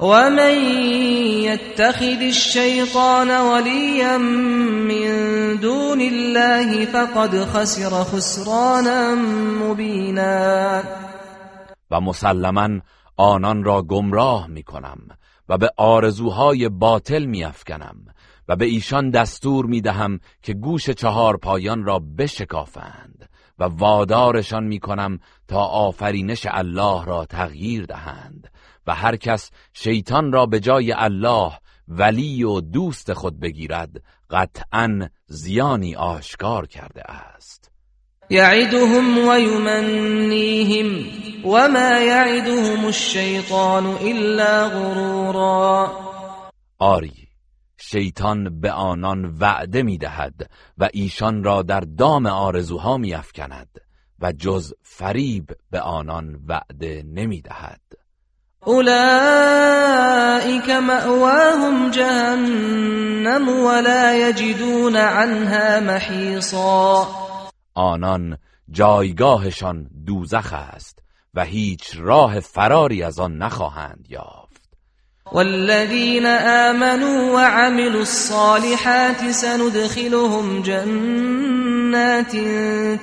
ومن 0.00 0.54
يتخذ 1.44 2.20
الشيطان 2.22 3.30
وليا 3.30 4.18
من 4.18 5.10
دون 5.60 6.00
الله 6.00 6.84
فقد 6.84 7.44
خسر 7.44 8.04
خسرانا 8.04 9.14
مبینا 9.62 10.82
و 11.90 12.00
مسلما 12.00 12.80
آنان 13.16 13.64
را 13.64 13.82
گمراه 13.82 14.46
می 14.46 14.62
کنم 14.62 14.98
و 15.48 15.58
به 15.58 15.70
آرزوهای 15.76 16.68
باطل 16.68 17.24
می 17.24 17.44
افکنم 17.44 17.96
و 18.48 18.56
به 18.56 18.64
ایشان 18.64 19.10
دستور 19.10 19.66
می 19.66 19.80
دهم 19.80 20.20
که 20.42 20.54
گوش 20.54 20.90
چهار 20.90 21.36
پایان 21.36 21.84
را 21.84 21.98
بشکافند 22.18 23.28
و 23.58 23.64
وادارشان 23.64 24.64
می 24.64 24.80
کنم 24.80 25.18
تا 25.48 25.60
آفرینش 25.60 26.46
الله 26.50 27.04
را 27.04 27.24
تغییر 27.24 27.86
دهند. 27.86 28.50
و 28.86 28.94
هر 28.94 29.16
کس 29.16 29.50
شیطان 29.72 30.32
را 30.32 30.46
به 30.46 30.60
جای 30.60 30.92
الله 30.92 31.52
ولی 31.88 32.44
و 32.44 32.60
دوست 32.60 33.12
خود 33.12 33.40
بگیرد 33.40 34.02
قطعا 34.30 35.08
زیانی 35.26 35.94
آشکار 35.94 36.66
کرده 36.66 37.02
است. 37.02 37.70
يعدهم 38.30 39.18
ويمنيهم 39.28 41.06
وما 41.44 42.00
يعدهم 42.00 42.84
الشيطان 42.84 43.86
الا 43.86 44.68
غرورا. 44.68 45.92
آری 46.78 47.28
شیطان 47.76 48.60
به 48.60 48.72
آنان 48.72 49.24
وعده 49.24 49.82
می 49.82 49.98
دهد 49.98 50.50
و 50.78 50.88
ایشان 50.92 51.44
را 51.44 51.62
در 51.62 51.80
دام 51.80 52.26
آرزوها 52.26 52.96
می 52.96 53.14
افکند 53.14 53.68
و 54.18 54.32
جز 54.32 54.74
فریب 54.82 55.50
به 55.70 55.80
آنان 55.80 56.40
وعده 56.48 57.02
نمی 57.06 57.42
دهد 58.66 58.74
أولئك 60.54 60.70
مأواهم 60.70 61.90
جهنم 61.90 63.48
ولا 63.48 64.28
يجدون 64.28 64.96
عنها 64.96 65.80
محیصا 65.80 67.08
آنان 67.74 68.38
جایگاهشان 68.70 69.86
دوزخ 70.06 70.52
است 70.52 70.98
و 71.34 71.44
هیچ 71.44 71.96
راه 71.96 72.40
فراری 72.40 73.02
از 73.02 73.18
آن 73.18 73.36
نخواهند 73.38 74.06
یافت. 74.08 74.44
والذين 75.32 76.26
آمنوا 76.26 77.34
وعملوا 77.34 78.00
الصالحات 78.00 79.30
سندخلهم 79.30 80.62
جنات 80.62 82.36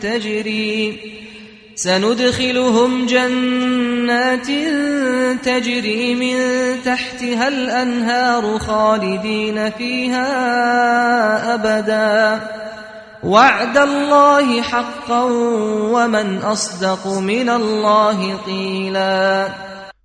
تجري 0.01 0.99
سندخلهم 1.83 3.05
جنات 3.05 4.47
تجري 5.45 6.15
من 6.15 6.37
تحتها 6.85 7.47
الأنهار 7.47 8.59
خالدين 8.59 9.69
فيها 9.69 10.27
أبدا. 11.53 12.41
وعد 13.23 13.77
الله 13.77 14.61
حقا 14.61 15.23
ومن 15.93 16.37
أصدق 16.37 17.07
من 17.07 17.49
الله 17.49 18.35
قيلا. 18.37 19.49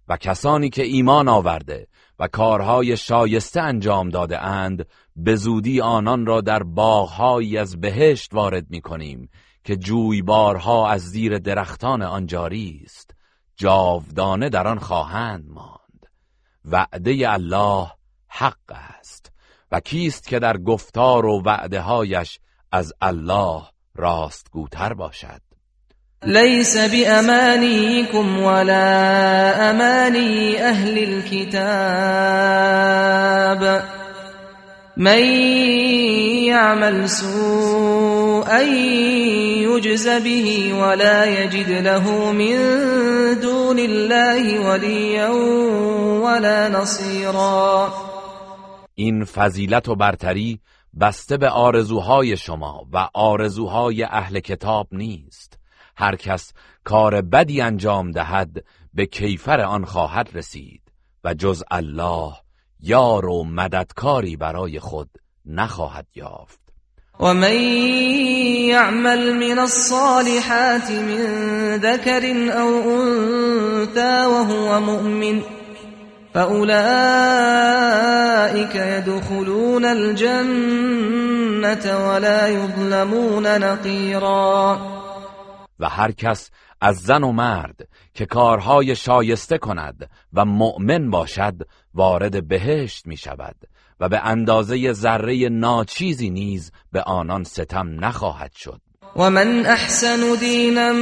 و 0.08 0.16
کسانی 0.16 0.70
که 0.70 0.82
ایمان 0.82 1.28
آورده 1.28 1.86
و 2.18 2.28
کارهای 2.28 2.96
شایسته 2.96 3.60
انجام 3.60 4.08
داده 4.08 4.42
اند 4.42 4.86
به 5.16 5.36
زودی 5.36 5.80
آنان 5.80 6.26
را 6.26 6.40
در 6.40 6.62
باغهایی 6.62 7.58
از 7.58 7.80
بهشت 7.80 8.34
وارد 8.34 8.64
می 8.70 8.80
کنیم. 8.80 9.28
که 9.66 9.76
جویبارها 9.76 10.90
از 10.90 11.02
زیر 11.02 11.38
درختان 11.38 12.02
آن 12.02 12.26
جاری 12.26 12.82
است 12.84 13.10
جاودانه 13.56 14.48
در 14.48 14.68
آن 14.68 14.78
خواهند 14.78 15.44
ماند. 15.48 16.06
وعده 16.64 17.32
الله 17.32 17.86
حق 18.28 18.72
است 18.98 19.32
و 19.72 19.80
کیست 19.80 20.28
که 20.28 20.38
در 20.38 20.56
گفتار 20.56 21.26
و 21.26 21.42
وعده 21.42 21.80
هایش 21.80 22.38
از 22.72 22.92
الله 23.02 23.62
راستگوتر 23.94 24.94
باشد؟ 24.94 25.40
ليس 26.22 26.76
بأمانيكم 26.76 28.42
ولا 28.42 29.70
أماني 29.70 30.56
أهل 30.62 30.98
الكتاب. 30.98 32.36
من 34.96 35.22
يعمل 36.48 37.08
سوءا 38.46 38.62
يجز 38.62 40.08
به 40.08 40.74
ولا 40.74 41.26
يجد 41.26 41.70
له 41.70 42.32
من 42.32 42.56
دون 43.40 43.78
الله 43.78 44.70
وليا 44.70 45.30
ولا 46.22 46.68
نصيرا. 46.68 47.92
این 48.94 49.24
فضیلت 49.24 49.88
و 49.88 49.94
برتری 49.94 50.60
بسته 51.00 51.36
به 51.36 51.48
آرزوهای 51.48 52.36
شما 52.36 52.86
و 52.92 53.08
آرزوهای 53.14 54.02
اهل 54.02 54.40
کتاب 54.40 54.88
نیست. 54.92 55.58
هر 55.96 56.16
کس 56.16 56.52
کار 56.84 57.22
بدی 57.22 57.60
انجام 57.60 58.10
دهد 58.10 58.64
به 58.94 59.06
کیفر 59.06 59.60
آن 59.60 59.84
خواهد 59.84 60.28
رسید 60.34 60.82
و 61.24 61.34
جز 61.34 61.62
الله 61.70 62.32
یار 62.80 63.26
و 63.26 63.44
مددکاری 63.44 64.36
برای 64.36 64.80
خود 64.80 65.10
نخواهد 65.46 66.06
یافت. 66.14 66.65
و 67.20 67.34
من 67.34 67.54
یعمل 68.68 69.32
من 69.32 69.58
الصالحات 69.58 70.90
من 70.90 71.20
ذكر 71.76 72.52
أو 72.60 72.68
أنثى 73.00 74.26
وهو 74.26 74.80
مؤمن 74.80 75.42
فأولئك 76.34 76.74
يدخلون 78.74 79.84
الجنة 79.84 81.06
ولا 82.08 82.48
يظلمون 82.48 83.46
نقيرا. 83.58 84.78
و 85.80 85.88
هر 85.88 86.12
کس 86.12 86.50
از 86.80 86.96
زن 86.96 87.22
و 87.22 87.32
مرد 87.32 87.88
که 88.14 88.26
کارهای 88.26 88.96
شایسته 88.96 89.58
کند 89.58 90.10
و 90.32 90.44
مؤمن 90.44 91.10
باشد 91.10 91.54
وارد 91.94 92.48
بهشت 92.48 93.06
می 93.06 93.16
شود 93.16 93.56
و 94.00 94.08
به 94.08 94.26
اندازه 94.26 94.92
ذره 94.92 95.48
ناچیزی 95.48 96.30
نیز 96.30 96.72
به 96.92 97.02
آنان 97.02 97.44
ستم 97.44 98.04
نخواهد 98.04 98.52
شد. 98.52 98.80
و 99.16 99.30
من 99.30 99.66
احسن 99.66 100.34
دینا 100.40 100.92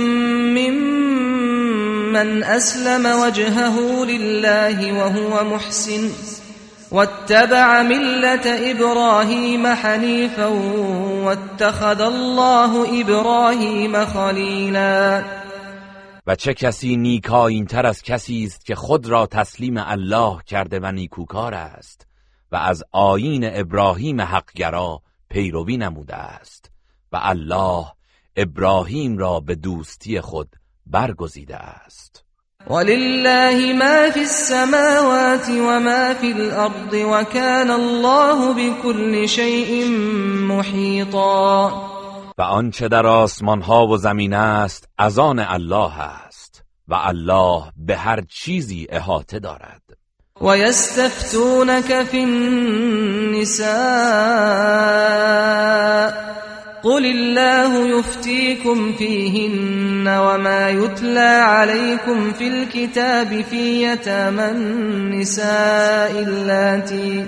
ممن 0.61 2.43
اسلم 2.43 3.21
وجهه 3.21 4.05
لله 4.05 4.93
وهو 4.93 5.45
محسن 5.45 6.11
واتبع 6.91 7.83
ملت 7.83 8.47
ابراهیم 8.47 9.67
حنیفا 9.67 10.51
واتخذ 11.25 12.01
الله 12.01 13.01
ابراهیم 13.01 14.05
خلیلا. 14.05 15.23
و 16.27 16.35
چه 16.35 16.55
کسی 16.55 16.97
نیکاین 16.97 17.67
تر 17.67 17.87
از 17.87 18.03
کسی 18.03 18.45
است 18.45 18.67
که 18.67 18.75
خود 18.75 19.07
را 19.07 19.27
تسلیم 19.27 19.75
الله 19.77 20.39
کرده 20.47 20.81
و 20.83 20.93
نیکوکار 20.93 21.55
است. 21.55 22.07
و 22.55 22.57
از 22.57 22.85
آیین 22.93 23.45
ابراهیم 23.45 24.21
حقگرا 24.21 25.03
پیروی 25.31 25.77
نموده 25.77 26.15
است 26.15 26.71
و 27.13 27.19
الله 27.23 27.87
ابراهیم 28.37 29.19
را 29.19 29.41
به 29.41 29.55
دوستی 29.55 30.21
خود 30.21 30.49
برگزیده 30.87 31.57
است. 31.57 32.25
ولله 32.71 33.73
ما 33.73 34.11
فی 34.11 34.21
السماوات 34.21 35.49
و 35.49 35.81
ما 35.81 36.15
فی 36.15 36.33
الارض 36.33 36.95
و 36.95 37.25
کان 37.25 37.71
الله 37.71 38.55
بكل 38.55 39.27
شیء 39.27 39.89
محیطا. 40.49 41.69
و 42.39 42.43
آنچه 42.43 42.89
در 42.89 43.07
آسمان 43.07 43.63
ها 43.63 43.87
و 43.87 43.97
زمین 43.97 44.35
است 44.35 44.89
از 44.99 45.19
آن 45.19 45.39
الله 45.39 46.01
است 46.01 46.65
و 46.89 46.95
الله 46.95 47.63
به 47.77 47.97
هر 47.97 48.21
چیزی 48.21 48.87
احاطه 48.91 49.39
دارد. 49.39 49.84
و 50.41 50.57
یستفتونک 50.57 52.03
فی 52.11 52.23
النساء 52.23 53.65
قل 56.83 57.07
الله 57.07 57.99
يفتيكم 57.99 58.93
فيهن 58.93 60.09
وما 60.09 60.71
يتلى 60.71 61.21
عليكم 61.21 62.33
في 62.33 62.49
الكتاب 62.49 63.45
في 63.51 63.83
يتامى 63.83 64.51
النساء 64.51 66.11
اللاتي 66.19 67.27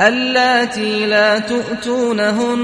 اللاتي 0.00 1.06
لا 1.06 1.38
تؤتونهن 1.38 2.58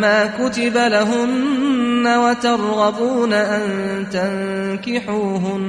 ما 0.00 0.30
كتب 0.38 0.76
لهن 0.76 2.06
وترغبون 2.06 3.32
أن 3.32 4.06
تنكحوهن 4.12 5.64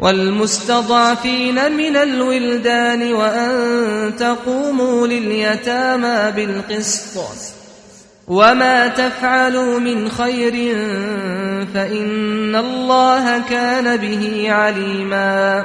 والمستضعفين 0.00 1.76
من 1.76 1.96
الولدان 1.96 3.12
وأن 3.12 4.16
تقوموا 4.16 5.06
لليتامى 5.06 6.32
بالقسط. 6.36 7.20
وما 8.28 8.88
تفعلوا 8.88 9.78
من 9.78 10.08
خير 10.08 10.52
فإن 11.74 12.56
الله 12.56 13.42
كان 13.48 13.96
به 13.96 14.52
عليما. 14.52 15.64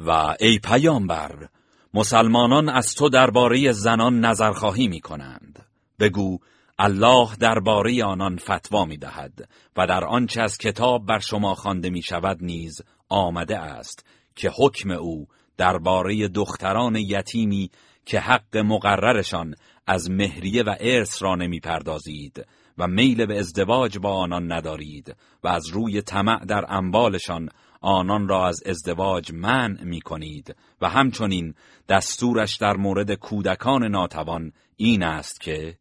و 0.00 0.34
ای 0.40 0.58
پیامبر 0.58 1.48
مسلمانان 1.94 2.68
از 2.68 2.94
تو 2.94 3.08
درباره 3.08 3.72
زنان 3.72 4.24
نظرخواهی 4.24 4.88
می 4.88 5.00
کنند 5.00 5.58
بگو 6.00 6.38
الله 6.78 7.28
درباره 7.40 8.04
آنان 8.04 8.36
فتوا 8.36 8.84
می 8.84 8.96
دهد 8.96 9.48
و 9.76 9.86
در 9.86 10.04
آنچه 10.04 10.42
از 10.42 10.58
کتاب 10.58 11.06
بر 11.06 11.18
شما 11.18 11.54
خوانده 11.54 11.90
می 11.90 12.02
شود 12.02 12.38
نیز 12.40 12.82
آمده 13.08 13.58
است 13.58 14.06
که 14.36 14.50
حکم 14.58 14.90
او 14.90 15.26
درباره 15.56 16.28
دختران 16.28 16.96
یتیمی 16.96 17.70
که 18.06 18.20
حق 18.20 18.56
مقررشان 18.56 19.54
از 19.86 20.10
مهریه 20.10 20.62
و 20.62 20.74
ارث 20.80 21.22
را 21.22 21.34
نمی 21.34 21.60
پردازید 21.60 22.46
و 22.78 22.86
میل 22.86 23.26
به 23.26 23.38
ازدواج 23.38 23.98
با 23.98 24.12
آنان 24.12 24.52
ندارید 24.52 25.16
و 25.42 25.48
از 25.48 25.68
روی 25.68 26.02
طمع 26.02 26.44
در 26.44 26.64
اموالشان 26.68 27.48
آنان 27.80 28.28
را 28.28 28.48
از 28.48 28.62
ازدواج 28.66 29.32
منع 29.32 29.84
می 29.84 30.00
کنید 30.00 30.56
و 30.80 30.88
همچنین 30.88 31.54
دستورش 31.88 32.56
در 32.56 32.76
مورد 32.76 33.14
کودکان 33.14 33.84
ناتوان 33.84 34.52
این 34.76 35.02
است 35.02 35.40
که 35.40 35.78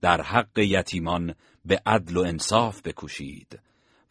در 0.00 0.22
حق 0.22 0.58
یتیمان 0.58 1.34
به 1.64 1.82
عدل 1.86 2.16
و 2.16 2.20
انصاف 2.20 2.82
بکوشید. 2.82 3.60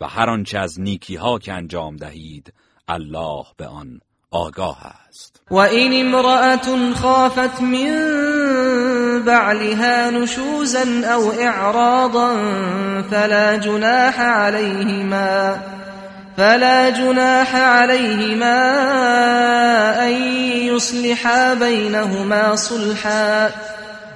و 0.01 0.05
هر 0.07 0.29
آنچه 0.29 0.59
از 0.59 0.79
نیکی 0.79 1.15
ها 1.15 1.39
که 1.39 1.53
انجام 1.53 1.95
دهید 1.95 2.53
الله 2.87 3.45
به 3.57 3.67
آن 3.67 3.99
آگاه 4.31 4.77
است. 5.09 5.41
و 5.51 5.55
این 5.55 6.05
امرأة 6.05 6.93
خافت 6.93 7.61
من 7.61 9.23
بعلها 9.25 10.09
نشوزا 10.09 11.13
او 11.15 11.31
اعراضا 11.39 12.35
فلا 13.11 13.57
جناح 13.57 14.19
عليهما 14.19 15.57
فلا 16.37 16.89
جناح 16.89 17.55
عليهما 17.55 18.61
ان 20.07 20.13
يصلحا 20.75 21.53
بينهما 21.53 22.55
صلحا 22.55 23.51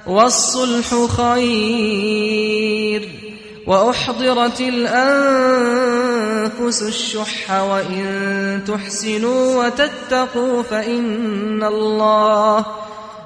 والصلح 0.06 1.06
خير 1.16 2.46
وأحضرت 3.66 4.60
الأنفس 4.60 5.62
الشح 6.82 7.50
وإن 7.50 8.64
تحسنوا 8.66 9.66
وتتقوا 9.66 10.62
فإن 10.62 11.62
الله 11.62 12.66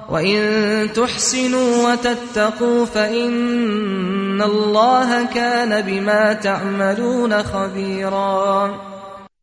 وإن 0.09 0.89
تحسنوا 0.93 1.91
وتتقوا 1.91 2.85
فإن 2.85 4.41
الله 4.41 5.25
كان 5.25 5.81
بما 5.81 6.33
تعملون 6.33 7.43
خبيرا. 7.43 8.69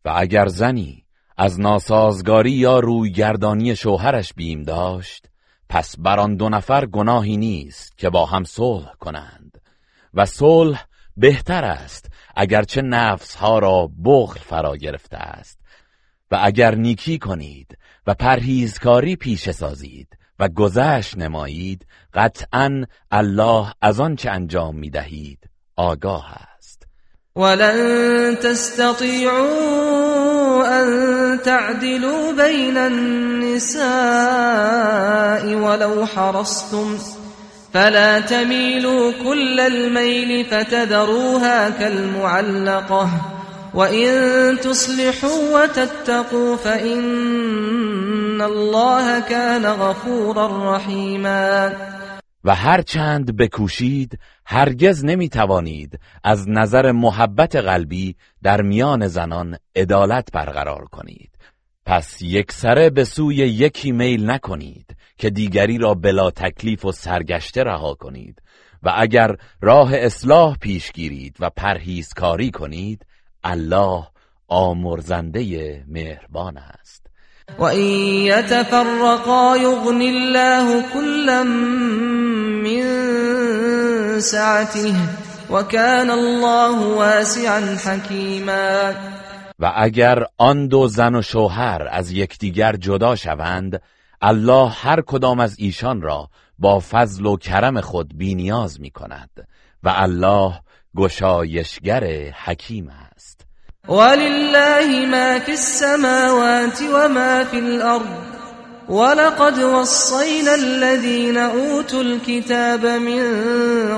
و 0.05 0.13
اگر 0.17 0.49
زنی 0.49 1.05
از 1.37 1.61
ناسازگاری 1.61 2.53
یا 2.53 2.79
رویگردانی 2.79 3.77
شوهرش 3.77 4.33
بیم 4.33 4.63
داشت 4.63 5.27
پس 5.69 5.95
بر 5.99 6.21
آن 6.21 6.37
دو 6.37 6.49
نفر 6.49 6.87
گناهی 6.87 7.37
نیست 7.37 7.99
که 7.99 8.11
با 8.11 8.27
هم 8.27 8.45
صلح 8.45 8.93
کنند 9.01 9.61
و 10.15 10.27
صلح 10.27 10.88
بهتر 11.19 11.65
است 11.65 12.07
اگرچه 12.37 12.83
نفسها 12.83 13.59
را 13.59 13.91
بخل 14.05 14.41
فرا 14.41 14.77
گرفته 14.77 15.17
است. 15.17 15.59
و 16.31 16.39
اگر 16.43 16.75
نیکی 16.75 17.19
کنید 17.19 17.79
و 18.07 18.15
پرهیزکاری 18.15 19.17
پیش 19.17 19.51
سازید 19.51 20.09
و 20.39 20.49
گذشت 20.49 21.19
نمایید 21.19 21.87
قطعا 22.15 22.85
الله 23.11 23.73
از 23.83 24.01
آنچه 24.01 24.31
انجام 24.31 24.77
می 24.77 24.91
دهید 24.91 25.39
آگاه 25.77 26.27
است. 26.57 26.87
ولن 27.37 28.37
تستطيعوا 28.37 29.39
ان 30.67 31.39
تعدلوا 31.39 32.33
بين 32.33 32.77
النساء 32.77 33.89
ولو 35.55 36.05
حرصتم 36.05 36.99
فلا 37.79 38.21
تميلوا 38.21 39.13
كل 39.25 39.61
الميل 39.61 40.45
فتذروها 40.45 41.71
كالمعلقة. 41.71 43.11
وإن 43.75 44.11
تصلحوا 44.61 45.63
وتتقوا 45.63 46.57
فإن 46.57 48.41
الله 48.43 49.21
كان 49.21 49.67
غفورا 49.67 50.77
رحيما. 50.77 51.73
و 52.45 52.55
هر 52.55 52.83
چند 52.83 53.37
بکوشید 53.37 54.19
هرگز 54.47 55.05
نمی 55.05 55.29
توانید 55.29 55.99
از 56.25 56.49
نظر 56.49 56.93
محبت 56.93 57.57
قلبی 57.57 58.17
در 58.43 58.63
میان 58.63 59.07
زنان 59.09 59.57
عدالت 59.77 60.33
برقرار 60.33 60.85
کنید. 60.85 61.31
پس 61.87 62.23
یک 62.23 62.53
سره 62.53 62.91
به 62.91 63.05
سوی 63.05 63.37
یکی 63.37 63.93
میل 63.93 64.31
نکنید. 64.31 64.98
که 65.19 65.31
دیگری 65.31 65.79
را 65.79 65.95
بلا 65.95 66.31
تکلیف 66.31 66.85
و 66.85 66.93
سرگشته 66.93 67.65
رها 67.65 67.95
کنید 67.95 68.43
و 68.83 68.93
اگر 68.97 69.37
راه 69.61 69.95
اصلاح 69.95 70.57
پیش 70.57 70.93
گیرید 70.93 71.37
و 71.41 71.51
پرهیزکاری 71.51 72.51
کنید 72.51 73.07
الله 73.45 74.07
آمرزنده 74.49 75.85
مهربان 75.89 76.57
است. 76.57 77.07
و 77.59 77.63
این 77.63 78.27
یتفرقا 78.27 79.57
یغنی 79.57 80.09
الله 80.09 80.83
کلا 80.95 81.45
من 82.63 84.21
سعته 84.21 84.95
و 85.51 85.63
کان 85.63 86.11
الله 86.11 86.95
واسعا 86.95 87.61
حکیما. 87.61 88.93
و 89.59 89.73
اگر 89.77 90.25
آن 90.39 90.67
دو 90.67 90.89
زن 90.89 91.15
و 91.15 91.23
شوهر 91.23 91.89
از 91.91 92.13
یکدیگر 92.13 92.77
جدا 92.77 93.17
شوند 93.17 93.83
الله 94.23 94.69
هر 94.69 95.01
کدام 95.01 95.41
از 95.41 95.55
ایشان 95.59 96.03
را 96.03 96.29
با 96.59 96.81
فضل 96.91 97.27
و 97.27 97.37
کرم 97.37 97.81
خود 97.81 98.19
بینیاز 98.19 98.81
می 98.81 98.91
کند 98.91 99.31
و 99.83 99.93
الله 99.97 100.61
گشایشگر 100.97 102.05
حکیم 102.45 102.89
است. 102.89 103.47
ولله 103.89 105.07
ما 105.07 105.39
فی 105.39 105.53
السماوات 105.53 106.83
و 106.95 107.09
ما 107.09 107.45
فی 107.45 107.57
الارض 107.57 108.39
ولقد 108.89 109.59
وصينا 109.59 110.55
الذين 110.55 111.37
اوتوا 111.37 112.01
الكتاب 112.01 112.87
من 112.87 113.23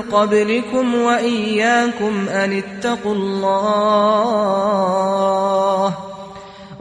قبلكم 0.01 0.95
وإياكم 0.95 2.29
أن 2.29 2.53
اتقوا 2.53 3.13
الله 3.15 3.71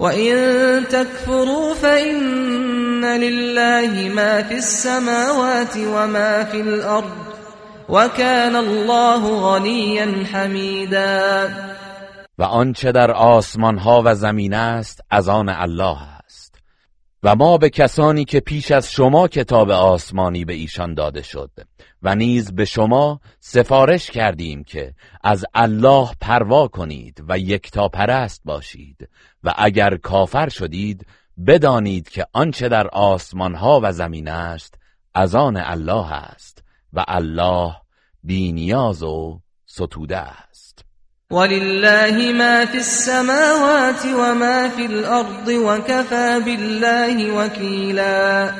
وإن 0.00 0.34
تكفروا 0.88 1.74
فإن 1.74 3.04
لله 3.04 4.14
ما 4.14 4.42
في 4.42 4.54
السماوات 4.54 5.76
وما 5.76 6.44
في 6.44 6.60
الأرض 6.60 7.30
وكان 7.88 8.56
الله 8.56 9.52
غنيا 9.52 10.24
حمیدا 10.32 11.48
و 12.38 12.42
آنچه 12.42 12.92
در 12.92 13.10
آسمان 13.10 13.78
ها 13.78 14.02
و 14.04 14.14
زمین 14.14 14.54
است 14.54 15.00
از 15.10 15.28
آن 15.28 15.48
الله 15.48 15.96
و 17.22 17.34
ما 17.34 17.58
به 17.58 17.70
کسانی 17.70 18.24
که 18.24 18.40
پیش 18.40 18.70
از 18.70 18.92
شما 18.92 19.28
کتاب 19.28 19.70
آسمانی 19.70 20.44
به 20.44 20.52
ایشان 20.52 20.94
داده 20.94 21.22
شد 21.22 21.50
و 22.02 22.14
نیز 22.14 22.54
به 22.54 22.64
شما 22.64 23.20
سفارش 23.40 24.10
کردیم 24.10 24.64
که 24.64 24.94
از 25.24 25.44
الله 25.54 26.08
پروا 26.20 26.68
کنید 26.68 27.24
و 27.28 27.38
یکتا 27.38 27.88
پرست 27.88 28.40
باشید 28.44 29.08
و 29.44 29.54
اگر 29.56 29.96
کافر 29.96 30.48
شدید 30.48 31.06
بدانید 31.46 32.08
که 32.08 32.26
آنچه 32.32 32.68
در 32.68 32.88
آسمان 32.88 33.54
ها 33.54 33.80
و 33.82 33.92
زمین 33.92 34.28
است 34.28 34.74
از 35.14 35.34
آن 35.34 35.56
الله 35.56 36.12
است 36.12 36.64
و 36.92 37.04
الله 37.08 37.74
بینیاز 38.22 39.02
و 39.02 39.40
ستوده 39.66 40.18
است. 40.18 40.49
ولله 41.30 42.32
ما 42.32 42.66
فی 42.66 42.76
السماوات 42.76 44.04
و 44.04 44.34
ما 44.34 44.68
فی 44.68 44.82
الأرض 44.82 45.48
و 45.48 45.78
کفا 45.78 46.38
بالله 46.38 47.32
وکیلا 47.32 48.50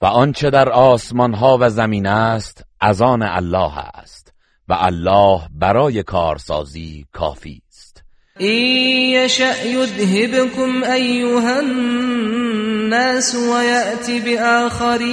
و 0.00 0.06
آنچه 0.06 0.50
در 0.50 0.68
آسمان 0.68 1.34
ها 1.34 1.58
و 1.60 1.70
زمین 1.70 2.06
است 2.06 2.64
از 2.80 3.02
آن 3.02 3.22
الله 3.22 3.78
است. 3.78 4.18
و 4.68 4.76
الله 4.80 5.40
برای 5.54 6.02
کارسازی 6.02 7.06
کافی 7.12 7.62
است. 7.68 8.02
این 8.38 9.10
یشأ 9.10 9.66
یذهبکم 9.66 10.82
ایها 10.82 11.56
الناس 11.56 13.34
و 13.34 13.62
یأتی 13.62 14.20
بآخرین 14.20 15.08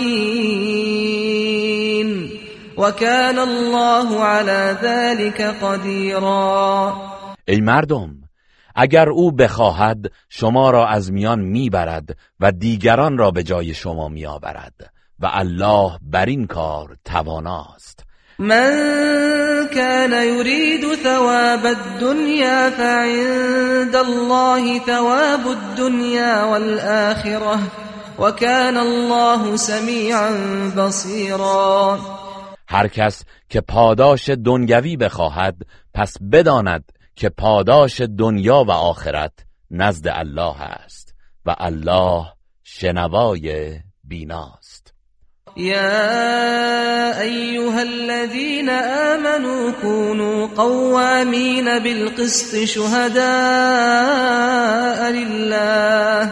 و 2.78 2.92
کان 2.92 3.40
الله 3.40 4.24
على 4.24 4.78
ذلك 4.82 5.42
قدیرا 5.42 6.94
ای 7.48 7.62
مردم 7.62 8.10
اگر 8.76 9.10
او 9.10 9.32
بخواهد 9.32 10.12
شما 10.30 10.70
را 10.70 10.88
از 10.88 11.12
میان 11.12 11.40
می‌برد 11.40 12.18
و 12.40 12.52
دیگران 12.52 13.18
را 13.18 13.32
به 13.32 13.44
جای 13.44 13.74
شما 13.74 14.08
میآورد 14.08 14.74
و 15.20 15.30
الله 15.34 15.92
بر 16.02 16.26
این 16.26 16.48
کار 16.48 16.96
تواناست. 17.06 18.04
من 18.40 18.72
كان 19.76 20.12
يريد 20.12 20.96
ثواب 21.04 21.66
الدنيا 21.66 22.70
فعند 22.70 23.96
الله 23.96 24.80
ثواب 24.80 25.48
الدنيا 25.48 26.44
والآخرة 26.44 27.60
وكان 28.20 28.78
الله 28.78 29.56
سميعا 29.56 30.30
بصيرا. 30.78 32.00
هر 32.76 32.88
کس 32.88 33.24
که 33.50 33.62
پاداش 33.62 34.30
دنیوی 34.30 34.98
بخواهد 34.98 35.56
پس 35.94 36.18
بداند 36.32 36.92
که 37.16 37.30
پاداش 37.30 38.02
دنیا 38.02 38.64
و 38.64 38.72
آخرت 38.72 39.34
نزد 39.72 40.08
الله 40.08 40.62
است 40.62 41.16
و 41.46 41.56
الله 41.60 42.26
شنوای 42.64 43.80
بیناست. 44.04 44.94
يا 45.58 47.22
أيها 47.22 47.82
الذين 47.82 48.70
آمنوا 48.70 49.72
كونوا 49.82 50.48
قوامين 50.48 51.80
بالقسط 51.80 52.64
شهداء 52.64 53.22
لله 55.12 56.32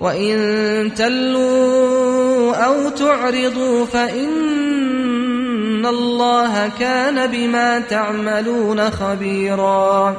وإن 0.00 0.94
تلوا 0.94 2.56
أو 2.56 2.90
تعرضوا 2.90 3.86
فإن 3.86 5.86
الله 5.86 6.78
كان 6.78 7.32
بما 7.32 7.80
تعملون 7.80 8.90
خبيرا. 8.90 10.16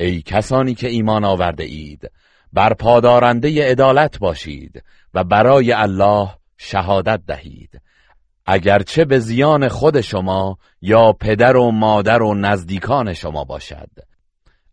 ای 0.00 0.22
کسانی 0.22 0.74
که 0.74 0.88
ایمان 0.88 1.24
آورده 1.24 1.64
اید 1.64 2.10
بر 2.52 2.74
پادارنده 2.74 3.70
عدالت 3.70 4.18
باشید 4.18 4.82
و 5.14 5.24
برای 5.24 5.72
الله 5.72 6.28
شهادت 6.58 7.20
دهید. 7.26 7.80
اگرچه 8.46 9.04
به 9.04 9.18
زیان 9.18 9.68
خود 9.68 10.00
شما 10.00 10.58
یا 10.82 11.12
پدر 11.12 11.56
و 11.56 11.70
مادر 11.70 12.22
و 12.22 12.34
نزدیکان 12.34 13.14
شما 13.14 13.44
باشد. 13.44 14.09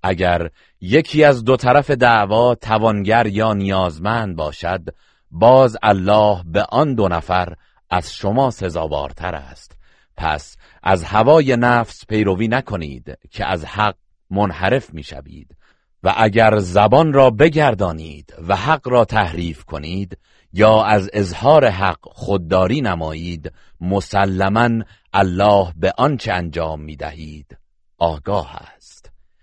اگر 0.04 0.50
یکی 0.82 1.24
از 1.24 1.44
دو 1.44 1.58
طرف 1.58 1.92
دعوا 1.92 2.56
توانگر 2.56 3.28
یا 3.28 3.54
نیازمند 3.54 4.36
باشد 4.36 4.82
باز 5.32 5.78
الله 5.84 6.44
به 6.46 6.64
آن 6.64 6.96
دو 6.96 7.08
نفر 7.08 7.54
از 7.90 8.14
شما 8.14 8.52
سزاوارتر 8.52 9.36
است. 9.36 9.78
پس 10.18 10.58
از 10.84 11.04
هوای 11.04 11.58
نفس 11.58 12.06
پیروی 12.06 12.48
نکنید 12.48 13.18
که 13.32 13.46
از 13.46 13.66
حق 13.66 13.96
منحرف 14.30 14.94
می‌شوید. 14.94 15.56
و 16.04 16.14
اگر 16.18 16.58
زبان 16.58 17.14
را 17.14 17.30
بگردانید 17.30 18.34
و 18.48 18.56
حق 18.56 18.88
را 18.88 19.06
تحریف 19.06 19.64
کنید 19.66 20.18
یا 20.54 20.84
از 20.84 21.10
اظهار 21.14 21.68
حق 21.68 22.00
خودداری 22.02 22.82
نمایید 22.82 23.52
مسلما 23.82 24.84
الله 25.14 25.74
به 25.76 25.94
آنچه 25.98 26.34
انجام 26.34 26.82
می‌دهید. 26.82 27.58
آگاه 27.98 28.56
است. 28.56 28.77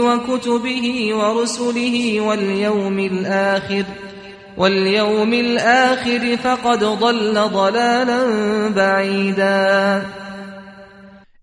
وكتبه 0.01 1.15
ورسله 1.15 2.21
واليوم 2.21 2.99
الآخر 2.99 3.85
واليوم 4.57 5.33
الآخر 5.33 6.37
فقد 6.37 6.85
ضل 6.85 7.35
ضلالا 7.35 8.21
بعيدا. 8.69 10.07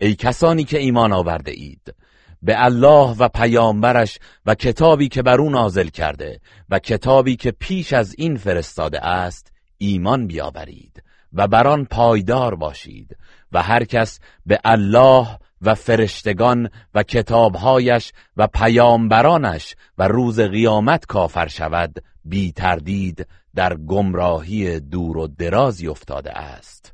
ای 0.02 0.15
کسانی 0.15 0.64
که 0.64 0.77
ایمان 0.77 1.14
آورده 1.14 1.52
اید 1.52 1.93
به 2.41 2.65
الله 2.65 3.15
و 3.19 3.30
پیامبرش 3.30 4.19
و 4.45 4.56
کتابی 4.56 5.07
که 5.07 5.22
بر 5.22 5.41
او 5.41 5.49
نازل 5.49 5.88
کرده 5.88 6.39
و 6.69 6.80
کتابی 6.80 7.35
که 7.35 7.52
پیش 7.52 7.93
از 7.93 8.15
این 8.18 8.38
فرستاده 8.38 9.06
است 9.06 9.52
ایمان 9.77 10.27
بیاورید. 10.27 11.11
و 11.34 11.48
بر 11.48 11.68
آن 11.68 11.86
پایدار 11.86 12.56
باشید 12.56 13.18
و 13.52 13.62
هر 13.62 13.84
کس 13.84 14.20
به 14.45 14.60
الله 14.64 15.28
و 15.62 15.76
فرشتگان 15.76 16.70
و 16.94 17.03
کتابهایش 17.03 18.12
و 18.38 18.48
پیامبرانش 18.48 19.76
و 19.98 20.08
روز 20.08 20.40
قیامت 20.40 21.06
کافر 21.06 21.48
شود 21.48 22.03
بی 22.26 22.52
تردید 22.52 23.28
در 23.56 23.78
گمراهی 23.78 24.80
دور 24.80 25.18
و 25.18 25.28
درازی 25.28 25.88
افتاده 25.88 26.32
است. 26.32 26.94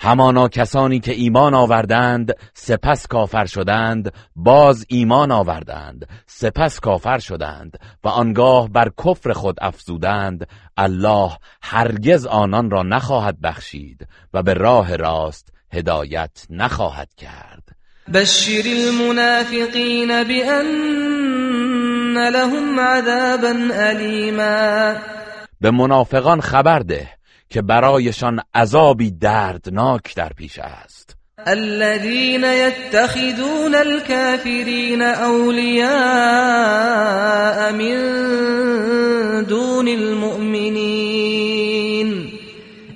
همانا 0.00 0.48
کسانی 0.48 1.00
که 1.00 1.12
ایمان 1.12 1.54
آوردند 1.54 2.32
سپس 2.54 3.06
کافر 3.06 3.46
شدند 3.46 4.12
باز 4.36 4.86
ایمان 4.88 5.32
آوردند 5.32 6.08
سپس 6.26 6.80
کافر 6.80 7.18
شدند 7.18 7.78
و 8.04 8.08
آنگاه 8.08 8.68
بر 8.68 8.90
کفر 9.04 9.32
خود 9.32 9.56
افزودند 9.60 10.48
الله 10.76 11.30
هرگز 11.62 12.26
آنان 12.26 12.70
را 12.70 12.82
نخواهد 12.82 13.40
بخشید 13.40 14.06
و 14.34 14.42
به 14.42 14.54
راه 14.54 14.96
راست 14.96 15.52
هدایت 15.72 16.46
نخواهد 16.50 17.08
کرد. 17.16 17.68
بشر 18.14 18.62
المنافقین 18.66 20.24
بأن 20.24 21.04
لهم 22.28 22.80
عذابا 22.80 23.54
ألیما. 23.74 24.94
به 25.60 25.70
منافقان 25.70 26.40
خبر 26.40 26.78
ده 26.78 27.08
که 27.54 27.62
برایشان 27.62 28.40
عذابی 28.54 29.10
دردناک 29.10 30.14
در 30.16 30.28
پیش 30.28 30.58
است. 30.58 31.16
الذين 31.46 32.44
يتخذون 32.44 33.74
الكافرين 33.74 35.02
أولياء 35.02 35.88
من 37.72 37.96
دون 39.44 39.88
المؤمنين 39.88 41.28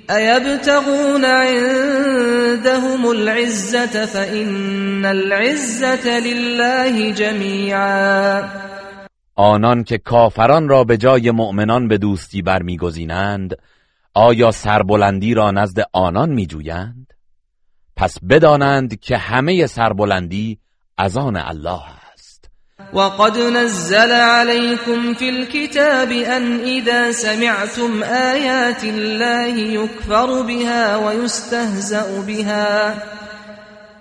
أيبتغون 0.09 1.25
عندهم 1.25 3.05
العزة 3.09 4.05
فإن 4.05 5.05
العزة 5.05 6.19
لله 6.19 7.11
جميعا 7.11 8.43
آنان 9.35 9.83
که 9.83 9.97
کافران 9.97 10.69
را 10.69 10.83
به 10.83 10.97
جای 10.97 11.31
مؤمنان 11.31 11.87
به 11.87 11.97
دوستی 11.97 12.41
برمیگزینند 12.41 13.55
آیا 14.13 14.51
سربلندی 14.51 15.33
را 15.33 15.51
نزد 15.51 15.79
آنان 15.93 16.29
میجویند؟ 16.29 17.13
پس 17.95 18.17
بدانند 18.29 18.99
که 18.99 19.17
همه 19.17 19.67
سربلندی 19.67 20.59
از 20.97 21.17
آن 21.17 21.35
الله 21.35 21.81
است. 22.13 22.49
وقد 22.93 23.37
نزل 23.37 24.11
عليكم 24.11 25.13
في 25.13 25.29
الكتاب 25.29 26.11
أن 26.11 26.59
إذا 26.59 27.11
سمعتم 27.11 28.03
آيات 28.03 28.83
الله 28.83 29.57
يكفر 29.57 30.41
بها 30.41 30.97
ويستهزأ 30.97 32.21
بها. 32.27 32.97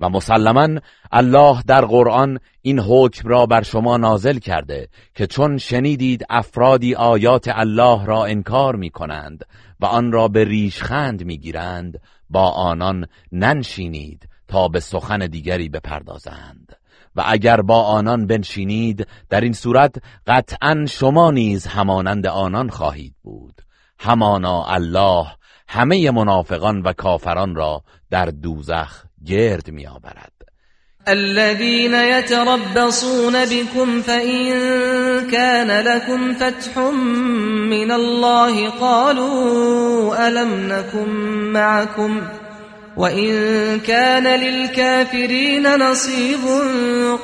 و 0.00 0.08
مسلما 0.08 0.68
الله 1.12 1.62
در 1.66 1.84
قرآن 1.84 2.38
این 2.62 2.80
حکم 2.80 3.28
را 3.28 3.46
بر 3.46 3.62
شما 3.62 3.96
نازل 3.96 4.38
کرده 4.38 4.88
که 5.14 5.26
چون 5.26 5.58
شنیدید 5.58 6.24
افرادی 6.30 6.94
آیات 6.94 7.48
الله 7.52 8.06
را 8.06 8.24
انکار 8.24 8.76
می 8.76 8.90
کنند 8.90 9.44
و 9.80 9.86
آن 9.86 10.12
را 10.12 10.28
به 10.28 10.44
ریشخند 10.44 11.24
می 11.24 11.38
گیرند 11.38 12.00
با 12.30 12.50
آنان 12.50 13.06
ننشینید 13.32 14.28
تا 14.48 14.68
به 14.68 14.80
سخن 14.80 15.18
دیگری 15.18 15.68
بپردازند. 15.68 16.76
و 17.16 17.22
اگر 17.26 17.60
با 17.60 17.82
آنان 17.82 18.26
بنشینید 18.26 19.06
در 19.30 19.40
این 19.40 19.52
صورت 19.52 19.96
قطعا 20.26 20.86
شما 20.88 21.30
نیز 21.30 21.66
همانند 21.66 22.26
آنان 22.26 22.68
خواهید 22.68 23.14
بود. 23.22 23.62
همانا 23.98 24.64
الله 24.64 25.26
همه 25.68 26.10
منافقان 26.10 26.82
و 26.82 26.92
کافران 26.92 27.54
را 27.54 27.82
در 28.10 28.26
دوزخ 28.26 29.07
گرد 29.26 29.70
میآورد 29.70 30.32
الذين 31.08 31.94
يتربصون 31.94 33.44
بكم 33.44 34.02
فإن 34.02 34.50
كان 35.30 35.84
لكم 35.84 36.34
فتح 36.34 36.78
من 37.68 37.90
الله 37.92 38.68
قالوا 38.68 40.28
ألم 40.28 40.68
نكن 40.68 41.08
معكم 41.52 42.22
وإن 42.96 43.80
كان 43.80 44.40
للكافرين 44.40 45.76
نصيب 45.76 46.40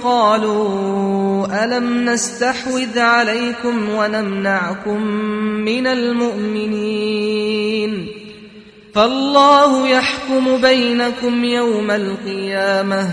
قالوا 0.03 1.65
ألم 1.65 2.05
نستحوذ 2.11 2.99
عليكم 2.99 3.89
ونمنعكم 3.91 5.03
من 5.65 5.87
المؤمنين 5.87 7.45
فالله 8.95 9.89
يحكم 9.89 10.61
بينكم 10.61 11.45
يوم 11.45 11.91
القيامة 11.91 13.09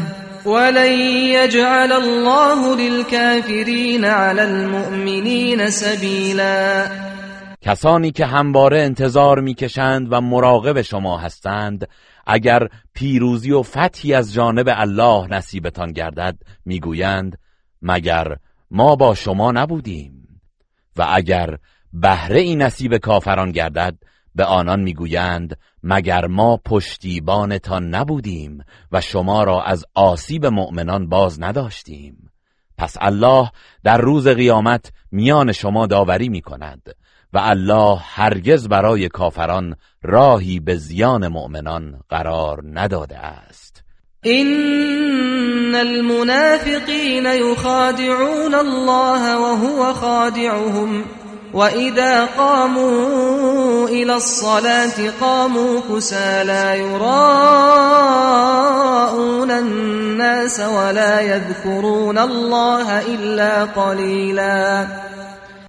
ولن 0.45 0.99
يجعل 1.37 1.91
الله 1.91 2.75
للكافرين 2.75 4.05
على 4.05 4.43
المؤمنين 4.43 5.69
سبيلا. 5.69 6.87
کسانی 7.61 8.11
که 8.11 8.25
همواره 8.25 8.81
انتظار 8.81 9.39
می‌کشند 9.39 10.07
و 10.13 10.21
مراقب 10.21 10.81
شما 10.81 11.17
هستند 11.17 11.87
اگر 12.27 12.67
پیروزی 12.93 13.51
و 13.51 13.63
فتحی 13.63 14.13
از 14.13 14.33
جانب 14.33 14.65
الله 14.69 15.27
نصیبتان 15.27 15.91
گردد 15.91 16.35
می‌گویند 16.65 17.37
مگر 17.81 18.35
ما 18.71 18.95
با 18.95 19.15
شما 19.15 19.51
نبودیم؟ 19.51 20.41
و 20.97 21.07
اگر 21.09 21.57
بهره 21.93 22.39
این 22.39 22.61
نصیب 22.61 22.97
کافران 22.97 23.51
گردد 23.51 23.95
به 24.35 24.45
آنان 24.45 24.79
می‌گویند 24.79 25.57
مگر 25.83 26.27
ما 26.27 26.57
پشتیبانتان 26.65 27.87
نبودیم 27.87 28.63
و 28.91 29.01
شما 29.01 29.43
را 29.43 29.63
از 29.63 29.85
آسیب 29.95 30.45
مؤمنان 30.45 31.09
باز 31.09 31.41
نداشتیم. 31.41 32.31
پس 32.77 32.97
الله 33.01 33.51
در 33.83 33.97
روز 33.97 34.27
قیامت 34.27 34.91
میان 35.11 35.51
شما 35.51 35.87
داوری 35.87 36.29
می 36.29 36.41
کند 36.41 36.95
و 37.33 37.39
الله 37.43 37.97
هرگز 38.03 38.67
برای 38.67 39.09
کافران 39.09 39.75
راهی 40.03 40.59
به 40.59 40.75
زیان 40.75 41.27
مؤمنان 41.27 41.99
قرار 42.09 42.63
نداده 42.65 43.17
است. 43.17 43.83
این 44.23 45.75
المنافقین 45.75 47.25
یخادعون 47.25 48.53
الله 48.55 49.35
وهو 49.35 49.93
خادعهم. 49.93 51.20
وإذا 51.53 52.25
قاموا 52.25 53.89
إلى 53.89 54.15
الصلاة 54.15 55.09
قاموا 55.21 55.81
كسالى 55.89 56.79
يراءون 56.79 57.11
الناس 59.51 60.59
ولا 60.59 61.21
يذكرون 61.21 62.17
الله 62.17 63.01
إلا 63.01 63.65
قليلا. 63.65 64.87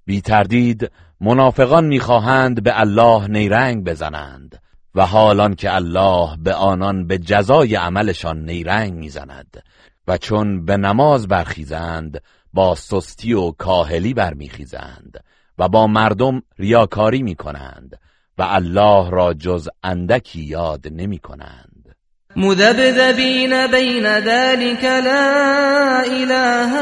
بی 0.06 0.20
تردید 0.20 0.90
منافقان 1.20 1.84
می‌خواهند 1.84 2.62
به 2.62 2.80
الله 2.80 3.28
نیرنگ 3.28 3.84
بزنند 3.84 4.58
و 4.94 5.06
حالان 5.06 5.54
که 5.54 5.74
الله 5.74 6.36
به 6.38 6.54
آنان 6.54 7.06
به 7.06 7.18
جزای 7.18 7.74
عملشان 7.74 8.44
نیرنگ 8.44 8.92
می‌زند 8.92 9.62
و 10.08 10.18
چون 10.18 10.64
به 10.64 10.76
نماز 10.76 11.28
برخیزند 11.28 12.22
با 12.52 12.74
سستی 12.74 13.32
و 13.32 13.50
کاهلی 13.50 14.14
برمیخیزند. 14.14 15.24
و 15.58 15.68
با 15.68 15.86
مردم 15.86 16.42
ریاکاری 16.58 17.22
می 17.22 17.34
کنند 17.34 17.98
و 18.38 18.42
الله 18.42 19.10
را 19.10 19.34
جز 19.34 19.68
اندکی 19.82 20.40
یاد 20.40 20.86
نمی 20.90 21.18
کنند 21.18 21.96
مذبذبین 22.36 23.66
بین 23.66 24.20
ذلك 24.20 24.84
لا 24.84 26.00
اله 26.00 26.72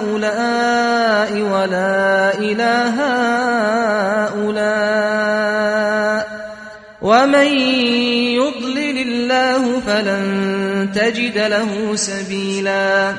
اولئ 0.00 1.40
ولا 1.40 2.30
اله 2.30 3.00
اولئ 4.34 5.18
ومن 7.02 7.46
يضلل 8.36 8.98
الله 8.98 9.80
فلن 9.80 10.92
تجد 10.94 11.38
له 11.38 11.96
سبیلا. 11.96 13.14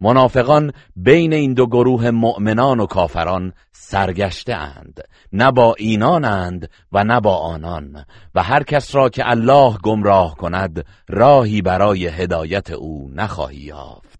منافقان 0.00 0.72
بین 0.96 1.32
این 1.32 1.54
دو 1.54 1.66
گروه 1.66 2.10
مؤمنان 2.10 2.80
و 2.80 2.86
کافران 2.86 3.52
سرگشته 3.72 4.54
اند. 4.54 5.00
نه 5.32 5.52
با 5.52 5.74
اینانند 5.78 6.70
و 6.92 7.04
نه 7.04 7.20
با 7.20 7.36
آنان. 7.36 8.04
و 8.34 8.42
هر 8.42 8.62
کس 8.62 8.94
را 8.94 9.08
که 9.08 9.30
الله 9.30 9.76
گمراه 9.82 10.34
کند 10.34 10.84
راهی 11.08 11.62
برای 11.62 12.06
هدایت 12.06 12.70
او 12.70 13.10
نخواهی 13.14 13.56
یافت. 13.56 14.18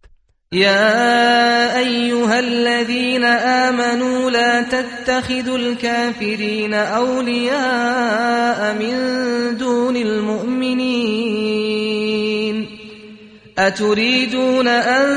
يا 0.52 1.78
أيها 1.78 2.38
الذين 2.38 3.24
آمنوا 3.24 4.30
لا 4.30 4.62
تتخذوا 4.62 5.58
الكافرين 5.58 6.74
أولياء 6.74 8.74
من 8.74 8.96
دون 9.56 9.96
المؤمنين 9.96 11.97
اتريدون 13.58 14.68
ان 14.68 15.08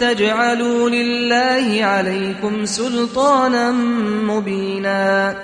تجعلوا 0.00 0.90
لله 0.90 1.84
عليكم 1.84 2.64
سلطانا 2.64 3.70
مبینا 4.26 5.34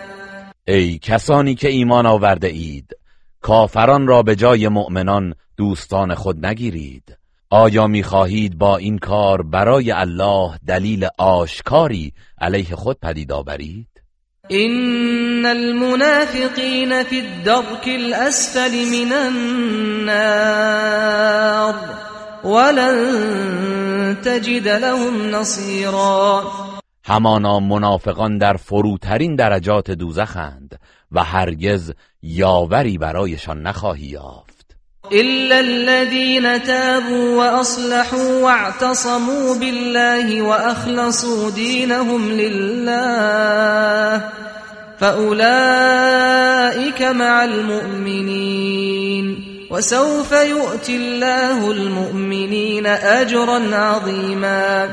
ای 0.69 0.99
کسانی 0.99 1.55
که 1.55 1.69
ایمان 1.69 2.07
آورده 2.07 2.49
اید 2.49 2.97
کافران 3.41 4.07
را 4.07 4.23
به 4.23 4.37
جای 4.37 4.69
مؤمنان 4.69 5.35
دوستان 5.57 6.15
خود 6.15 6.47
نگیرید. 6.47 7.17
آیا 7.51 7.87
می‌خواهید 7.87 8.59
با 8.59 8.77
این 8.77 8.99
کار 8.99 9.43
برای 9.43 9.91
الله 9.93 10.59
دلیل 10.67 11.09
آشکاری 11.19 12.13
علیه 12.41 12.77
خود 12.77 12.99
پدید 13.03 13.33
آورید؟ 13.33 13.90
إن 14.53 15.47
المنافقين 15.47 17.05
في 17.05 17.19
الدرك 17.19 17.89
الأسفل 17.89 18.71
من 18.91 19.13
النار 19.13 20.55
ولن 22.45 24.17
تجد 24.25 24.69
لهم 24.69 25.31
نصيرا. 25.31 26.43
همانا 27.07 27.59
منافقان 27.59 28.39
در 28.39 28.57
فروترین 28.57 29.37
درجات 29.37 29.91
دوزخند 29.91 30.79
و 31.13 31.25
هرگز 31.25 31.93
یاوری 32.23 32.99
برایشان 32.99 33.63
نخواهی 33.63 34.07
یافت. 34.07 34.50
إلا 35.13 35.61
الذين 35.61 36.63
تابوا 36.63 37.37
وأصلحوا 37.37 38.43
واعتصموا 38.43 39.55
بالله 39.55 40.43
وأخلصوا 40.43 41.51
دينهم 41.51 42.31
لله 42.31 44.25
فأولئك 44.99 45.43
مع 47.03 47.45
المؤمنين 47.45 49.27
وسوف 49.71 50.33
يؤتي 50.33 50.97
الله 50.97 51.71
المؤمنين 51.71 52.87
أجرا 52.87 53.77
عظيما 53.77 54.89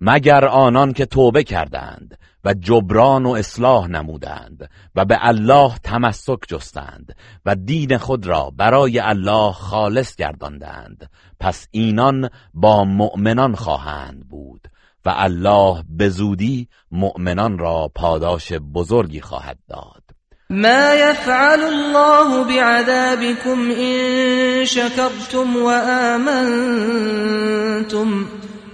مگر 0.00 0.48
آنان 0.48 0.92
که 0.92 1.06
توبه 1.06 1.42
کردند 1.42 2.18
و 2.44 2.54
جبران 2.54 3.26
و 3.26 3.30
اصلاح 3.30 3.88
نمودند 3.88 4.70
و 4.94 5.04
به 5.04 5.18
الله 5.20 5.72
تمسک 5.82 6.38
جستند 6.48 7.16
و 7.46 7.54
دین 7.54 7.98
خود 7.98 8.26
را 8.26 8.52
برای 8.56 8.98
الله 8.98 9.52
خالص 9.52 10.16
گرداندند. 10.16 11.10
پس 11.40 11.68
اینان 11.70 12.30
با 12.54 12.84
مؤمنان 12.84 13.54
خواهند 13.54 14.28
بود 14.28 14.68
و 15.04 15.12
الله 15.16 15.84
به 15.88 16.08
زودی 16.08 16.68
مؤمنان 16.90 17.58
را 17.58 17.90
پاداش 17.94 18.52
بزرگی 18.52 19.20
خواهد 19.20 19.58
داد. 19.68 20.02
ما 20.50 20.94
يفعل 20.94 21.60
الله 21.60 22.44
بعذابكم 22.44 23.70
إن 23.70 24.64
شكرتم 24.64 25.56
وآمنتم 25.56 26.82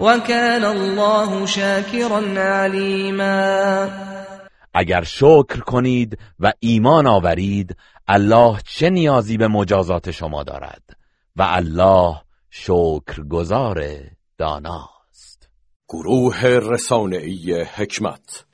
وكان 0.01 0.65
الله 0.65 1.47
شاكرا 1.47 2.21
عليما. 2.39 3.89
اگر 4.75 5.03
شکر 5.03 5.61
کنید 5.61 6.19
و 6.41 6.53
ایمان 6.61 7.07
آورید 7.07 7.77
الله 8.09 8.59
چه 8.67 8.91
نیازی 8.91 9.37
به 9.37 9.49
مجازات 9.49 10.11
شما 10.11 10.43
دارد؟ 10.43 10.83
و 11.37 11.43
الله 11.43 12.21
شکر 12.51 13.23
گذار 13.31 13.85
داناست. 14.39 15.49
گروه 15.89 16.45
رسانه‌ای 16.45 17.63
حکمت 17.63 18.45